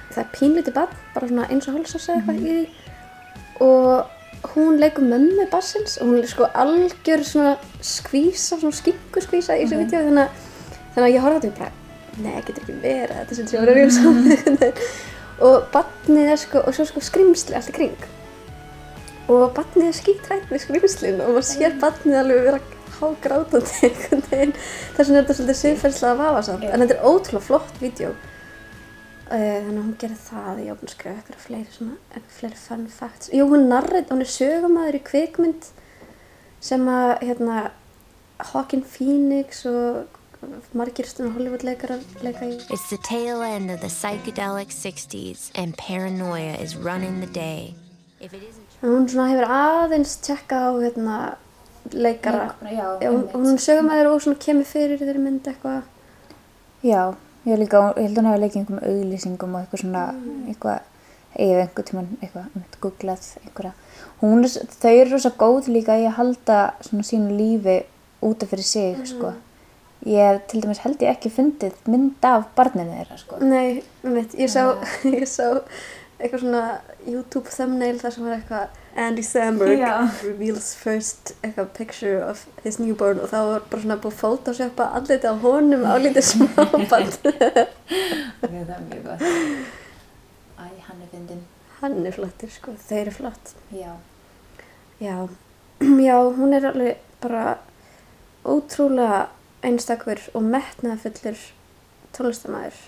Það 0.10 0.24
er 0.24 0.32
pínlítið 0.36 0.76
barn, 0.76 1.04
bara 1.16 1.30
svona 1.30 1.50
eins 1.50 1.70
og 1.70 1.78
hálsás 1.78 2.10
eða 2.10 2.20
eitthvað 2.20 2.40
í 2.40 2.56
því 2.56 2.88
og 3.66 4.18
hún 4.56 4.78
leikur 4.80 5.04
mömmu 5.04 5.46
bassins 5.52 5.98
og 6.02 6.08
hún 6.10 6.20
er 6.22 6.28
sko 6.32 6.48
algjör 6.54 7.24
svona 7.28 7.58
skvísa, 7.82 8.58
svona 8.60 8.76
skikku 8.76 9.22
skvísa 9.26 9.58
í 9.60 9.66
þessu 9.66 9.80
vídeo 9.82 10.00
þannig, 10.08 10.26
að- 10.30 10.94
þannig 10.96 11.08
að 11.08 11.14
ég 11.16 11.26
horfði 11.26 11.38
á 11.38 11.42
þetta 11.44 11.50
og 11.50 11.52
ég 11.52 11.60
bara, 11.60 11.72
nei, 12.24 12.42
getur 12.48 12.64
ekki 12.64 12.78
verið 12.84 13.14
að 13.16 13.20
þetta 13.20 13.36
sem 13.40 13.48
sé 13.48 13.60
að 13.60 13.70
vera 13.74 13.92
saman 13.98 14.74
og 15.50 15.68
barnið 15.74 16.32
er 16.34 16.40
sko, 16.42 16.64
og 16.68 16.76
svo 16.76 16.86
sko 16.90 17.00
skrimsli 17.04 17.56
allt 17.56 17.70
í 17.72 17.76
kring. 17.78 18.08
Og 19.30 19.46
barnið 19.56 19.88
er 19.92 19.96
skítrætt 20.00 20.50
við 20.52 20.64
skrimslin 20.66 21.22
og 21.22 21.36
maður 21.36 21.48
sér 21.48 21.76
barnið 21.80 22.18
alveg 22.24 22.42
vera 22.48 22.60
hágrátandi 23.00 23.88
einhvern 23.88 24.24
veginn. 24.32 24.52
Þess 24.98 25.08
vegna 25.08 25.20
er 25.22 25.24
þetta 25.24 25.38
svolítið 25.38 25.60
siðferðslega 25.62 26.18
vafasamt 26.20 26.66
en 26.68 26.84
þetta 26.84 26.98
er 26.98 27.06
ótrúlega 27.08 27.46
flott 27.46 27.86
uh, 27.86 28.12
þannig 29.30 29.80
að 29.80 29.84
hún 29.84 29.98
gerir 30.02 30.22
það 30.26 30.62
ég 30.66 30.72
ofn 30.74 30.88
að 30.88 30.94
skrifa 30.94 31.16
eitthvað 31.22 31.44
fleiri 31.46 31.74
svona 31.76 32.24
fleiri 32.38 32.62
fun 32.62 32.86
facts. 32.94 33.32
Jú 33.36 33.50
hún 33.52 33.68
narrið, 33.72 34.08
hún 34.10 34.24
er 34.26 34.32
sögumæður 34.36 34.98
í 35.00 35.04
kvikmynd 35.10 35.68
sem 36.70 36.88
að 36.92 37.12
hérna 37.28 37.60
Hawkin 38.52 38.84
Phoenix 38.88 39.66
og 39.70 40.08
margir 40.74 41.08
stundum 41.08 41.36
Hollywood 41.36 41.66
leikarar 41.68 42.02
leika 42.24 42.48
í. 42.48 42.56
It's 42.72 42.90
the 42.90 42.98
tail 43.04 43.42
end 43.44 43.72
of 43.72 43.82
the 43.82 43.92
psychedelic 43.92 44.72
60s, 44.72 45.52
and 45.56 45.78
paranoia 45.78 46.56
is 46.56 46.76
running 46.76 47.20
the 47.20 47.28
day. 47.28 47.76
Hún 48.82 49.08
svona 49.12 49.30
hefur 49.34 49.48
aðeins 49.52 50.18
tjekka 50.24 50.60
á 50.60 50.70
hérna 50.80 51.18
leikara. 51.92 52.54
Já, 52.64 53.00
Já, 53.04 53.10
hún, 53.12 53.26
hún 53.34 53.54
er 53.54 53.64
sögumæður 53.64 54.14
og 54.14 54.22
svona 54.24 54.40
kemur 54.40 54.68
fyrir 54.68 55.02
þeirri 55.02 55.24
mynd 55.24 55.48
eitthvað. 55.52 55.84
Já, 56.84 57.02
ég 57.50 57.58
held 57.58 57.76
að 57.76 58.22
hún 58.22 58.30
hafa 58.30 58.41
leikið 58.43 58.62
einhverjum 58.62 58.88
auðlýsingum 58.89 59.56
og 59.56 59.64
eitthvað 59.64 59.84
svona 59.84 60.06
eitthvað, 60.47 60.88
ég 61.36 61.52
hef 61.54 61.62
einhver 61.66 61.88
tíman 61.89 62.10
eitthvað, 62.22 62.47
um 62.50 62.64
þetta 62.64 62.82
googlað 62.86 63.30
einhverja. 63.43 63.74
Hún 64.22 64.47
er, 64.47 64.56
þau 64.80 64.93
eru 64.93 65.14
rosa 65.14 65.34
góð 65.43 65.70
líka 65.74 66.00
í 66.00 66.08
að 66.08 66.18
halda 66.20 66.58
svona 66.88 67.08
sínu 67.10 67.38
lífi 67.38 67.78
útaf 68.26 68.52
fyrir 68.54 68.68
sig, 68.68 69.00
sko. 69.08 69.34
Ég 70.08 70.43
til 70.47 70.62
dæmis 70.64 70.84
held 70.86 71.02
ég 71.04 71.12
ekki 71.12 71.32
fundið 71.34 71.80
mynd 71.91 72.24
af 72.28 72.47
barninu 72.56 72.95
þeirra, 72.95 73.20
sko. 73.20 73.39
Nei, 73.43 73.82
mitt, 74.08 74.36
ég 74.39 74.52
sá, 74.52 74.64
ég 75.16 75.26
sá 75.28 75.50
eitthvað 76.20 76.43
svona 76.43 76.64
YouTube 77.08 77.47
thumbnail 77.52 78.00
þar 78.02 78.16
sem 78.16 78.28
var 78.28 78.38
eitthvað 78.38 78.80
Andy 79.00 79.24
Samberg 79.24 79.80
Já. 79.80 79.93
reveals 80.26 80.74
first 80.76 81.32
eitthvað 81.39 81.70
picture 81.78 82.18
of 82.26 82.41
his 82.66 82.80
newborn 82.82 83.22
og 83.24 83.30
þá 83.32 83.38
var 83.50 83.64
bara 83.72 83.82
svona 83.86 83.97
búið 84.04 84.18
photoshoppa 84.20 84.89
andliti 84.97 85.30
á 85.32 85.36
honum 85.43 85.86
álítið 85.88 86.26
smáband 86.34 87.16
það 87.24 88.74
er 88.76 88.84
mjög 88.89 89.06
gott. 89.06 89.24
Æ, 90.60 90.66
hann 90.89 91.02
er 91.06 91.10
fyndin 91.14 91.45
Hann 91.80 92.02
er 92.06 92.12
flottur 92.12 92.52
sko, 92.52 92.74
þeir 92.89 93.06
eru 93.06 93.12
flott. 93.16 93.54
Já, 93.72 93.93
Já, 95.00 95.16
já, 96.10 96.18
hún 96.36 96.52
er 96.58 96.66
alveg 96.68 96.97
bara 97.24 97.58
ótrúlega 98.43 99.30
einstakur 99.64 100.20
og 100.36 100.43
metnaðfullur 100.43 101.39
tónlistamæður 102.16 102.82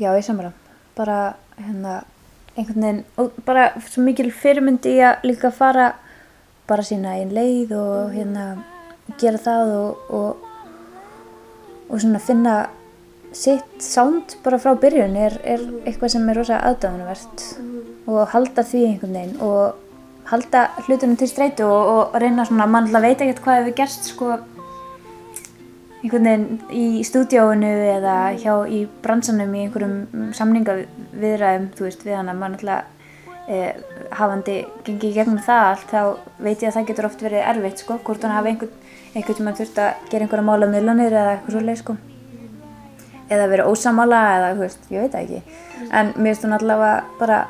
Já, 0.00 0.08
ég 0.16 0.24
samar 0.24 0.52
bara 0.96 1.18
hérna 1.58 1.98
einhvern 2.56 2.82
veginn, 2.82 3.04
og 3.20 3.36
bara 3.46 3.70
svo 3.86 4.04
mikil 4.04 4.30
fyrirmynd 4.34 4.86
í 4.90 4.96
að 5.04 5.26
líka 5.28 5.52
fara 5.54 5.92
bara 6.70 6.84
sína 6.86 7.16
einn 7.18 7.32
leið 7.34 7.74
og 7.78 8.12
hérna 8.14 8.50
gera 9.20 9.40
það 9.42 9.72
og, 9.76 10.12
og, 10.14 10.44
og 11.88 11.96
svona 12.02 12.22
finna 12.22 12.56
sitt 13.36 13.82
sound 13.82 14.36
bara 14.44 14.58
frá 14.58 14.74
byrjun 14.78 15.16
er, 15.18 15.36
er 15.44 15.62
eitthvað 15.84 16.14
sem 16.14 16.28
er 16.30 16.40
rosa 16.40 16.58
aðdáðanvert 16.66 17.44
og 18.10 18.22
halda 18.32 18.64
því 18.66 18.84
einhvern 18.88 19.16
veginn 19.18 19.44
og 19.46 20.30
halda 20.30 20.64
hlutunum 20.86 21.16
til 21.18 21.30
streitu 21.30 21.66
og, 21.66 21.90
og 21.90 22.18
reyna 22.22 22.46
svona, 22.46 22.66
mann 22.70 22.88
alltaf 22.88 23.06
veit 23.06 23.22
ekkert 23.22 23.42
hvað 23.44 23.60
hefur 23.60 23.76
gerst 23.82 24.10
sko 24.12 24.32
einhvern 26.00 26.28
veginn 26.28 26.46
í 26.72 27.02
stúdíóinu 27.04 27.70
eða 27.96 28.16
hjá 28.40 28.54
í 28.68 28.84
bransanum 29.04 29.52
í 29.54 29.66
einhverjum 29.66 30.32
samningaviðræðum 30.38 31.68
þú 31.76 31.86
veist, 31.86 32.06
við 32.06 32.16
hann 32.16 32.32
að 32.32 32.40
mann 32.40 32.56
alltaf 32.56 33.48
eh, 33.50 33.74
hafandi 34.16 34.62
gengið 34.86 35.10
í 35.10 35.16
gegnum 35.18 35.42
það 35.44 35.66
allt 35.72 35.92
þá 35.92 36.02
veit 36.40 36.62
ég 36.62 36.70
að 36.70 36.78
það 36.78 36.88
getur 36.90 37.10
oft 37.10 37.26
verið 37.26 37.48
erfitt 37.52 37.84
sko, 37.84 37.98
hvort 38.06 38.24
hann 38.24 38.36
hafi 38.38 38.54
einhvern 38.54 38.78
einhvern 39.14 39.36
sem 39.36 39.48
hann 39.48 39.58
þurft 39.58 39.78
að 39.82 40.10
gera 40.10 40.26
einhverja 40.26 40.46
mála 40.46 40.68
miðlanir 40.70 41.14
eða 41.14 41.30
eitthvað 41.34 41.56
svoleið 41.56 41.80
sko. 41.80 41.96
Eða 43.30 43.48
verið 43.50 43.70
ósamála 43.70 44.20
eða 44.36 44.52
þú 44.54 44.62
veist, 44.64 44.84
ég 44.90 45.04
veit 45.04 45.14
það 45.14 45.24
ekki. 45.24 45.56
En 45.90 46.12
mér 46.16 46.30
finnst 46.30 46.46
hún 46.46 46.56
allavega 46.56 46.92
bara 47.18 47.40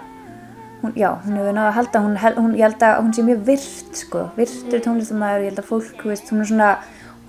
hún, 0.80 0.94
já, 0.96 1.10
hún 1.24 1.36
hefur 1.36 1.56
náða 1.56 1.68
að 1.68 1.76
halda 1.78 2.02
hún, 2.04 2.16
hún, 2.38 2.54
ég 2.56 2.64
held 2.64 2.86
að 2.86 2.96
hún 3.02 3.12
sé 3.16 3.24
mjög 3.26 3.44
virt 3.48 4.00
sko, 4.00 4.24
virtur 4.36 4.84
tónlistamæður, 4.86 5.44
ég 5.44 5.52
held 5.52 5.62
að 5.62 5.68
fólk 5.68 6.04
veist, 6.08 6.32
hún 6.32 6.44
er 6.44 6.50
svona, 6.52 6.70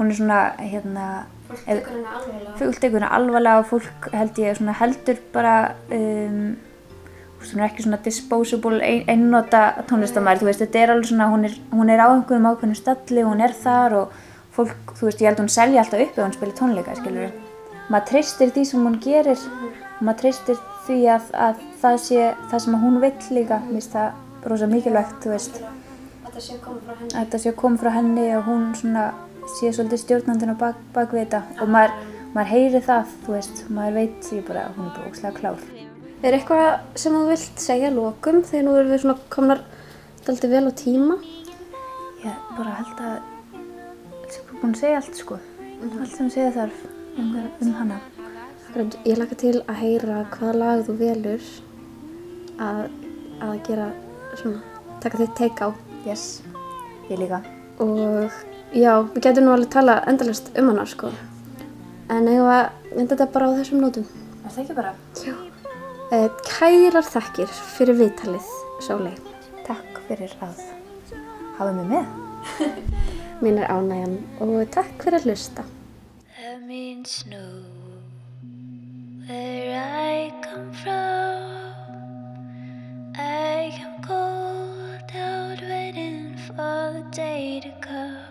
hún 0.02 0.12
er 0.12 0.18
svona 0.18 0.39
hérna, 0.58 1.06
fólk 2.60 2.82
tekur 2.82 2.99
henni 2.99 3.12
alvarlega 3.20 3.62
og 3.62 3.70
fólk 3.70 4.10
held 4.16 4.41
ég 4.41 4.58
svona 4.58 4.76
heldur 4.82 5.22
bara 5.36 5.56
um, 5.93 6.58
hún 7.41 7.62
er 7.62 7.68
ekki 7.70 7.86
svona 7.86 8.02
disposable 8.06 8.82
ein, 8.86 9.06
einnota 9.10 9.86
tónlistamæður, 9.89 10.43
þú 10.43 10.49
veist, 10.49 10.66
þetta 10.66 10.82
er 10.82 10.95
alveg 10.95 11.14
svona 11.14 11.30
hún 11.32 11.47
er, 11.47 11.56
hún 11.72 11.93
er 11.93 12.04
á 12.04 12.08
einhverjum 12.10 12.49
ákveðnum 12.52 12.82
stalli 12.82 13.24
hún 13.30 13.45
er 13.45 13.56
þar 13.64 13.97
og 14.02 14.20
fólk, 14.58 14.97
þú 14.97 15.08
veist, 15.08 15.24
ég 15.24 15.32
held 15.32 15.45
hún 15.45 15.54
selja 15.54 15.86
alltaf 15.86 16.04
upp 16.04 16.20
ef 16.20 16.26
hún 16.26 16.38
spilir 16.38 16.60
tónleika, 16.60 16.97
skilur 16.99 17.32
maður 17.91 18.08
treystir 18.12 18.52
því 18.56 18.66
sem 18.68 18.86
hún 18.88 18.99
gerir. 19.04 19.45
Og 19.97 20.06
maður 20.08 20.20
treystir 20.24 20.60
því 20.88 20.99
að, 21.16 21.28
að 21.47 21.66
það 21.82 21.97
sé 22.06 22.30
það 22.52 22.64
sem 22.66 22.78
hún 22.84 22.99
vill 23.04 23.36
líka. 23.38 23.60
Mér 23.66 23.80
finnst 23.80 23.95
það 23.95 24.47
rosa 24.52 24.70
mikilvægt, 24.72 25.18
þú 25.24 25.34
veist. 25.36 25.60
Þetta 26.32 27.39
sé 27.41 27.52
að 27.52 27.58
koma 27.60 27.82
frá 27.82 27.91
henni 27.97 28.30
og 28.38 28.47
hún 28.47 28.70
svona 28.80 29.10
sé 29.58 29.74
svolítið 29.74 30.04
stjórnandinn 30.04 30.54
á 30.56 30.58
bak, 30.62 30.80
bakvið 30.95 31.24
þetta 31.26 31.41
og 31.64 31.74
maður, 31.76 31.97
maður 32.36 32.52
heyri 32.54 32.82
það, 32.88 33.14
þú 33.26 33.36
veist 33.36 33.62
maður 33.70 33.99
veit 33.99 34.30
því 34.30 34.41
bara, 34.47 34.66
hún 34.78 34.88
er 34.88 34.95
bara 34.95 35.12
ókslega 35.12 35.38
klár. 35.39 35.68
Er 36.22 36.38
eitthvað 36.38 36.68
sem 37.02 37.18
þú 37.18 37.28
vilt 37.32 37.62
segja 37.66 37.89
að 37.89 37.99
lokum 37.99 38.41
þegar 38.45 38.66
nú 38.68 38.76
erum 38.78 38.91
við 38.93 39.04
svona 39.06 39.30
komnar 39.34 39.64
daldið 40.28 40.56
vel 40.56 40.66
á 40.70 40.74
tíma? 40.78 41.22
ég 42.22 42.41
bara 42.54 42.78
held 42.78 42.99
að 43.02 43.16
ég 44.30 44.36
er 44.38 44.58
búin 44.62 44.76
að 44.76 44.82
segja 44.84 44.99
allt 45.02 45.18
sko. 45.18 45.38
Allt 45.82 46.14
sem 46.14 46.30
segja 46.30 46.52
þarf 46.54 46.84
um, 47.18 47.32
um 47.66 47.72
hana 47.80 47.97
Ég 49.04 49.18
laka 49.20 49.36
til 49.36 49.58
að 49.66 49.82
heyra 49.82 50.22
hvaða 50.32 50.52
lag 50.56 50.84
þú 50.88 50.93
velur 51.02 51.47
að, 52.64 52.86
að 53.43 53.56
gera 53.68 53.88
svona, 54.39 54.62
taka 55.04 55.20
þitt 55.20 55.34
take 55.36 55.68
á. 55.68 55.70
Yes, 56.06 56.24
ég 57.10 57.20
líka. 57.20 57.41
Og 57.84 58.32
já, 58.74 58.93
við 59.13 59.22
getum 59.26 59.47
nú 59.47 59.53
alveg 59.55 59.72
tala 59.74 59.99
endalist 60.09 60.51
um 60.59 60.72
hana 60.72 60.86
sko 60.89 61.11
en 62.11 62.28
að 62.28 62.69
enda 62.97 63.15
þetta 63.15 63.30
bara 63.34 63.51
á 63.51 63.57
þessum 63.59 63.84
nótum 63.84 64.07
er 64.43 64.49
það 64.49 64.63
ekki 64.63 64.78
bara? 64.78 64.93
Já 65.26 65.36
eh, 66.11 66.30
Kærar 66.47 67.07
þakkir 67.07 67.51
fyrir 67.76 67.99
viðtalið, 68.01 68.49
Sóley 68.84 69.15
takk 69.67 70.01
fyrir 70.07 70.34
að 70.43 70.63
hafa 71.59 71.72
mig 71.78 71.91
með 71.91 72.76
Mín 73.41 73.57
er 73.57 73.72
ánægjan 73.74 74.17
og 74.43 74.57
takk 74.74 74.97
fyrir 75.03 75.22
að 75.22 75.32
hlusta 75.32 75.67
That 76.38 76.61
means 76.67 77.24
snow 77.24 77.82
where 79.32 79.80
I 79.80 80.34
come 80.41 80.74
from. 80.74 81.41
I 83.15 83.72
am 83.86 84.01
cold 84.01 85.11
out 85.15 85.61
waiting 85.61 86.36
for 86.47 86.93
the 86.93 87.05
day 87.11 87.61
to 87.63 87.72
come. 87.88 88.30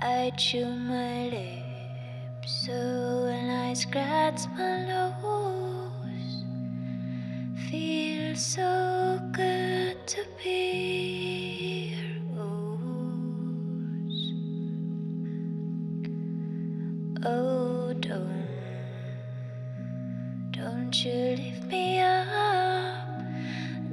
I 0.00 0.30
chew 0.36 0.64
my 0.64 1.28
lips 1.28 2.66
so 2.66 3.24
when 3.24 3.50
I 3.50 3.74
scratch 3.74 4.46
my 4.56 4.86
nose, 4.86 6.44
feel 7.68 8.34
feels 8.34 8.46
so 8.46 9.20
good 9.32 10.06
to 10.06 10.24
be 10.42 11.88
here. 11.88 12.22
Oh, 17.24 17.92
don't, 17.98 18.46
don't 20.52 21.04
you 21.04 21.36
lift 21.36 21.64
me 21.64 22.00
up 22.00 23.08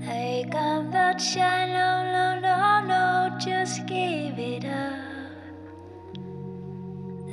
like 0.02 0.54
I'm 0.54 0.92
the 0.92 1.16
child. 1.18 1.72
No, 1.72 2.04
no, 2.12 2.40
no, 2.40 2.86
no, 2.88 3.40
just 3.40 3.88
give 3.88 4.38
it 4.38 4.66
up. 4.66 4.95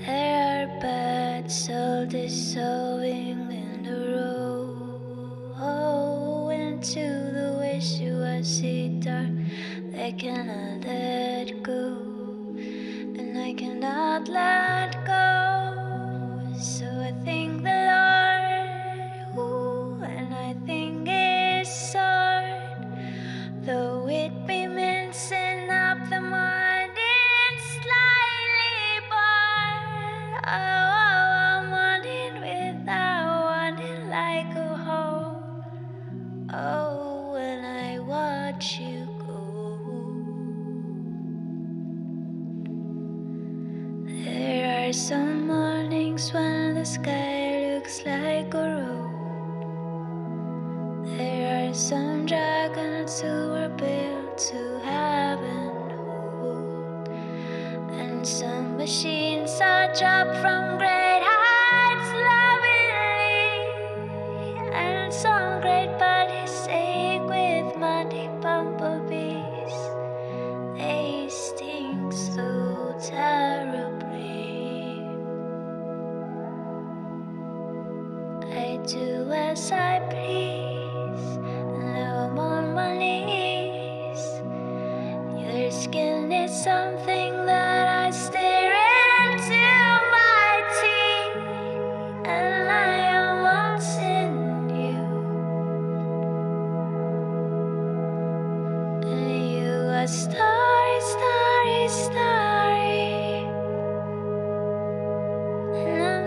There 0.05 0.65
are 0.65 0.81
bad 0.81 1.49
soldiers 1.49 2.35
sowing 2.55 3.53
in 3.53 3.85
the 3.85 4.17
road 4.17 5.55
into 6.51 7.31
the 7.31 7.57
wishy-washy 7.61 8.99
dark. 8.99 9.31
They 9.93 10.11
cannot 10.11 10.85
let 10.85 11.63
go, 11.63 11.99
and 12.59 13.39
I 13.39 13.55
cannot 13.55 14.29
let 14.29 15.07
go. 15.07 15.22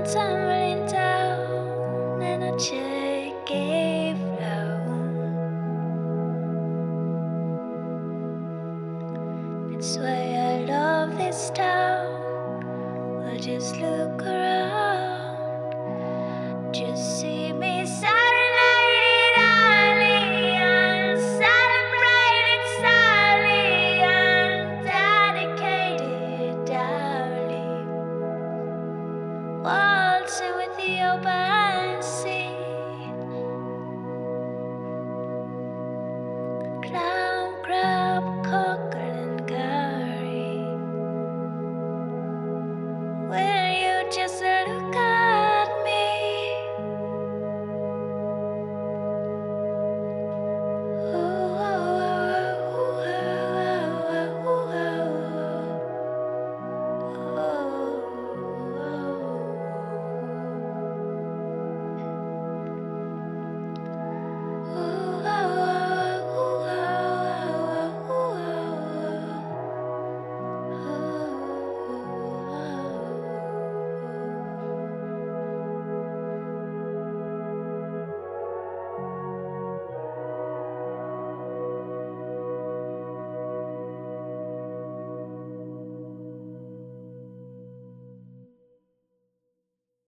Tumbling 0.06 0.86
down 0.86 2.22
and 2.22 2.44
I 2.44 2.58
check 2.58 3.50
it 3.50 3.85